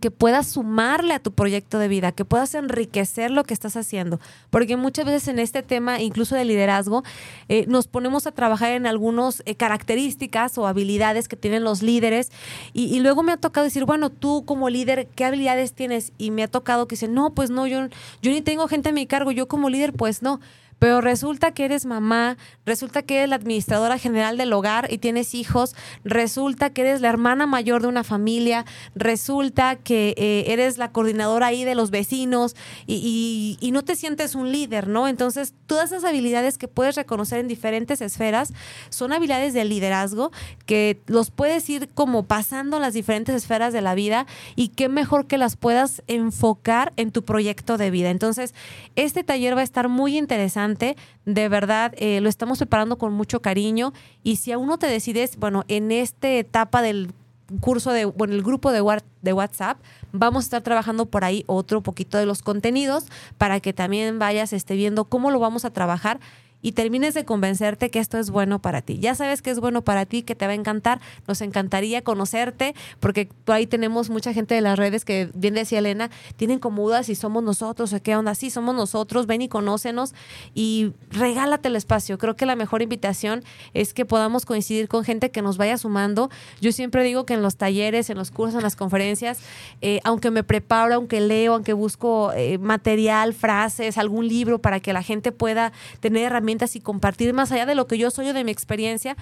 que 0.00 0.10
puedas 0.10 0.46
sumarle 0.46 1.14
a 1.14 1.18
tu 1.18 1.32
proyecto 1.32 1.78
de 1.78 1.88
vida, 1.88 2.12
que 2.12 2.26
puedas 2.26 2.54
enriquecer 2.54 3.30
lo 3.30 3.44
que 3.44 3.54
estás 3.54 3.76
haciendo. 3.76 4.20
Porque 4.50 4.76
muchas 4.76 5.06
veces 5.06 5.28
en 5.28 5.38
este 5.38 5.62
tema, 5.62 6.00
incluso 6.00 6.34
de 6.34 6.44
liderazgo, 6.44 7.04
eh, 7.48 7.64
nos 7.68 7.88
ponemos 7.88 8.26
a 8.26 8.32
trabajar 8.32 8.72
en 8.72 8.86
algunas 8.86 9.42
eh, 9.46 9.54
características 9.54 10.58
o 10.58 10.66
habilidades 10.66 11.26
que 11.26 11.36
tienen 11.36 11.64
los 11.64 11.82
líderes. 11.82 12.30
Y, 12.74 12.98
luego 13.00 13.22
me 13.22 13.32
ha 13.32 13.38
tocado 13.38 13.64
decir, 13.64 13.84
bueno, 13.84 14.10
tú 14.10 14.44
como 14.44 14.68
líder, 14.68 15.08
¿qué 15.14 15.24
habilidades 15.24 15.72
tienes? 15.72 16.12
Y 16.18 16.32
me 16.32 16.42
ha 16.42 16.48
tocado 16.48 16.86
que 16.86 16.96
dicen, 16.96 17.14
no, 17.14 17.30
pues 17.30 17.48
no, 17.50 17.66
yo, 17.66 17.88
yo 18.20 18.30
ni 18.30 18.42
tengo 18.42 18.68
gente 18.68 18.90
a 18.90 18.92
mi 18.92 19.06
cargo, 19.06 19.30
yo 19.30 19.48
como 19.48 19.70
líder, 19.70 19.94
pues 19.94 20.20
no 20.20 20.40
pero 20.78 21.00
resulta 21.00 21.52
que 21.52 21.64
eres 21.64 21.86
mamá, 21.86 22.36
resulta 22.64 23.02
que 23.02 23.18
eres 23.18 23.28
la 23.28 23.36
administradora 23.36 23.98
general 23.98 24.36
del 24.36 24.52
hogar 24.52 24.92
y 24.92 24.98
tienes 24.98 25.34
hijos, 25.34 25.74
resulta 26.04 26.70
que 26.70 26.82
eres 26.82 27.00
la 27.00 27.08
hermana 27.08 27.46
mayor 27.46 27.82
de 27.82 27.88
una 27.88 28.04
familia, 28.04 28.64
resulta 28.94 29.76
que 29.76 30.14
eh, 30.16 30.44
eres 30.48 30.78
la 30.78 30.92
coordinadora 30.92 31.46
ahí 31.46 31.64
de 31.64 31.74
los 31.74 31.90
vecinos 31.90 32.54
y, 32.86 33.58
y, 33.60 33.70
no 33.72 33.82
te 33.84 33.96
sientes 33.96 34.34
un 34.34 34.50
líder, 34.50 34.88
¿no? 34.88 35.08
Entonces, 35.08 35.54
todas 35.66 35.92
esas 35.92 36.04
habilidades 36.04 36.58
que 36.58 36.68
puedes 36.68 36.96
reconocer 36.96 37.38
en 37.38 37.48
diferentes 37.48 38.00
esferas 38.00 38.52
son 38.88 39.12
habilidades 39.12 39.54
de 39.54 39.64
liderazgo 39.64 40.32
que 40.66 41.00
los 41.06 41.30
puedes 41.30 41.68
ir 41.68 41.88
como 41.90 42.24
pasando 42.24 42.78
las 42.78 42.94
diferentes 42.94 43.34
esferas 43.34 43.72
de 43.72 43.82
la 43.82 43.94
vida 43.94 44.26
y 44.56 44.68
qué 44.68 44.88
mejor 44.88 45.26
que 45.26 45.38
las 45.38 45.56
puedas 45.56 46.02
enfocar 46.06 46.92
en 46.96 47.12
tu 47.12 47.24
proyecto 47.24 47.76
de 47.76 47.90
vida. 47.90 48.10
Entonces, 48.10 48.54
este 48.96 49.22
taller 49.22 49.56
va 49.56 49.60
a 49.60 49.64
estar 49.64 49.88
muy 49.88 50.16
interesante 50.16 50.67
de 50.74 51.48
verdad 51.48 51.94
eh, 51.96 52.20
lo 52.20 52.28
estamos 52.28 52.58
preparando 52.58 52.98
con 52.98 53.12
mucho 53.12 53.40
cariño. 53.40 53.92
Y 54.22 54.36
si 54.36 54.52
aún 54.52 54.66
no 54.68 54.78
te 54.78 54.86
decides, 54.86 55.36
bueno, 55.36 55.64
en 55.68 55.92
esta 55.92 56.28
etapa 56.28 56.82
del 56.82 57.12
curso 57.60 57.92
de, 57.92 58.04
bueno, 58.04 58.34
el 58.34 58.42
grupo 58.42 58.72
de, 58.72 59.02
de 59.22 59.32
WhatsApp, 59.32 59.78
vamos 60.12 60.44
a 60.44 60.46
estar 60.46 60.62
trabajando 60.62 61.06
por 61.06 61.24
ahí 61.24 61.44
otro 61.46 61.82
poquito 61.82 62.18
de 62.18 62.26
los 62.26 62.42
contenidos 62.42 63.06
para 63.38 63.60
que 63.60 63.72
también 63.72 64.18
vayas 64.18 64.52
este, 64.52 64.74
viendo 64.74 65.04
cómo 65.04 65.30
lo 65.30 65.38
vamos 65.38 65.64
a 65.64 65.70
trabajar 65.70 66.20
y 66.60 66.72
termines 66.72 67.14
de 67.14 67.24
convencerte 67.24 67.90
que 67.90 67.98
esto 67.98 68.18
es 68.18 68.30
bueno 68.30 68.60
para 68.60 68.82
ti. 68.82 68.98
Ya 68.98 69.14
sabes 69.14 69.42
que 69.42 69.50
es 69.50 69.60
bueno 69.60 69.82
para 69.82 70.06
ti, 70.06 70.22
que 70.22 70.34
te 70.34 70.46
va 70.46 70.52
a 70.52 70.54
encantar. 70.56 71.00
Nos 71.26 71.40
encantaría 71.40 72.02
conocerte 72.02 72.74
porque 73.00 73.28
por 73.44 73.54
ahí 73.54 73.66
tenemos 73.66 74.10
mucha 74.10 74.32
gente 74.32 74.54
de 74.54 74.60
las 74.60 74.78
redes 74.78 75.04
que, 75.04 75.30
bien 75.34 75.54
decía 75.54 75.78
Elena, 75.78 76.10
tienen 76.36 76.58
como 76.58 76.82
dudas 76.82 77.06
si 77.06 77.14
somos 77.14 77.42
nosotros 77.42 77.92
o 77.92 78.02
qué 78.02 78.16
onda. 78.16 78.34
Sí, 78.34 78.50
somos 78.50 78.74
nosotros, 78.74 79.26
ven 79.26 79.42
y 79.42 79.48
conócenos 79.48 80.14
y 80.54 80.92
regálate 81.10 81.68
el 81.68 81.76
espacio. 81.76 82.18
Creo 82.18 82.36
que 82.36 82.46
la 82.46 82.56
mejor 82.56 82.82
invitación 82.82 83.44
es 83.74 83.94
que 83.94 84.04
podamos 84.04 84.44
coincidir 84.44 84.88
con 84.88 85.04
gente 85.04 85.30
que 85.30 85.42
nos 85.42 85.58
vaya 85.58 85.78
sumando. 85.78 86.30
Yo 86.60 86.72
siempre 86.72 87.04
digo 87.04 87.24
que 87.24 87.34
en 87.34 87.42
los 87.42 87.56
talleres, 87.56 88.10
en 88.10 88.18
los 88.18 88.30
cursos, 88.30 88.56
en 88.56 88.62
las 88.62 88.74
conferencias, 88.74 89.38
eh, 89.80 90.00
aunque 90.02 90.30
me 90.30 90.42
preparo, 90.42 90.94
aunque 90.94 91.20
leo, 91.20 91.54
aunque 91.54 91.72
busco 91.72 92.32
eh, 92.32 92.58
material, 92.58 93.32
frases, 93.32 93.96
algún 93.96 94.26
libro 94.26 94.58
para 94.58 94.80
que 94.80 94.92
la 94.92 95.02
gente 95.02 95.30
pueda 95.30 95.72
tener 96.00 96.24
herramientas 96.24 96.47
y 96.48 96.80
compartir 96.80 97.32
más 97.34 97.52
allá 97.52 97.66
de 97.66 97.74
lo 97.74 97.86
que 97.86 97.98
yo 97.98 98.10
soy 98.10 98.28
o 98.28 98.32
de 98.32 98.44
mi 98.44 98.50
experiencia, 98.50 99.16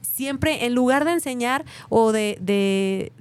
siempre 0.00 0.64
en 0.64 0.74
lugar 0.74 1.04
de 1.04 1.12
enseñar 1.12 1.64
o 1.88 2.12
de, 2.12 2.38
de 2.40 3.12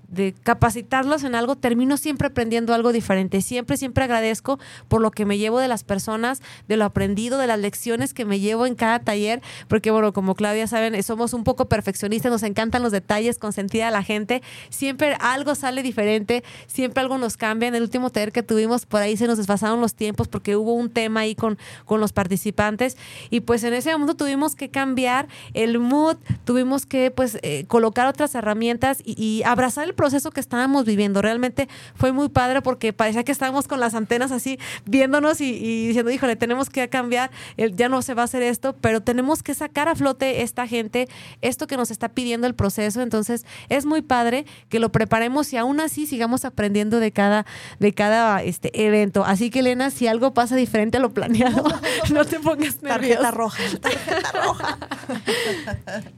capacitarlos 0.43 1.24
en 1.24 1.36
algo, 1.36 1.56
termino 1.56 1.97
siempre 1.97 2.28
aprendiendo 2.28 2.74
algo 2.74 2.91
diferente. 2.91 3.41
Siempre, 3.41 3.78
siempre 3.78 4.04
agradezco 4.04 4.60
por 4.88 5.02
lo 5.02 5.12
que 5.12 5.26
me 5.26 5.38
llevo 5.38 5.60
de 5.60 5.67
las 5.67 5.84
personas, 5.84 6.41
de 6.67 6.78
lo 6.78 6.86
aprendido, 6.86 7.38
de 7.38 7.47
las 7.47 7.60
lecciones 7.60 8.13
que 8.13 8.26
me 8.26 8.39
llevo 8.39 8.65
en 8.65 8.76
cada 8.76 9.00
taller, 9.00 9.41
porque 9.67 9.91
bueno, 9.91 10.13
como 10.13 10.36
Claudia 10.36 10.67
saben, 10.67 11.02
somos 11.04 11.34
un 11.34 11.43
poco 11.43 11.65
perfeccionistas, 11.69 12.32
nos 12.32 12.43
encantan 12.43 12.84
los 12.84 12.91
detalles, 12.91 13.38
consentir 13.38 13.84
a 13.84 13.91
la 13.91 14.04
gente. 14.04 14.41
Siempre 14.69 15.15
algo 15.19 15.56
sale 15.56 15.84
diferente, 15.84 16.43
siempre 16.67 17.02
algo 17.02 17.17
nos 17.17 17.38
cambia. 17.38 17.67
En 17.67 17.76
el 17.76 17.84
último 17.84 18.10
taller 18.10 18.32
que 18.32 18.43
tuvimos, 18.43 18.86
por 18.86 19.02
ahí 19.02 19.17
se 19.17 19.28
nos 19.28 19.38
desfasaron 19.38 19.82
los 19.82 19.95
tiempos 19.95 20.28
porque 20.28 20.56
hubo 20.56 20.74
un 20.74 20.89
tema 20.89 21.21
ahí 21.21 21.36
con, 21.36 21.58
con 21.86 22.00
los 22.00 22.12
participantes 22.13 22.97
y 23.30 23.41
pues 23.41 23.63
en 23.63 23.74
ese 23.74 23.91
momento 23.91 24.15
tuvimos 24.15 24.56
que 24.56 24.69
cambiar 24.69 25.28
el 25.54 25.80
mood, 25.80 26.17
tuvimos 26.45 26.86
que 26.86 27.12
pues 27.12 27.38
eh, 27.41 27.65
colocar 27.67 28.08
otras 28.08 28.36
herramientas 28.36 29.00
y, 29.04 29.21
y 29.21 29.43
abrazar 29.43 29.88
el 29.88 29.93
proceso 30.01 30.31
que 30.31 30.39
estábamos 30.39 30.83
viviendo. 30.83 31.21
Realmente 31.21 31.69
fue 31.93 32.11
muy 32.11 32.27
padre 32.27 32.63
porque 32.63 32.91
parecía 32.91 33.23
que 33.23 33.31
estábamos 33.31 33.67
con 33.67 33.79
las 33.79 33.93
antenas 33.93 34.31
así 34.31 34.57
viéndonos 34.85 35.39
y, 35.41 35.85
diciendo, 35.85 36.09
híjole, 36.09 36.35
tenemos 36.35 36.71
que 36.71 36.89
cambiar, 36.89 37.29
ya 37.75 37.87
no 37.87 38.01
se 38.01 38.15
va 38.15 38.23
a 38.23 38.25
hacer 38.25 38.41
esto, 38.41 38.75
pero 38.81 39.01
tenemos 39.01 39.43
que 39.43 39.53
sacar 39.53 39.87
a 39.87 39.95
flote 39.95 40.41
esta 40.41 40.65
gente, 40.65 41.07
esto 41.41 41.67
que 41.67 41.78
nos 41.78 41.91
está 41.91 42.09
pidiendo 42.09 42.47
el 42.47 42.55
proceso. 42.55 43.03
Entonces 43.03 43.45
es 43.69 43.86
muy 43.86 44.01
padre 44.01 44.47
que 44.69 44.80
lo 44.80 44.91
preparemos 44.91 45.53
y 45.53 45.57
aún 45.57 45.80
así 45.80 46.07
sigamos 46.07 46.45
aprendiendo 46.45 46.99
de 46.99 47.11
cada, 47.11 47.45
de 47.80 47.93
cada 47.93 48.41
este, 48.41 48.71
evento. 48.84 49.23
Así 49.23 49.51
que 49.51 49.59
Elena, 49.59 49.91
si 49.91 50.07
algo 50.07 50.34
pasa 50.34 50.55
diferente 50.55 50.97
a 50.97 50.99
lo 50.99 51.13
planeado, 51.13 51.63
no 52.11 52.26
te 52.26 52.39
pongas 52.39 52.78
Tarjeta 52.78 53.30
roja, 53.30 53.61
tarjeta 53.82 54.32
roja. 54.43 54.80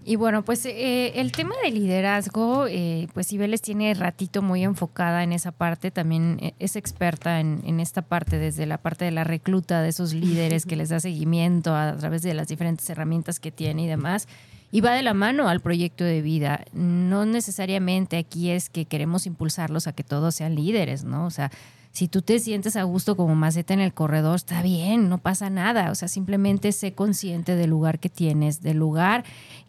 y 0.05 0.15
bueno, 0.15 0.45
pues 0.45 0.65
eh, 0.65 1.19
el 1.19 1.33
tema 1.33 1.55
de 1.61 1.71
liderazgo, 1.71 2.67
eh, 2.69 3.09
pues 3.13 3.27
Cibeles 3.27 3.61
tiene 3.61 3.72
ratito 3.95 4.41
muy 4.41 4.63
enfocada 4.63 5.23
en 5.23 5.33
esa 5.33 5.51
parte, 5.51 5.91
también 5.91 6.37
eh, 6.41 6.53
es 6.59 6.75
experta 6.75 7.39
en, 7.39 7.61
en, 7.65 7.79
esta 7.79 8.01
parte, 8.01 8.37
desde 8.37 8.65
la 8.65 8.77
parte 8.77 9.05
de 9.05 9.11
la 9.11 9.23
recluta 9.23 9.81
de 9.81 9.89
esos 9.89 10.13
líderes 10.13 10.65
que 10.65 10.75
les 10.75 10.89
da 10.89 10.99
seguimiento 10.99 11.73
a, 11.73 11.89
a 11.89 11.97
través 11.97 12.21
de 12.21 12.33
las 12.33 12.47
diferentes 12.47 12.89
herramientas 12.89 13.39
que 13.39 13.51
tiene 13.51 13.83
y 13.83 13.87
demás 13.87 14.27
y 14.73 14.81
va 14.81 14.93
de 14.93 15.03
la 15.03 15.13
mano 15.13 15.49
al 15.49 15.59
proyecto 15.59 16.03
de 16.03 16.23
vida. 16.23 16.65
No 16.73 17.27
necesariamente 17.27 18.17
aquí 18.17 18.49
es 18.49 18.69
que 18.69 18.85
queremos 18.85 19.27
impulsarlos 19.27 19.85
a 19.85 19.93
que 19.93 20.03
todos 20.03 20.33
sean 20.33 20.55
líderes, 20.55 21.03
¿no? 21.03 21.27
O 21.27 21.29
sea, 21.29 21.51
si 21.93 22.07
tú 22.07 22.23
te 22.23 22.39
sientes 22.39 22.75
a 22.75 22.83
gusto 22.83 23.15
como 23.15 23.35
maceta 23.35 23.75
en 23.75 23.79
el 23.79 23.93
corredor, 23.93 24.35
está 24.35 24.63
bien, 24.63 25.09
no 25.09 25.19
pasa 25.19 25.51
nada. 25.51 25.91
O 25.91 25.95
sea, 25.95 26.07
simplemente 26.07 26.71
sé 26.71 26.93
consciente 26.93 27.55
del 27.55 27.69
lugar 27.69 27.99
que 27.99 28.09
tienes, 28.09 28.63
del 28.63 28.77
lugar 28.77 29.23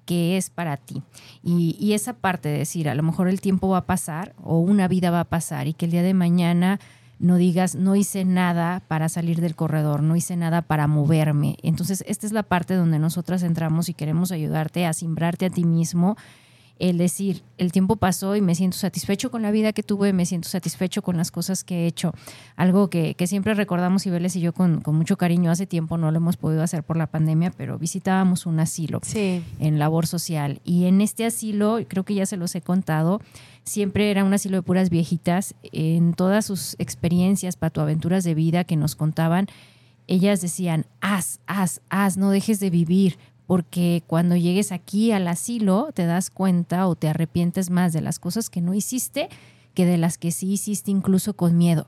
que 0.07 0.39
es 0.39 0.49
para 0.49 0.79
ti. 0.79 1.03
Y, 1.43 1.93
esa 1.93 2.15
parte 2.15 2.49
de 2.49 2.59
decir, 2.59 2.89
a 2.89 2.95
lo 2.95 3.03
mejor 3.03 3.29
el 3.29 3.43
tiempo 3.43 3.69
va 3.69 3.79
a 3.79 3.87
pasar 3.87 4.35
o 4.43 4.59
una 4.59 4.89
vida 4.89 5.11
va 5.11 5.21
a 5.21 5.25
pasar 5.25 5.69
y 5.69 5.75
que 5.75 5.85
el 5.85 5.91
día 5.91 6.03
de 6.03 6.15
mañana 6.15 6.81
no 7.19 7.37
digas, 7.37 7.75
no 7.75 7.95
hice 7.95 8.25
nada 8.25 8.83
para 8.89 9.11
salir 9.11 9.43
del 9.43 9.55
corredor, 9.55 10.03
no 10.03 10.17
hice 10.17 10.35
nada 10.35 10.63
para 10.63 10.87
moverme. 10.87 11.59
Entonces, 11.63 12.05
esta 12.09 12.27
es 12.27 12.33
la 12.33 12.43
parte 12.43 12.75
donde 12.75 12.99
nosotras 12.99 13.43
entramos 13.43 13.91
y 13.91 13.95
queremos 13.95 14.33
ayudarte 14.33 14.87
a 14.87 14.95
simbrarte 14.95 15.47
a 15.47 15.51
ti 15.51 15.65
mismo 15.65 16.17
el 16.79 16.99
decir, 16.99 17.43
el 17.57 17.71
tiempo 17.71 17.97
pasó 17.97 18.35
y 18.35 18.41
me 18.41 18.55
siento 18.55 18.77
satisfecho 18.77 19.31
con 19.31 19.43
la 19.43 19.53
vida 19.53 19.73
que 19.73 19.83
tuve, 19.83 20.13
me 20.13 20.27
siento 20.27 20.49
satisfecho 20.49 21.03
con 21.03 21.17
las 21.17 21.31
cosas 21.31 21.63
que 21.63 21.85
he 21.85 21.87
hecho. 21.87 22.13
Algo 22.57 22.91
que, 22.91 23.15
que 23.15 23.27
siempre 23.27 23.55
recordamos, 23.55 24.07
Ibeles 24.07 24.35
y 24.37 24.41
yo, 24.41 24.53
con, 24.53 24.81
con, 24.81 24.97
mucho 24.97 25.17
cariño, 25.17 25.51
hace 25.51 25.67
tiempo 25.67 25.99
no 25.99 26.11
lo 26.11 26.17
hemos 26.17 26.37
podido 26.37 26.63
hacer 26.63 26.83
por 26.83 26.97
la 26.97 27.07
pandemia, 27.07 27.53
pero 27.53 27.79
visitábamos 27.79 28.47
un 28.47 28.59
asilo 28.59 29.01
sí. 29.03 29.43
en 29.61 29.79
labor 29.79 30.07
social. 30.07 30.61
Y 30.65 30.87
en 30.87 31.01
este 31.01 31.25
asilo, 31.25 31.79
creo 31.87 32.05
que 32.05 32.15
ya 32.15 32.27
se 32.27 32.37
los 32.37 32.55
he 32.57 32.61
contado, 32.61 33.21
siempre 33.63 34.11
era 34.11 34.25
un 34.25 34.35
asilo 34.35 34.57
de 34.57 34.63
puras 34.63 34.91
viejitas. 34.91 35.55
En 35.73 36.15
todas 36.15 36.45
sus 36.45 36.75
experiencias, 36.79 37.57
patoaventuras 37.57 38.25
de 38.25 38.35
vida 38.35 38.65
que 38.65 38.77
nos 38.77 38.97
contaban, 38.97 39.47
ellas 40.07 40.41
decían, 40.41 40.87
haz, 41.01 41.41
haz, 41.47 41.81
haz, 41.89 42.17
no 42.17 42.31
dejes 42.31 42.61
de 42.61 42.71
vivir, 42.71 43.17
porque 43.47 44.03
cuando 44.07 44.37
llegues 44.37 44.73
aquí 44.73 45.13
al 45.13 45.29
asilo 45.29 45.91
te 45.95 46.07
das 46.07 46.31
cuenta 46.31 46.87
o 46.89 46.95
te 46.95 47.09
arrepientes 47.09 47.71
más 47.71 47.93
de 47.93 48.01
las 48.01 48.19
cosas 48.19 48.51
que 48.51 48.61
no 48.61 48.75
hiciste 48.75 49.29
que 49.75 49.85
de 49.87 49.99
las 49.99 50.19
que 50.19 50.31
sí 50.31 50.53
hiciste 50.53 50.91
incluso 50.91 51.35
con 51.35 51.59
miedo. 51.59 51.87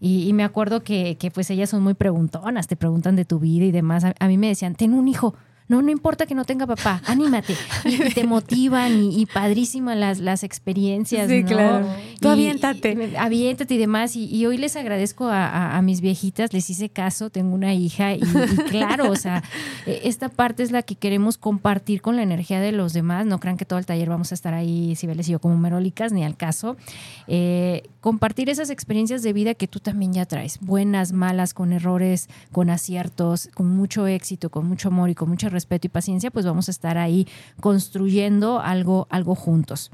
Y, 0.00 0.30
me 0.34 0.44
acuerdo 0.44 0.82
que, 0.82 1.16
que, 1.16 1.30
pues 1.30 1.48
ellas 1.48 1.70
son 1.70 1.82
muy 1.82 1.94
preguntonas, 1.94 2.66
te 2.66 2.76
preguntan 2.76 3.16
de 3.16 3.24
tu 3.24 3.38
vida 3.38 3.64
y 3.64 3.70
demás. 3.70 4.04
A, 4.04 4.14
a 4.18 4.28
mí 4.28 4.36
me 4.36 4.48
decían, 4.48 4.74
ten 4.74 4.92
un 4.92 5.08
hijo. 5.08 5.34
No, 5.66 5.80
no 5.80 5.90
importa 5.90 6.26
que 6.26 6.34
no 6.34 6.44
tenga 6.44 6.66
papá, 6.66 7.00
anímate. 7.06 7.54
Y, 7.86 7.94
y 8.02 8.10
te 8.12 8.24
motivan 8.24 8.92
y, 9.02 9.20
y 9.22 9.26
padrísimas 9.26 9.96
las, 9.96 10.18
las 10.18 10.42
experiencias. 10.44 11.28
Sí, 11.28 11.42
¿no? 11.42 11.48
claro. 11.48 11.86
Tú 12.20 12.28
Y- 12.28 12.32
aviéntate. 12.32 12.92
y- 13.12 13.16
aviéntate 13.16 13.74
y 13.74 13.78
demás. 13.78 14.14
Y, 14.16 14.44
hoy 14.46 14.58
les 14.58 14.76
agradezco 14.76 15.26
a, 15.28 15.46
a- 15.48 15.78
a 15.78 15.82
mis 15.82 16.00
viejitas, 16.02 16.52
les 16.52 16.68
hice 16.68 16.90
caso, 16.90 17.30
tengo 17.30 17.54
una 17.54 17.72
hija 17.74 18.12
y, 18.14 18.20
claro, 18.70 19.10
o 19.10 19.16
sea, 19.16 19.42
eh, 19.86 20.00
esta 20.04 20.28
parte 20.28 20.62
es 20.62 20.70
la 20.70 20.82
que 20.82 20.96
queremos 20.96 21.38
compartir 21.38 22.02
con 22.02 22.16
la 22.16 22.22
energía 22.22 22.60
de 22.60 22.72
los 22.72 22.92
demás. 22.92 23.24
No 23.24 23.40
crean 23.40 23.56
que 23.56 23.64
todo 23.64 23.78
el 23.78 23.86
taller 23.86 24.08
vamos 24.10 24.32
a 24.32 24.34
estar 24.34 24.52
ahí, 24.54 24.94
Cibeles 24.96 25.28
y 25.28 25.32
yo, 25.32 25.38
como 25.40 25.56
merólicas, 25.56 26.12
ni 26.12 26.24
al 26.24 26.36
caso. 26.36 26.76
Eh, 27.26 27.88
compartir 28.02 28.50
esas 28.50 28.68
experiencias 28.70 29.22
de 29.22 29.32
vida 29.32 29.54
que 29.54 29.66
tú 29.66 29.80
también 29.80 30.12
ya 30.12 30.26
traes, 30.26 30.58
buenas, 30.60 31.12
malas, 31.12 31.54
con 31.54 31.72
errores, 31.72 32.28
con 32.52 32.68
aciertos, 32.68 33.48
con 33.54 33.68
mucho 33.74 34.06
éxito, 34.06 34.50
con 34.50 34.66
mucho 34.68 34.88
amor 34.88 35.08
y 35.08 35.14
con 35.14 35.30
mucho 35.30 35.48
respeto 35.54 35.86
y 35.86 35.90
paciencia, 35.90 36.30
pues 36.30 36.44
vamos 36.44 36.68
a 36.68 36.70
estar 36.70 36.98
ahí 36.98 37.26
construyendo 37.60 38.60
algo, 38.60 39.06
algo 39.08 39.34
juntos. 39.34 39.90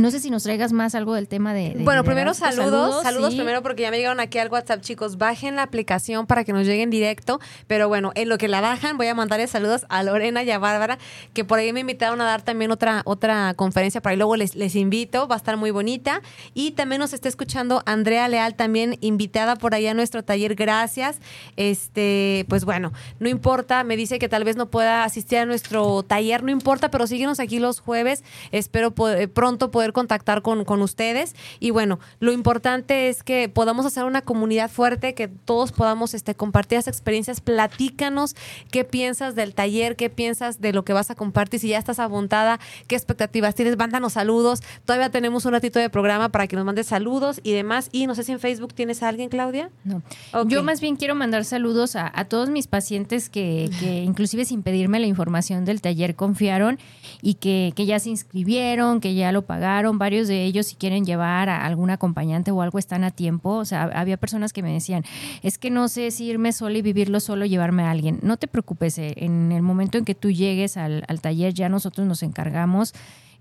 No 0.00 0.10
sé 0.10 0.18
si 0.18 0.30
nos 0.30 0.44
traigas 0.44 0.72
más 0.72 0.94
algo 0.94 1.14
del 1.14 1.28
tema 1.28 1.52
de. 1.52 1.74
de 1.74 1.84
Bueno, 1.84 2.04
primero 2.04 2.32
saludos, 2.32 3.02
saludos, 3.02 3.30
sí. 3.32 3.36
primero 3.36 3.62
porque 3.62 3.82
ya 3.82 3.90
me 3.90 3.98
llegaron 3.98 4.18
aquí 4.18 4.38
al 4.38 4.48
WhatsApp, 4.48 4.80
chicos. 4.80 5.18
Bajen 5.18 5.56
la 5.56 5.62
aplicación 5.62 6.26
para 6.26 6.42
que 6.44 6.54
nos 6.54 6.66
lleguen 6.66 6.88
directo. 6.88 7.38
Pero 7.66 7.88
bueno, 7.88 8.10
en 8.14 8.30
lo 8.30 8.38
que 8.38 8.48
la 8.48 8.62
bajan, 8.62 8.96
voy 8.96 9.08
a 9.08 9.14
mandarles 9.14 9.50
saludos 9.50 9.84
a 9.90 10.02
Lorena 10.02 10.42
y 10.42 10.50
a 10.50 10.58
Bárbara, 10.58 10.98
que 11.34 11.44
por 11.44 11.58
ahí 11.58 11.72
me 11.74 11.80
invitaron 11.80 12.20
a 12.22 12.24
dar 12.24 12.40
también 12.40 12.70
otra, 12.70 13.02
otra 13.04 13.52
conferencia 13.54 14.00
para 14.00 14.12
ahí 14.12 14.16
luego 14.16 14.36
les, 14.36 14.54
les 14.54 14.74
invito, 14.74 15.28
va 15.28 15.34
a 15.34 15.38
estar 15.38 15.58
muy 15.58 15.70
bonita. 15.70 16.22
Y 16.54 16.70
también 16.70 17.00
nos 17.00 17.12
está 17.12 17.28
escuchando 17.28 17.82
Andrea 17.84 18.26
Leal, 18.28 18.54
también 18.54 18.96
invitada 19.02 19.56
por 19.56 19.74
ahí 19.74 19.86
a 19.86 19.92
nuestro 19.92 20.24
taller. 20.24 20.54
Gracias. 20.54 21.18
Este, 21.56 22.46
pues 22.48 22.64
bueno, 22.64 22.92
no 23.18 23.28
importa, 23.28 23.84
me 23.84 23.96
dice 23.96 24.18
que 24.18 24.28
tal 24.28 24.44
vez 24.44 24.56
no 24.56 24.70
pueda 24.70 25.04
asistir 25.04 25.38
a 25.38 25.44
nuestro 25.46 26.02
taller, 26.02 26.42
no 26.42 26.50
importa, 26.50 26.90
pero 26.90 27.06
síguenos 27.06 27.38
aquí 27.38 27.58
los 27.58 27.80
jueves. 27.80 28.24
Espero 28.50 28.92
po- 28.92 29.10
eh, 29.10 29.28
pronto 29.28 29.70
poder 29.70 29.89
contactar 29.92 30.42
con, 30.42 30.64
con 30.64 30.82
ustedes. 30.82 31.34
Y 31.58 31.70
bueno, 31.70 31.98
lo 32.18 32.32
importante 32.32 33.08
es 33.08 33.22
que 33.22 33.48
podamos 33.48 33.86
hacer 33.86 34.04
una 34.04 34.22
comunidad 34.22 34.70
fuerte, 34.70 35.14
que 35.14 35.28
todos 35.28 35.72
podamos 35.72 36.14
este, 36.14 36.34
compartir 36.34 36.78
las 36.78 36.88
experiencias. 36.88 37.40
Platícanos 37.40 38.36
qué 38.70 38.84
piensas 38.84 39.34
del 39.34 39.54
taller, 39.54 39.96
qué 39.96 40.10
piensas 40.10 40.60
de 40.60 40.72
lo 40.72 40.84
que 40.84 40.92
vas 40.92 41.10
a 41.10 41.14
compartir, 41.14 41.60
si 41.60 41.68
ya 41.68 41.78
estás 41.78 41.98
apuntada, 41.98 42.60
qué 42.86 42.96
expectativas 42.96 43.54
tienes, 43.54 43.76
mándanos 43.76 44.14
saludos. 44.14 44.62
Todavía 44.84 45.10
tenemos 45.10 45.44
un 45.44 45.52
ratito 45.52 45.78
de 45.78 45.90
programa 45.90 46.30
para 46.30 46.46
que 46.46 46.56
nos 46.56 46.64
mandes 46.64 46.86
saludos 46.86 47.40
y 47.42 47.52
demás. 47.52 47.88
Y 47.92 48.06
no 48.06 48.14
sé 48.14 48.24
si 48.24 48.32
en 48.32 48.40
Facebook 48.40 48.74
tienes 48.74 49.02
a 49.02 49.08
alguien, 49.08 49.28
Claudia. 49.28 49.70
No. 49.84 50.02
Yo 50.46 50.62
más 50.62 50.80
bien 50.80 50.96
quiero 50.96 51.14
mandar 51.14 51.44
saludos 51.44 51.96
a, 51.96 52.10
a 52.14 52.24
todos 52.24 52.50
mis 52.50 52.66
pacientes 52.66 53.28
que, 53.28 53.70
que 53.80 54.02
inclusive 54.02 54.44
sin 54.44 54.62
pedirme 54.62 55.00
la 55.00 55.06
información 55.06 55.64
del 55.64 55.80
taller 55.80 56.14
confiaron 56.16 56.78
y 57.22 57.34
que, 57.34 57.72
que 57.74 57.86
ya 57.86 57.98
se 57.98 58.10
inscribieron, 58.10 59.00
que 59.00 59.14
ya 59.14 59.32
lo 59.32 59.42
pagaron. 59.42 59.69
Varios 59.98 60.28
de 60.28 60.44
ellos 60.44 60.66
si 60.66 60.76
quieren 60.76 61.04
llevar 61.04 61.48
a 61.48 61.64
algún 61.64 61.90
acompañante 61.90 62.50
o 62.50 62.62
algo 62.62 62.78
están 62.78 63.04
a 63.04 63.10
tiempo. 63.10 63.50
O 63.50 63.64
sea, 63.64 63.84
había 63.94 64.16
personas 64.16 64.52
que 64.52 64.62
me 64.62 64.72
decían, 64.72 65.04
es 65.42 65.58
que 65.58 65.70
no 65.70 65.88
sé 65.88 66.10
si 66.10 66.26
irme 66.26 66.52
sola 66.52 66.78
y 66.78 66.82
vivirlo 66.82 67.20
solo, 67.20 67.46
llevarme 67.46 67.82
a 67.84 67.90
alguien. 67.90 68.18
No 68.22 68.36
te 68.36 68.46
preocupes, 68.48 68.98
eh, 68.98 69.14
en 69.16 69.52
el 69.52 69.62
momento 69.62 69.98
en 69.98 70.04
que 70.04 70.14
tú 70.14 70.30
llegues 70.30 70.76
al, 70.76 71.04
al 71.08 71.20
taller 71.20 71.54
ya 71.54 71.68
nosotros 71.68 72.06
nos 72.06 72.22
encargamos. 72.22 72.92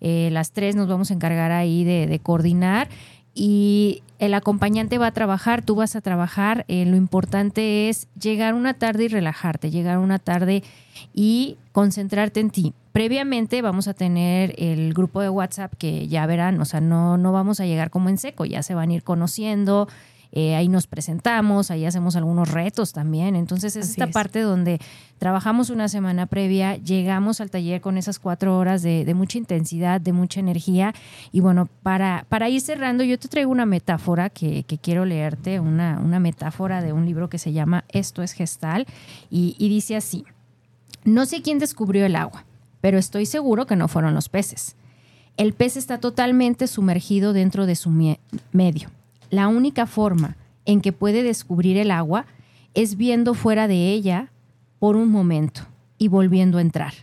eh, 0.02 0.30
las 0.32 0.52
tres 0.52 0.76
nos 0.76 0.88
vamos 0.88 1.12
a 1.12 1.14
encargar 1.14 1.52
ahí 1.52 1.84
de, 1.84 2.08
de 2.08 2.20
coordinar 2.20 2.88
y 3.34 4.02
el 4.18 4.34
acompañante 4.34 4.98
va 4.98 5.08
a 5.08 5.12
trabajar, 5.12 5.62
tú 5.62 5.76
vas 5.76 5.96
a 5.96 6.02
trabajar. 6.02 6.66
eh, 6.68 6.86
lo 6.86 6.98
importante 6.98 7.90
es 7.90 8.08
llegar 8.20 8.54
una 8.54 8.74
tarde 8.74 9.06
y 9.06 9.08
relajarte, 9.08 9.72
llegar 9.72 9.98
una 9.98 10.20
tarde 10.20 10.64
y 11.14 11.58
concentrarte 11.72 12.40
en 12.40 12.50
ti. 12.50 12.74
Previamente 13.00 13.62
vamos 13.62 13.88
a 13.88 13.94
tener 13.94 14.54
el 14.58 14.94
grupo 14.94 15.22
de 15.22 15.30
WhatsApp 15.30 15.72
que 15.78 16.10
ya 16.10 16.26
verán, 16.26 16.60
o 16.60 16.66
sea, 16.66 16.82
no, 16.82 17.18
no 17.18 17.32
vamos 17.32 17.62
a 17.62 17.66
llegar 17.66 17.92
como 17.92 18.10
en 18.10 18.18
seco, 18.18 18.44
ya 18.44 18.62
se 18.62 18.76
van 18.76 18.90
a 18.90 18.94
ir 18.94 19.04
conociendo. 19.04 19.88
eh, 20.34 20.56
ahí 20.58 20.68
nos 20.68 20.86
presentamos, 20.86 21.72
ahí 21.72 21.86
hacemos 21.86 22.18
algunos 22.18 22.52
retos 22.52 22.92
también. 22.92 23.38
Entonces 23.38 23.78
es 23.78 23.84
Así 23.86 23.92
esta 23.92 24.04
es. 24.04 24.12
parte 24.12 24.42
donde 24.42 24.80
trabajamos 25.18 25.70
una 25.70 25.88
semana 25.88 26.26
previa, 26.26 26.76
llegamos 26.76 27.40
al 27.40 27.50
taller 27.50 27.80
con 27.80 27.98
esas 27.98 28.20
cuatro 28.20 28.58
horas 28.58 28.82
de, 28.82 29.06
de 29.06 29.14
mucha 29.14 29.38
intensidad, 29.38 30.02
de 30.02 30.12
mucha 30.12 30.42
energía. 30.42 30.94
Y 31.32 31.40
bueno, 31.40 31.70
para, 31.84 32.26
para 32.28 32.50
ir 32.50 32.60
cerrando, 32.60 33.06
yo 33.06 33.18
te 33.18 33.30
traigo 33.30 33.50
una 33.50 33.66
metáfora 33.66 34.30
que, 34.30 34.64
que 34.64 34.78
quiero 34.78 35.06
leerte, 35.06 35.62
una, 35.62 36.02
una 36.04 36.20
metáfora 36.20 36.82
de 36.82 36.92
un 36.92 37.06
libro 37.06 37.30
que 37.30 37.38
se 37.38 37.54
llama 37.54 37.86
Esto 37.88 38.24
es 38.24 38.34
Gestal, 38.34 38.88
y, 39.32 39.56
y 39.58 39.70
dice 39.70 39.96
así, 39.96 40.26
no 41.06 41.26
sé 41.26 41.42
quién 41.42 41.60
descubrió 41.60 42.06
el 42.06 42.18
agua, 42.18 42.44
pero 42.82 42.98
estoy 42.98 43.26
seguro 43.26 43.66
que 43.66 43.76
no 43.76 43.88
fueron 43.88 44.14
los 44.14 44.30
peces. 44.30 44.76
El 45.38 45.54
pez 45.54 45.78
está 45.78 46.00
totalmente 46.00 46.68
sumergido 46.68 47.34
dentro 47.34 47.66
de 47.66 47.76
su 47.76 47.90
medio. 48.52 48.90
La 49.30 49.48
única 49.48 49.86
forma 49.86 50.36
en 50.66 50.82
que 50.82 50.92
puede 50.92 51.24
descubrir 51.24 51.78
el 51.78 51.92
agua 51.92 52.26
es 52.74 52.98
viendo 52.98 53.34
fuera 53.34 53.68
de 53.68 53.92
ella 53.92 54.32
por 54.80 54.96
un 54.96 55.10
momento 55.10 55.62
y 55.98 56.08
volviendo 56.08 56.58
a 56.58 56.62
entrar. 56.62 56.94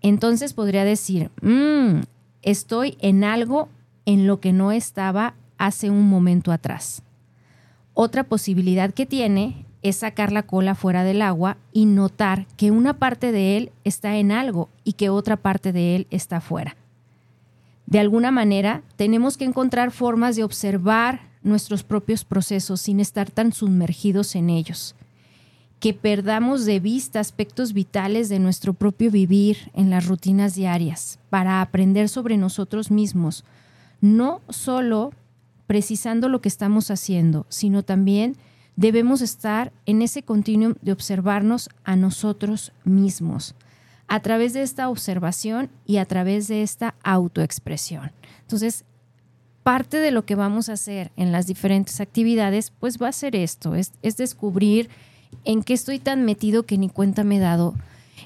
Entonces 0.00 0.52
podría 0.52 0.84
decir, 0.84 1.30
"Mm, 1.40 2.02
estoy 2.42 2.96
en 3.00 3.24
algo 3.24 3.68
en 4.06 4.26
lo 4.26 4.40
que 4.40 4.52
no 4.52 4.72
estaba 4.72 5.34
hace 5.58 5.90
un 5.90 6.08
momento 6.08 6.52
atrás. 6.52 7.02
Otra 7.94 8.24
posibilidad 8.24 8.92
que 8.92 9.06
tiene 9.06 9.63
es 9.84 9.96
sacar 9.96 10.32
la 10.32 10.42
cola 10.42 10.74
fuera 10.74 11.04
del 11.04 11.22
agua 11.22 11.58
y 11.70 11.84
notar 11.84 12.46
que 12.56 12.70
una 12.70 12.98
parte 12.98 13.32
de 13.32 13.58
él 13.58 13.70
está 13.84 14.16
en 14.16 14.32
algo 14.32 14.70
y 14.82 14.94
que 14.94 15.10
otra 15.10 15.36
parte 15.36 15.72
de 15.72 15.94
él 15.94 16.06
está 16.10 16.40
fuera. 16.40 16.74
De 17.84 18.00
alguna 18.00 18.30
manera, 18.30 18.82
tenemos 18.96 19.36
que 19.36 19.44
encontrar 19.44 19.90
formas 19.90 20.36
de 20.36 20.42
observar 20.42 21.28
nuestros 21.42 21.82
propios 21.82 22.24
procesos 22.24 22.80
sin 22.80 22.98
estar 22.98 23.30
tan 23.30 23.52
sumergidos 23.52 24.34
en 24.36 24.48
ellos. 24.48 24.96
Que 25.80 25.92
perdamos 25.92 26.64
de 26.64 26.80
vista 26.80 27.20
aspectos 27.20 27.74
vitales 27.74 28.30
de 28.30 28.38
nuestro 28.38 28.72
propio 28.72 29.10
vivir 29.10 29.70
en 29.74 29.90
las 29.90 30.06
rutinas 30.06 30.54
diarias 30.54 31.18
para 31.28 31.60
aprender 31.60 32.08
sobre 32.08 32.38
nosotros 32.38 32.90
mismos, 32.90 33.44
no 34.00 34.40
solo 34.48 35.12
precisando 35.66 36.30
lo 36.30 36.40
que 36.40 36.48
estamos 36.48 36.90
haciendo, 36.90 37.44
sino 37.50 37.82
también 37.82 38.38
debemos 38.76 39.20
estar 39.20 39.72
en 39.86 40.02
ese 40.02 40.22
continuum 40.22 40.74
de 40.82 40.92
observarnos 40.92 41.68
a 41.84 41.96
nosotros 41.96 42.72
mismos 42.84 43.54
a 44.06 44.20
través 44.20 44.52
de 44.52 44.62
esta 44.62 44.88
observación 44.88 45.70
y 45.86 45.96
a 45.96 46.04
través 46.04 46.48
de 46.48 46.62
esta 46.62 46.94
autoexpresión. 47.02 48.12
Entonces, 48.42 48.84
parte 49.62 49.98
de 49.98 50.10
lo 50.10 50.26
que 50.26 50.34
vamos 50.34 50.68
a 50.68 50.74
hacer 50.74 51.10
en 51.16 51.32
las 51.32 51.46
diferentes 51.46 52.00
actividades, 52.00 52.72
pues 52.78 53.00
va 53.00 53.08
a 53.08 53.12
ser 53.12 53.34
esto, 53.34 53.74
es, 53.74 53.92
descubrir 54.02 54.90
en 55.44 55.62
qué 55.62 55.72
estoy 55.72 55.98
tan 55.98 56.24
metido 56.24 56.64
que 56.64 56.78
ni 56.78 56.88
cuenta 56.88 57.24
me 57.24 57.38
he 57.38 57.40
dado, 57.40 57.74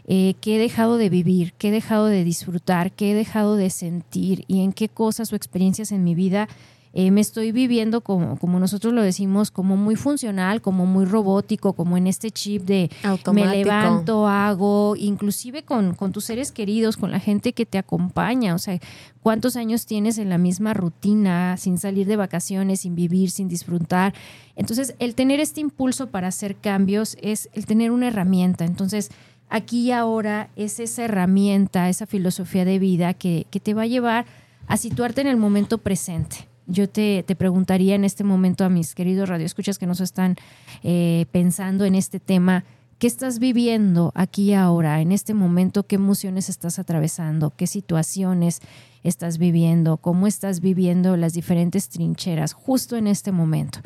eh, 0.06 0.34
qué 0.40 0.56
he 0.56 0.58
dejado 0.58 0.96
de 0.96 1.08
vivir, 1.08 1.52
qué 1.54 1.68
he 1.68 1.72
dejado 1.72 2.06
de 2.06 2.24
disfrutar, 2.24 2.92
qué 2.92 3.12
he 3.12 3.14
dejado 3.14 3.56
de 3.56 3.70
sentir 3.70 4.44
y 4.48 4.62
en 4.62 4.72
qué 4.72 4.88
cosas 4.88 5.32
o 5.32 5.36
experiencias 5.36 5.92
en 5.92 6.02
mi 6.02 6.14
vida 6.14 6.48
eh, 6.92 7.10
me 7.10 7.20
estoy 7.20 7.52
viviendo 7.52 8.00
como, 8.00 8.38
como 8.38 8.58
nosotros 8.58 8.94
lo 8.94 9.02
decimos, 9.02 9.50
como 9.50 9.76
muy 9.76 9.94
funcional, 9.94 10.62
como 10.62 10.86
muy 10.86 11.04
robótico, 11.04 11.74
como 11.74 11.96
en 11.96 12.06
este 12.06 12.30
chip 12.30 12.62
de 12.62 12.90
me 13.32 13.46
levanto, 13.46 14.26
hago, 14.26 14.96
inclusive 14.96 15.62
con, 15.62 15.94
con 15.94 16.12
tus 16.12 16.24
seres 16.24 16.50
queridos, 16.50 16.96
con 16.96 17.10
la 17.10 17.20
gente 17.20 17.52
que 17.52 17.66
te 17.66 17.78
acompaña, 17.78 18.54
o 18.54 18.58
sea, 18.58 18.78
cuántos 19.22 19.56
años 19.56 19.84
tienes 19.84 20.18
en 20.18 20.30
la 20.30 20.38
misma 20.38 20.72
rutina, 20.72 21.56
sin 21.58 21.78
salir 21.78 22.06
de 22.06 22.16
vacaciones, 22.16 22.80
sin 22.80 22.94
vivir, 22.94 23.30
sin 23.30 23.48
disfrutar. 23.48 24.14
Entonces, 24.56 24.94
el 24.98 25.14
tener 25.14 25.40
este 25.40 25.60
impulso 25.60 26.08
para 26.08 26.28
hacer 26.28 26.56
cambios 26.56 27.16
es 27.20 27.50
el 27.52 27.66
tener 27.66 27.90
una 27.90 28.08
herramienta. 28.08 28.64
Entonces, 28.64 29.10
aquí 29.50 29.88
y 29.88 29.92
ahora 29.92 30.48
es 30.56 30.80
esa 30.80 31.04
herramienta, 31.04 31.88
esa 31.88 32.06
filosofía 32.06 32.64
de 32.64 32.78
vida 32.78 33.12
que, 33.14 33.46
que 33.50 33.60
te 33.60 33.74
va 33.74 33.82
a 33.82 33.86
llevar 33.86 34.24
a 34.66 34.76
situarte 34.76 35.20
en 35.20 35.26
el 35.26 35.36
momento 35.36 35.78
presente 35.78 36.48
yo 36.68 36.88
te, 36.88 37.24
preguntaría 37.36 37.94
en 37.94 38.04
este 38.04 38.22
momento 38.22 38.64
a 38.64 38.68
mis 38.68 38.94
queridos 38.94 39.28
radioescuchas 39.28 39.78
que 39.78 39.86
nos 39.86 40.00
están 40.00 40.36
eh, 40.82 41.26
pensando 41.32 41.86
en 41.86 41.94
este 41.94 42.20
tema, 42.20 42.64
¿qué 42.98 43.06
estás 43.06 43.38
viviendo 43.38 44.12
aquí 44.14 44.52
ahora, 44.52 45.00
en 45.00 45.10
este 45.10 45.32
momento? 45.32 45.86
¿Qué 45.86 45.96
emociones 45.96 46.48
estás 46.50 46.78
atravesando? 46.78 47.50
¿Qué 47.56 47.66
situaciones 47.66 48.60
estás 49.02 49.38
viviendo? 49.38 49.96
¿Cómo 49.96 50.26
estás 50.26 50.60
viviendo 50.60 51.16
las 51.16 51.32
diferentes 51.32 51.88
trincheras 51.88 52.52
justo 52.52 52.96
en 52.96 53.06
este 53.06 53.32
momento? 53.32 53.80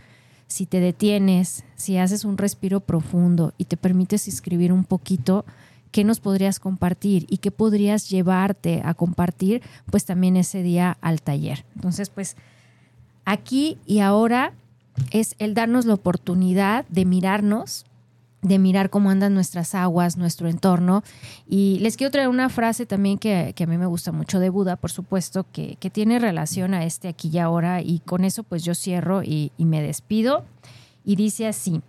Si 0.48 0.66
te 0.66 0.80
detienes, 0.80 1.64
si 1.76 1.96
haces 1.96 2.24
un 2.24 2.36
respiro 2.36 2.80
profundo 2.80 3.54
y 3.58 3.66
te 3.66 3.76
permites 3.76 4.26
escribir 4.26 4.72
un 4.72 4.84
poquito, 4.84 5.46
¿qué 5.92 6.02
nos 6.02 6.18
podrías 6.18 6.58
compartir 6.58 7.26
y 7.30 7.38
qué 7.38 7.52
podrías 7.52 8.10
llevarte 8.10 8.82
a 8.84 8.92
compartir 8.94 9.62
pues 9.90 10.04
también 10.04 10.36
ese 10.36 10.64
día 10.64 10.98
al 11.00 11.22
taller? 11.22 11.64
Entonces, 11.76 12.10
pues 12.10 12.36
aquí 13.24 13.78
y 13.86 14.00
ahora 14.00 14.52
es 15.10 15.34
el 15.38 15.54
darnos 15.54 15.86
la 15.86 15.94
oportunidad 15.94 16.84
de 16.88 17.04
mirarnos, 17.04 17.84
de 18.42 18.58
mirar 18.58 18.90
cómo 18.90 19.10
andan 19.10 19.34
nuestras 19.34 19.74
aguas, 19.74 20.16
nuestro 20.16 20.48
entorno. 20.48 21.02
Y 21.46 21.78
les 21.80 21.96
quiero 21.96 22.10
traer 22.10 22.28
una 22.28 22.48
frase 22.48 22.86
también 22.86 23.18
que, 23.18 23.54
a 23.56 23.66
mí 23.66 23.78
me 23.78 23.86
gusta 23.86 24.12
mucho 24.12 24.40
de 24.40 24.50
Buda, 24.50 24.76
por 24.76 24.90
supuesto, 24.90 25.46
que, 25.52 25.76
tiene 25.92 26.18
relación 26.18 26.74
a 26.74 26.84
este 26.84 27.08
aquí 27.08 27.30
y 27.32 27.38
ahora. 27.38 27.80
Y 27.80 28.00
con 28.00 28.24
eso 28.24 28.42
pues 28.42 28.64
yo 28.64 28.74
cierro 28.74 29.22
y, 29.22 29.52
y 29.56 29.64
me 29.64 29.82
despido. 29.82 30.44
Y 31.04 31.16
dice 31.16 31.46
así, 31.46 31.82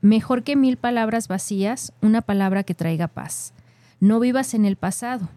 mejor 0.00 0.42
que 0.42 0.56
mil 0.56 0.76
palabras 0.76 1.28
vacías, 1.28 1.92
una 2.02 2.22
palabra 2.22 2.62
que 2.62 2.74
traiga 2.74 3.08
paz. 3.08 3.52
No 4.00 4.20
vivas 4.20 4.54
en 4.54 4.66
el 4.66 4.76
pasado. 4.76 5.28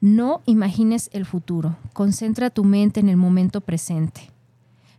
No 0.00 0.42
imagines 0.46 1.10
el 1.12 1.26
futuro. 1.26 1.76
Concentra 1.92 2.50
tu 2.50 2.64
mente 2.64 3.00
en 3.00 3.08
el 3.08 3.16
momento 3.16 3.60
presente. 3.60 4.30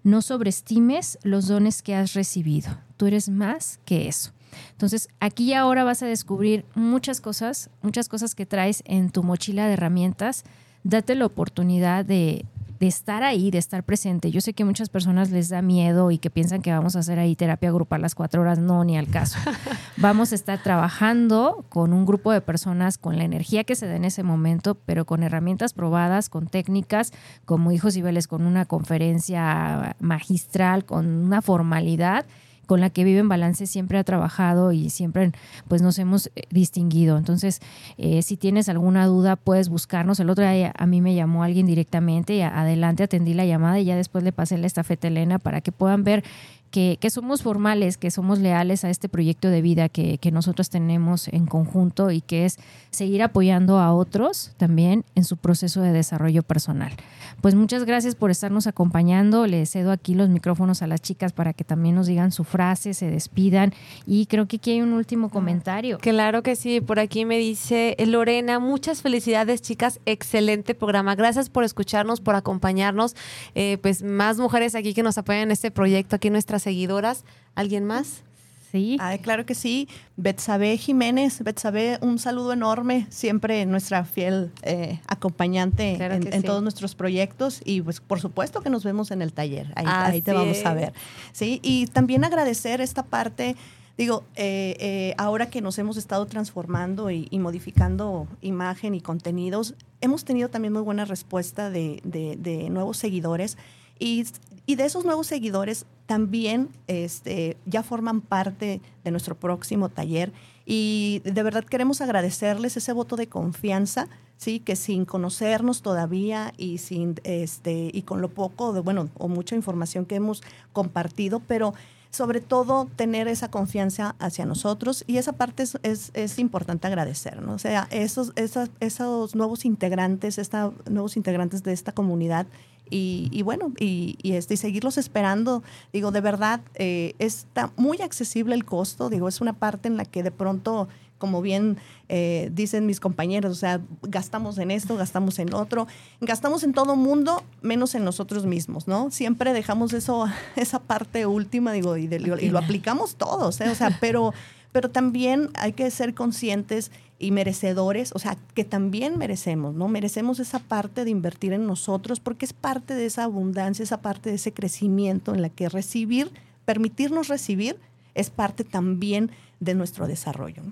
No 0.04 0.22
sobreestimes 0.22 1.20
los 1.24 1.48
dones 1.48 1.82
que 1.82 1.96
has 1.96 2.14
recibido. 2.14 2.78
Tú 2.98 3.06
eres 3.08 3.30
más 3.30 3.80
que 3.86 4.08
eso. 4.08 4.32
Entonces, 4.72 5.10
aquí 5.20 5.46
y 5.46 5.54
ahora 5.54 5.84
vas 5.84 6.04
a 6.04 6.08
descubrir 6.08 6.66
muchas 6.76 7.22
cosas, 7.22 7.70
muchas 7.82 8.10
cosas 8.10 8.36
que 8.36 8.46
traes 8.46 8.84
en 8.86 9.10
tu 9.10 9.24
mochila 9.24 9.68
de 9.68 9.74
herramientas. 9.74 10.44
Date 10.84 11.16
la 11.16 11.26
oportunidad 11.26 12.04
de, 12.04 12.46
de 12.82 12.88
estar 12.88 13.22
ahí, 13.22 13.52
de 13.52 13.60
estar 13.60 13.84
presente. 13.84 14.32
Yo 14.32 14.42
sé 14.42 14.54
que 14.54 14.66
muchas 14.66 14.90
personas 14.90 15.30
les 15.30 15.50
da 15.50 15.62
miedo 15.62 16.10
y 16.10 16.18
que 16.18 16.32
piensan 16.32 16.64
que 16.64 16.72
vamos 16.72 16.96
a 16.96 17.00
hacer 17.00 17.20
ahí 17.20 17.36
terapia 17.36 17.72
grupal 17.72 18.02
las 18.02 18.16
cuatro 18.16 18.42
horas. 18.42 18.58
No, 18.58 18.84
ni 18.84 18.98
al 18.98 19.08
caso. 19.08 19.38
vamos 19.98 20.32
a 20.32 20.36
estar 20.36 20.64
trabajando 20.64 21.64
con 21.70 21.94
un 21.94 22.08
grupo 22.08 22.32
de 22.32 22.42
personas 22.42 22.98
con 22.98 23.20
la 23.20 23.24
energía 23.24 23.66
que 23.66 23.76
se 23.76 23.86
da 23.86 23.96
en 23.96 24.04
ese 24.04 24.24
momento, 24.24 24.74
pero 24.74 25.06
con 25.06 25.22
herramientas 25.22 25.74
probadas, 25.74 26.28
con 26.28 26.48
técnicas, 26.48 27.14
como 27.46 27.72
hijos 27.72 27.96
y 27.98 28.02
veles, 28.02 28.28
con 28.28 28.48
una 28.48 28.66
conferencia 28.66 29.96
magistral, 30.00 30.84
con 30.84 31.06
una 31.06 31.44
formalidad 31.44 32.26
con 32.72 32.80
la 32.80 32.90
que 32.90 33.04
Vive 33.04 33.20
en 33.20 33.28
Balance 33.28 33.68
siempre 33.68 33.98
ha 33.98 34.04
trabajado 34.06 34.72
y 34.72 34.90
siempre 34.90 35.34
pues 35.68 35.82
nos 35.82 36.00
hemos 36.00 36.28
eh, 36.28 36.44
distinguido. 36.52 37.18
Entonces, 37.18 37.60
eh, 37.98 38.22
si 38.22 38.38
tienes 38.38 38.70
alguna 38.70 39.08
duda, 39.08 39.36
puedes 39.36 39.68
buscarnos. 39.68 40.22
El 40.22 40.30
otro 40.30 40.50
día 40.50 40.72
a 40.78 40.86
mí 40.86 41.02
me 41.02 41.14
llamó 41.14 41.44
alguien 41.44 41.66
directamente 41.66 42.34
y 42.36 42.42
adelante 42.44 43.04
atendí 43.04 43.34
la 43.34 43.44
llamada 43.44 43.78
y 43.82 43.84
ya 43.84 43.98
después 43.98 44.24
le 44.24 44.32
pasé 44.32 44.58
la 44.58 44.68
estafeta 44.68 45.08
a 45.08 45.12
Elena 45.12 45.38
para 45.38 45.60
que 45.60 45.74
puedan 45.74 46.06
ver 46.06 46.24
que, 46.72 46.98
somos 47.10 47.42
formales, 47.44 47.98
que 47.98 48.10
somos 48.10 48.40
leales 48.40 48.86
a 48.86 48.90
este 48.90 49.10
proyecto 49.10 49.50
de 49.50 49.62
vida 49.62 49.90
que, 49.90 50.18
que, 50.18 50.32
nosotros 50.32 50.70
tenemos 50.70 51.28
en 51.28 51.48
conjunto 51.48 52.10
y 52.10 52.22
que 52.22 52.46
es 52.46 52.58
seguir 52.90 53.22
apoyando 53.22 53.80
a 53.80 53.94
otros 53.94 54.54
también 54.56 55.04
en 55.16 55.26
su 55.26 55.36
proceso 55.36 55.82
de 55.82 55.92
desarrollo 55.92 56.42
personal. 56.42 56.94
Pues 57.40 57.56
muchas 57.56 57.86
gracias 57.86 58.16
por 58.16 58.32
estarnos 58.32 58.68
acompañando. 58.68 59.48
Le 59.48 59.66
cedo 59.66 59.92
aquí 59.92 60.14
los 60.14 60.30
micrófonos 60.30 60.82
a 60.82 60.88
las 60.88 61.02
chicas 61.02 61.34
para 61.34 61.54
que 61.54 61.64
también 61.64 61.96
nos 61.96 62.08
digan 62.08 62.32
su 62.32 62.44
frase, 62.44 62.94
se 62.94 63.10
despidan. 63.10 63.74
Y 64.06 64.26
creo 64.26 64.48
que 64.48 64.58
aquí 64.58 64.72
hay 64.72 64.82
un 64.82 64.94
último 64.94 65.30
comentario. 65.30 65.98
Claro 66.00 66.44
que 66.44 66.56
sí, 66.56 66.82
por 66.82 67.00
aquí 67.00 67.26
me 67.26 67.38
dice 67.38 67.96
Lorena, 68.06 68.60
muchas 68.60 69.02
felicidades 69.02 69.62
chicas, 69.62 70.00
excelente 70.06 70.76
programa. 70.76 71.16
Gracias 71.16 71.50
por 71.50 71.64
escucharnos, 71.64 72.22
por 72.22 72.36
acompañarnos. 72.36 73.16
Eh, 73.56 73.78
pues 73.82 74.04
más 74.04 74.38
mujeres 74.38 74.76
aquí 74.76 74.94
que 74.94 75.04
nos 75.04 75.18
apoyan 75.18 75.44
en 75.44 75.52
este 75.52 75.72
proyecto, 75.72 76.16
aquí 76.16 76.30
nuestras 76.30 76.64
seguidoras. 76.64 77.24
¿Alguien 77.56 77.86
más? 77.86 78.24
Sí. 78.72 78.98
claro 79.22 79.46
que 79.46 79.54
sí. 79.54 79.90
Betsabe 80.16 80.78
Jiménez. 80.78 81.44
Betsabe, 81.44 81.98
un 82.02 82.20
saludo 82.20 82.54
enorme. 82.54 83.06
Siempre 83.10 83.66
nuestra 83.66 84.06
fiel 84.06 84.52
eh, 84.62 85.02
acompañante 85.08 85.98
en, 86.02 86.44
todos 86.44 86.64
nuestros 86.64 86.96
proyectos. 86.96 87.62
Y 87.66 87.82
pues 87.82 88.00
por 88.00 88.22
supuesto 88.22 88.62
que 88.62 88.70
nos 88.70 88.86
vemos 88.86 89.12
en 89.12 89.22
el 89.22 89.34
taller. 89.34 89.74
Ahí, 89.76 90.22
te 90.22 90.32
vamos 90.32 90.66
a 90.66 90.74
ver. 90.74 90.94
Sí, 91.34 91.60
y 91.64 91.88
también 91.88 92.24
agradecer 92.24 92.80
esta 92.80 93.04
parte. 93.04 93.58
Digo, 93.98 94.24
eh, 94.36 94.78
eh, 94.80 95.16
ahora 95.18 95.50
que 95.50 95.62
nos 95.62 95.78
hemos 95.78 95.98
estado 95.98 96.26
transformando 96.26 97.12
y, 97.12 97.28
modificando 97.34 98.26
imagen 98.42 98.96
y 98.96 99.02
contenidos, 99.02 99.76
hemos 100.00 100.24
tenido 100.24 100.50
también 100.50 100.72
muy 100.72 100.82
buena 100.82 101.04
respuesta 101.04 101.70
de, 101.70 102.00
de 102.04 102.70
nuevos 102.70 102.96
seguidores. 102.98 103.58
Y 104.00 104.26
y 104.66 104.76
de 104.76 104.86
esos 104.86 105.06
nuevos 105.06 105.28
seguidores 105.28 105.86
también 106.06 106.70
este, 106.88 107.58
ya 107.66 107.84
forman 107.84 108.22
parte 108.22 108.82
de 109.04 109.12
nuestro 109.12 109.36
próximo 109.36 109.90
taller. 109.90 110.34
Y 110.66 111.22
de 111.24 111.44
verdad 111.44 111.64
queremos 111.64 112.02
agradecerles 112.02 112.78
ese 112.78 112.94
voto 112.94 113.16
de 113.16 113.28
confianza, 113.28 114.08
sí, 114.38 114.60
que 114.60 114.76
sin 114.76 115.06
conocernos 115.06 115.82
todavía 115.82 116.54
y 116.58 116.78
sin 116.78 117.16
este, 117.24 117.92
y 117.94 118.02
con 118.04 118.22
lo 118.22 118.30
poco 118.30 118.74
de, 118.74 118.82
bueno, 118.82 119.10
o 119.18 119.28
mucha 119.28 119.56
información 119.56 120.06
que 120.06 120.16
hemos 120.16 120.44
compartido, 120.74 121.40
pero 121.40 121.74
sobre 122.12 122.42
todo 122.42 122.88
tener 122.96 123.28
esa 123.28 123.50
confianza 123.50 124.16
hacia 124.20 124.46
nosotros 124.46 125.04
y 125.08 125.18
esa 125.18 125.34
parte 125.34 125.64
es, 125.64 126.12
es, 126.14 126.40
importante 126.40 126.86
agradecer, 126.88 127.42
¿no? 127.42 127.54
O 127.54 127.60
sea, 127.60 127.88
esos, 127.90 128.34
esos, 128.36 128.70
esos 128.82 129.34
nuevos 129.34 129.66
integrantes, 129.66 130.38
esta, 130.38 130.72
nuevos 130.90 131.16
integrantes 131.18 131.64
de 131.64 131.72
esta 131.72 131.94
comunidad 131.94 132.46
y, 132.94 133.42
bueno, 133.44 133.72
y, 133.80 134.18
este, 134.24 134.56
y 134.56 134.58
seguirlos 134.58 134.98
esperando. 134.98 135.64
Digo, 135.94 136.12
de 136.12 136.22
verdad, 136.22 136.62
eh, 136.76 137.16
está 137.20 137.72
muy 137.78 138.02
accesible 138.02 138.54
el 138.54 138.66
costo. 138.66 139.10
Digo, 139.10 139.30
es 139.30 139.40
una 139.40 139.54
parte 139.54 139.88
en 139.88 139.96
la 139.96 140.04
que 140.04 140.24
de 140.24 140.32
pronto, 140.32 140.90
como 141.22 141.42
bien 141.42 141.78
eh, 142.10 142.50
dicen 142.52 142.88
mis 142.88 143.00
compañeros, 143.00 143.52
o 143.54 143.56
sea, 143.56 143.80
gastamos 144.02 144.58
en 144.58 144.72
esto, 144.72 144.98
gastamos 144.98 145.38
en 145.38 145.54
otro, 145.54 145.88
gastamos 146.20 146.64
en 146.64 146.74
todo 146.74 146.96
mundo, 146.96 147.44
menos 147.62 147.94
en 147.94 148.04
nosotros 148.04 148.46
mismos, 148.46 148.88
¿no? 148.88 149.12
Siempre 149.12 149.54
dejamos 149.54 149.94
eso, 149.94 150.26
esa 150.56 150.80
parte 150.80 151.26
última, 151.28 151.72
digo, 151.72 151.96
y, 151.96 152.10
y 152.14 152.50
lo 152.50 152.58
aplicamos 152.58 153.16
todos, 153.16 153.62
¿eh? 153.62 153.70
O 153.70 153.76
sea, 153.76 153.98
pero 154.02 154.34
pero 154.72 154.90
también 154.90 155.50
hay 155.56 155.74
que 155.74 155.90
ser 155.92 156.14
conscientes 156.14 156.92
y 157.20 157.32
merecedores, 157.32 158.12
o 158.16 158.20
sea, 158.20 158.38
que 158.54 158.64
también 158.64 159.18
merecemos, 159.18 159.76
¿no? 159.76 159.88
Merecemos 159.88 160.40
esa 160.40 160.60
parte 160.60 161.04
de 161.04 161.12
invertir 161.12 161.54
en 161.54 161.68
nosotros 161.68 162.20
porque 162.20 162.46
es 162.46 162.54
parte 162.54 162.96
de 162.96 163.06
esa 163.06 163.26
abundancia, 163.26 163.84
esa 163.84 164.02
parte 164.02 164.30
de 164.30 164.38
ese 164.38 164.54
crecimiento 164.54 165.34
en 165.34 165.42
la 165.42 165.50
que 165.50 165.70
recibir, 165.70 166.32
permitirnos 166.66 167.28
recibir, 167.28 167.78
es 168.16 168.30
parte 168.30 168.64
también 168.64 169.30
de 169.60 169.76
nuestro 169.76 170.08
desarrollo. 170.08 170.64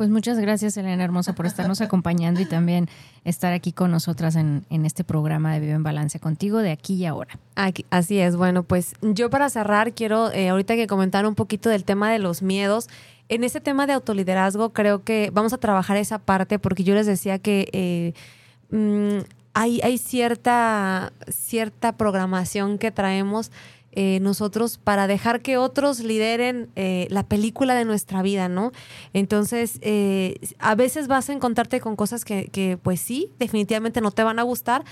Pues 0.00 0.08
muchas 0.08 0.38
gracias, 0.38 0.78
Elena 0.78 1.04
Hermosa, 1.04 1.34
por 1.34 1.44
estarnos 1.44 1.80
acompañando 1.82 2.40
y 2.40 2.46
también 2.46 2.88
estar 3.26 3.52
aquí 3.52 3.70
con 3.70 3.90
nosotras 3.90 4.34
en, 4.34 4.64
este 4.70 5.04
programa 5.04 5.52
de 5.52 5.60
Vive 5.60 5.72
en 5.72 5.82
Balance 5.82 6.18
contigo 6.18 6.60
de 6.60 6.70
aquí 6.70 6.94
y 6.94 7.04
ahora. 7.04 7.38
Aquí, 7.54 7.84
así 7.90 8.18
es. 8.18 8.34
Bueno, 8.34 8.62
pues 8.62 8.94
yo 9.02 9.28
para 9.28 9.50
cerrar 9.50 9.92
quiero 9.92 10.32
eh, 10.32 10.48
ahorita 10.48 10.74
que 10.74 10.86
comentar 10.86 11.26
un 11.26 11.34
poquito 11.34 11.68
del 11.68 11.84
tema 11.84 12.10
de 12.10 12.18
los 12.18 12.40
miedos. 12.40 12.88
En 13.28 13.44
este 13.44 13.60
tema 13.60 13.86
de 13.86 13.92
autoliderazgo 13.92 14.70
creo 14.72 15.04
que 15.04 15.28
vamos 15.34 15.52
a 15.52 15.58
trabajar 15.58 15.98
esa 15.98 16.18
parte 16.18 16.58
porque 16.58 16.82
yo 16.82 16.94
les 16.94 17.04
decía 17.04 17.38
que 17.38 17.68
eh, 17.74 18.14
mm, 18.74 19.18
hay, 19.52 19.82
hay 19.82 19.98
cierta, 19.98 21.12
cierta 21.28 21.98
programación 21.98 22.78
que 22.78 22.90
traemos 22.90 23.52
eh, 23.92 24.20
nosotros 24.20 24.78
para 24.78 25.08
dejar 25.08 25.40
que 25.40 25.56
otros 25.56 25.98
lideren 25.98 26.70
eh, 26.76 27.08
la 27.10 27.24
película 27.24 27.74
de 27.74 27.84
nuestra 27.84 28.22
vida, 28.22 28.48
¿no? 28.48 28.70
Entonces, 29.12 29.78
eh, 29.82 30.38
a 30.60 30.76
veces 30.76 31.08
vas 31.08 31.28
a 31.28 31.32
encontrarte 31.32 31.80
con 31.80 31.96
cosas 31.96 32.24
que, 32.24 32.78
pues 32.82 33.00
sí, 33.00 33.32
definitivamente 33.40 34.00
no 34.00 34.12
te 34.12 34.22
van 34.22 34.38
a 34.38 34.44
gustar, 34.44 34.84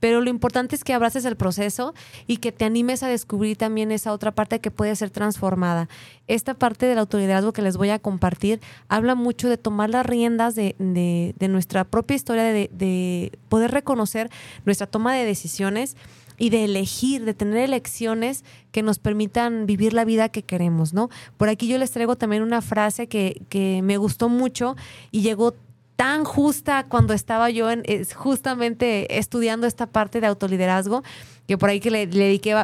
pero 0.00 0.20
lo 0.20 0.28
importante 0.28 0.74
es 0.74 0.84
que 0.84 0.92
abraces 0.92 1.24
el 1.24 1.36
proceso 1.36 1.94
y 2.26 2.38
que 2.38 2.50
te 2.50 2.64
animes 2.64 3.02
a 3.04 3.08
descubrir 3.08 3.56
también 3.56 3.92
esa 3.92 4.12
otra 4.12 4.32
parte 4.32 4.58
que 4.58 4.72
puede 4.72 4.96
ser 4.96 5.10
transformada. 5.10 5.88
Esta 6.26 6.54
parte 6.54 6.86
del 6.86 6.98
autoliderazgo 6.98 7.52
que 7.52 7.62
les 7.62 7.76
voy 7.76 7.90
a 7.90 8.00
compartir 8.00 8.60
habla 8.88 9.14
mucho 9.14 9.48
de 9.48 9.58
tomar 9.58 9.90
las 9.90 10.04
riendas 10.04 10.56
de, 10.56 10.74
de, 10.78 11.48
nuestra 11.48 11.84
propia 11.84 12.16
historia, 12.16 12.42
de, 12.42 12.68
de 12.72 13.38
poder 13.48 13.70
reconocer 13.70 14.28
nuestra 14.64 14.88
toma 14.88 15.14
de 15.14 15.24
decisiones 15.24 15.96
y 16.42 16.50
de 16.50 16.64
elegir, 16.64 17.24
de 17.24 17.34
tener 17.34 17.58
elecciones 17.58 18.44
que 18.72 18.82
nos 18.82 18.98
permitan 18.98 19.64
vivir 19.64 19.92
la 19.92 20.04
vida 20.04 20.28
que 20.28 20.42
queremos, 20.42 20.92
¿no? 20.92 21.08
Por 21.36 21.48
aquí 21.48 21.68
yo 21.68 21.78
les 21.78 21.92
traigo 21.92 22.16
también 22.16 22.42
una 22.42 22.60
frase 22.62 23.06
que, 23.06 23.42
que 23.48 23.80
me 23.84 23.96
gustó 23.96 24.28
mucho 24.28 24.74
y 25.12 25.22
llegó 25.22 25.54
tan 25.94 26.24
justa 26.24 26.86
cuando 26.88 27.14
estaba 27.14 27.48
yo 27.50 27.70
en, 27.70 27.84
justamente 28.16 29.20
estudiando 29.20 29.68
esta 29.68 29.86
parte 29.86 30.20
de 30.20 30.26
autoliderazgo, 30.26 31.04
que 31.46 31.56
por 31.56 31.68
ahí 31.70 31.78
que 31.78 31.92
le, 31.92 32.08
dediqué 32.08 32.56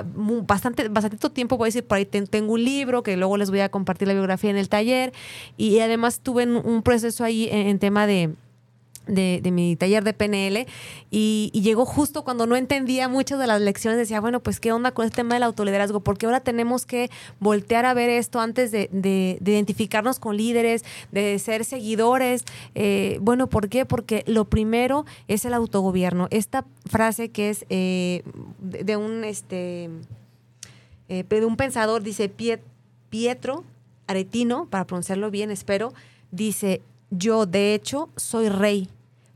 bastante, 0.42 0.88
bastante 0.88 1.30
tiempo, 1.30 1.56
voy 1.56 1.66
a 1.66 1.68
decir, 1.68 1.84
por 1.84 1.98
ahí 1.98 2.04
tengo 2.04 2.54
un 2.54 2.64
libro 2.64 3.04
que 3.04 3.16
luego 3.16 3.36
les 3.36 3.48
voy 3.48 3.60
a 3.60 3.68
compartir 3.68 4.08
la 4.08 4.14
biografía 4.14 4.50
en 4.50 4.56
el 4.56 4.68
taller 4.68 5.12
y 5.56 5.78
además 5.78 6.18
tuve 6.18 6.48
un 6.48 6.82
proceso 6.82 7.22
ahí 7.22 7.48
en 7.48 7.78
tema 7.78 8.08
de 8.08 8.34
de, 9.08 9.40
mi 9.50 9.76
taller 9.76 10.04
de 10.04 10.12
PNL 10.12 10.66
y, 11.10 11.50
llegó 11.58 11.84
justo 11.84 12.22
cuando 12.24 12.46
no 12.46 12.56
entendía 12.56 13.08
muchas 13.08 13.38
de 13.38 13.46
las 13.46 13.60
lecciones. 13.60 13.98
Decía, 13.98 14.20
bueno, 14.20 14.40
pues 14.40 14.60
qué 14.60 14.72
onda 14.72 14.92
con 14.92 15.04
este 15.04 15.16
tema 15.16 15.34
del 15.34 15.42
autoliderazgo, 15.42 16.00
porque 16.00 16.26
ahora 16.26 16.40
tenemos 16.40 16.86
que 16.86 17.10
voltear 17.40 17.84
a 17.84 17.94
ver 17.94 18.10
esto 18.10 18.40
antes 18.40 18.70
de, 18.70 18.88
identificarnos 19.44 20.18
con 20.18 20.36
líderes, 20.36 20.84
de 21.10 21.38
ser 21.38 21.64
seguidores. 21.64 22.44
Eh, 22.74 23.18
bueno, 23.20 23.48
¿por 23.48 23.68
qué? 23.68 23.84
Porque 23.84 24.22
lo 24.26 24.44
primero 24.44 25.04
es 25.26 25.44
el 25.44 25.54
autogobierno. 25.54 26.28
Esta 26.30 26.64
frase 26.86 27.30
que 27.30 27.50
es 27.50 27.66
eh, 27.70 28.22
de, 28.60 28.96
un 28.96 29.24
este 29.24 29.90
eh, 31.08 31.24
de 31.28 31.44
un 31.44 31.56
pensador, 31.56 32.02
dice 32.02 32.30
Pietro 33.08 33.64
Aretino, 34.06 34.66
para 34.66 34.86
pronunciarlo 34.86 35.30
bien, 35.30 35.50
espero, 35.50 35.92
dice, 36.30 36.82
yo 37.10 37.46
de 37.46 37.74
hecho 37.74 38.10
soy 38.16 38.48
rey 38.48 38.88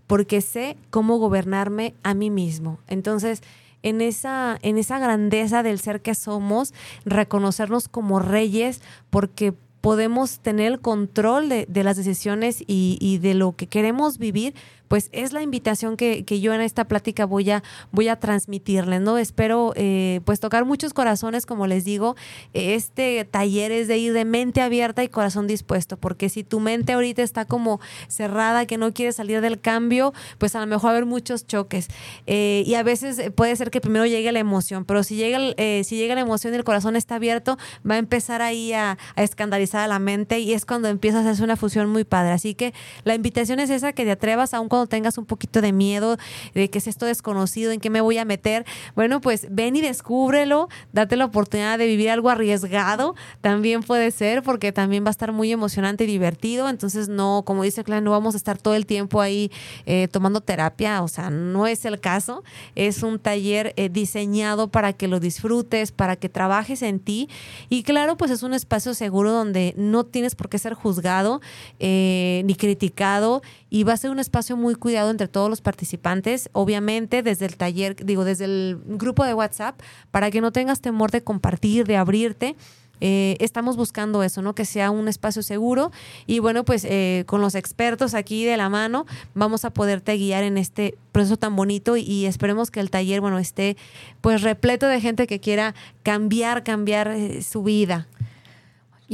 porque 0.06 0.40
sé 0.40 0.76
cómo 0.90 1.18
gobernarme 1.18 1.94
a 2.02 2.14
mí 2.14 2.30
mismo. 2.30 2.78
Entonces, 2.88 3.42
en 3.82 4.00
esa, 4.00 4.58
en 4.62 4.78
esa 4.78 4.98
grandeza 4.98 5.62
del 5.62 5.78
ser 5.78 6.02
que 6.02 6.14
somos, 6.14 6.72
reconocernos 7.04 7.88
como 7.88 8.18
reyes, 8.18 8.80
porque 9.10 9.54
podemos 9.82 10.38
tener 10.38 10.72
el 10.72 10.80
control 10.80 11.48
de, 11.48 11.84
las 11.84 11.96
decisiones 11.96 12.62
y, 12.66 13.18
de 13.18 13.34
lo 13.34 13.56
que 13.56 13.66
queremos 13.66 14.16
vivir, 14.16 14.54
pues 14.92 15.08
es 15.12 15.32
la 15.32 15.40
invitación 15.40 15.96
que, 15.96 16.22
yo 16.38 16.52
en 16.52 16.60
esta 16.60 16.84
plática 16.84 17.24
voy 17.24 17.50
a, 17.50 17.62
voy 17.92 18.08
a 18.08 18.16
transmitirles, 18.16 19.00
¿no? 19.00 19.16
Espero 19.16 19.72
eh, 19.74 20.20
pues 20.26 20.38
tocar 20.38 20.66
muchos 20.66 20.92
corazones, 20.92 21.46
como 21.46 21.66
les 21.66 21.86
digo, 21.86 22.14
este 22.52 23.24
taller 23.24 23.72
es 23.72 23.88
de 23.88 23.96
ir 23.96 24.12
de 24.12 24.26
mente 24.26 24.60
abierta 24.60 25.02
y 25.02 25.08
corazón 25.08 25.46
dispuesto, 25.46 25.96
porque 25.96 26.28
si 26.28 26.44
tu 26.44 26.60
mente 26.60 26.92
ahorita 26.92 27.22
está 27.22 27.46
como 27.46 27.80
cerrada, 28.06 28.66
que 28.66 28.76
no 28.76 28.92
quiere 28.92 29.12
salir 29.12 29.40
del 29.40 29.62
cambio, 29.62 30.12
pues 30.36 30.54
a 30.56 30.60
lo 30.60 30.66
mejor 30.66 30.88
va 30.88 30.90
a 30.90 30.96
haber 30.96 31.06
muchos 31.06 31.46
choques. 31.46 31.88
Eh, 32.26 32.62
y 32.66 32.74
a 32.74 32.82
veces 32.82 33.30
puede 33.34 33.56
ser 33.56 33.70
que 33.70 33.80
primero 33.80 34.04
llegue 34.04 34.30
la 34.30 34.40
emoción, 34.40 34.84
pero 34.84 35.04
si 35.04 35.16
llega, 35.16 35.38
eh, 35.56 35.84
si 35.86 35.96
llega 35.96 36.16
la 36.16 36.20
emoción 36.20 36.52
y 36.52 36.56
el 36.58 36.64
corazón 36.64 36.96
está 36.96 37.14
abierto, 37.14 37.56
va 37.90 37.94
a 37.94 37.98
empezar 37.98 38.42
ahí 38.42 38.74
a, 38.74 38.98
a 39.16 39.22
escandalizar 39.22 39.80
a 39.80 39.86
la 39.86 39.98
mente 39.98 40.40
y 40.40 40.52
es 40.52 40.66
cuando 40.66 40.88
empieza 40.88 41.16
a 41.16 41.20
hacerse 41.22 41.42
una 41.42 41.56
fusión 41.56 41.88
muy 41.88 42.04
padre. 42.04 42.32
Así 42.32 42.54
que 42.54 42.74
la 43.04 43.14
invitación 43.14 43.58
es 43.58 43.70
esa, 43.70 43.94
que 43.94 44.04
te 44.04 44.10
atrevas, 44.10 44.52
aun 44.52 44.68
tengas 44.86 45.18
un 45.18 45.26
poquito 45.26 45.60
de 45.60 45.72
miedo 45.72 46.16
de 46.54 46.70
que 46.70 46.78
es 46.78 46.86
esto 46.86 47.06
desconocido, 47.06 47.72
en 47.72 47.80
qué 47.80 47.90
me 47.90 48.00
voy 48.00 48.18
a 48.18 48.24
meter, 48.24 48.64
bueno, 48.94 49.20
pues 49.20 49.46
ven 49.50 49.76
y 49.76 49.80
descúbrelo, 49.80 50.68
date 50.92 51.16
la 51.16 51.24
oportunidad 51.24 51.78
de 51.78 51.86
vivir 51.86 52.10
algo 52.10 52.30
arriesgado, 52.30 53.14
también 53.40 53.82
puede 53.82 54.10
ser, 54.10 54.42
porque 54.42 54.72
también 54.72 55.04
va 55.04 55.08
a 55.08 55.10
estar 55.10 55.32
muy 55.32 55.52
emocionante 55.52 56.04
y 56.04 56.06
divertido, 56.06 56.68
entonces 56.68 57.08
no, 57.08 57.42
como 57.44 57.62
dice 57.62 57.84
Clan, 57.84 58.04
no 58.04 58.10
vamos 58.10 58.34
a 58.34 58.36
estar 58.36 58.58
todo 58.58 58.74
el 58.74 58.86
tiempo 58.86 59.20
ahí 59.20 59.50
eh, 59.86 60.08
tomando 60.10 60.40
terapia, 60.40 61.02
o 61.02 61.08
sea, 61.08 61.30
no 61.30 61.66
es 61.66 61.84
el 61.84 62.00
caso, 62.00 62.42
es 62.74 63.02
un 63.02 63.18
taller 63.18 63.72
eh, 63.76 63.88
diseñado 63.88 64.68
para 64.68 64.92
que 64.92 65.08
lo 65.08 65.20
disfrutes, 65.20 65.92
para 65.92 66.16
que 66.16 66.28
trabajes 66.28 66.82
en 66.82 67.00
ti 67.00 67.28
y 67.68 67.82
claro, 67.82 68.16
pues 68.16 68.30
es 68.30 68.42
un 68.42 68.54
espacio 68.54 68.94
seguro 68.94 69.32
donde 69.32 69.74
no 69.76 70.04
tienes 70.04 70.34
por 70.34 70.48
qué 70.48 70.58
ser 70.58 70.74
juzgado 70.74 71.40
eh, 71.78 72.42
ni 72.44 72.54
criticado 72.54 73.42
y 73.70 73.84
va 73.84 73.94
a 73.94 73.96
ser 73.96 74.10
un 74.10 74.18
espacio 74.18 74.56
muy 74.56 74.71
cuidado 74.78 75.10
entre 75.10 75.28
todos 75.28 75.50
los 75.50 75.60
participantes, 75.60 76.50
obviamente 76.52 77.22
desde 77.22 77.46
el 77.46 77.56
taller, 77.56 77.96
digo, 77.96 78.24
desde 78.24 78.44
el 78.44 78.80
grupo 78.84 79.24
de 79.24 79.34
WhatsApp, 79.34 79.80
para 80.10 80.30
que 80.30 80.40
no 80.40 80.52
tengas 80.52 80.80
temor 80.80 81.10
de 81.10 81.22
compartir, 81.22 81.86
de 81.86 81.96
abrirte. 81.96 82.56
Eh, 83.04 83.36
estamos 83.40 83.76
buscando 83.76 84.22
eso, 84.22 84.42
¿no? 84.42 84.54
Que 84.54 84.64
sea 84.64 84.92
un 84.92 85.08
espacio 85.08 85.42
seguro 85.42 85.90
y 86.28 86.38
bueno, 86.38 86.64
pues 86.64 86.86
eh, 86.88 87.24
con 87.26 87.40
los 87.40 87.56
expertos 87.56 88.14
aquí 88.14 88.44
de 88.44 88.56
la 88.56 88.68
mano 88.68 89.06
vamos 89.34 89.64
a 89.64 89.70
poderte 89.70 90.16
guiar 90.16 90.44
en 90.44 90.56
este 90.56 90.94
proceso 91.10 91.36
tan 91.36 91.56
bonito 91.56 91.96
y, 91.96 92.26
esperemos 92.26 92.70
que 92.70 92.78
el 92.78 92.90
taller, 92.90 93.20
bueno, 93.20 93.40
esté 93.40 93.76
pues 94.20 94.42
repleto 94.42 94.86
de 94.86 95.00
gente 95.00 95.26
que 95.26 95.40
quiera 95.40 95.74
cambiar, 96.04 96.62
cambiar 96.62 97.08
eh, 97.08 97.42
su 97.42 97.64
vida. 97.64 98.06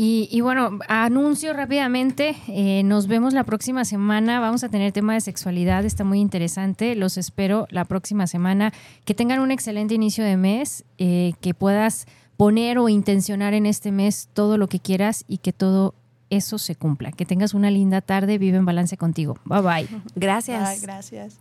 Y, 0.00 0.42
bueno, 0.42 0.78
anuncio 0.86 1.52
rápidamente, 1.54 2.36
eh, 2.46 2.84
nos 2.84 3.08
vemos 3.08 3.34
la 3.34 3.42
próxima 3.42 3.84
semana, 3.84 4.38
vamos 4.38 4.62
a 4.62 4.68
tener 4.68 4.92
tema 4.92 5.14
de 5.14 5.20
sexualidad, 5.20 5.84
está 5.84 6.04
muy 6.04 6.20
interesante, 6.20 6.94
los 6.94 7.18
espero 7.18 7.66
la 7.70 7.84
próxima 7.84 8.28
semana, 8.28 8.72
que 9.04 9.14
tengan 9.14 9.40
un 9.40 9.50
excelente 9.50 9.96
inicio 9.96 10.22
de 10.22 10.36
mes, 10.36 10.84
eh, 10.98 11.32
que 11.40 11.52
puedas 11.52 12.06
poner 12.36 12.78
o 12.78 12.88
intencionar 12.88 13.54
en 13.54 13.66
este 13.66 13.90
mes 13.90 14.28
todo 14.34 14.56
lo 14.56 14.68
que 14.68 14.78
quieras 14.78 15.24
y 15.26 15.38
que 15.38 15.52
todo 15.52 15.96
eso 16.30 16.58
se 16.58 16.76
cumpla. 16.76 17.10
Que 17.10 17.26
tengas 17.26 17.52
una 17.52 17.68
linda 17.68 18.00
tarde, 18.00 18.38
vive 18.38 18.56
en 18.56 18.66
balance 18.66 18.96
contigo. 18.96 19.36
Bye 19.46 19.62
bye. 19.62 19.88
Gracias. 20.14 20.80
gracias. 20.80 21.40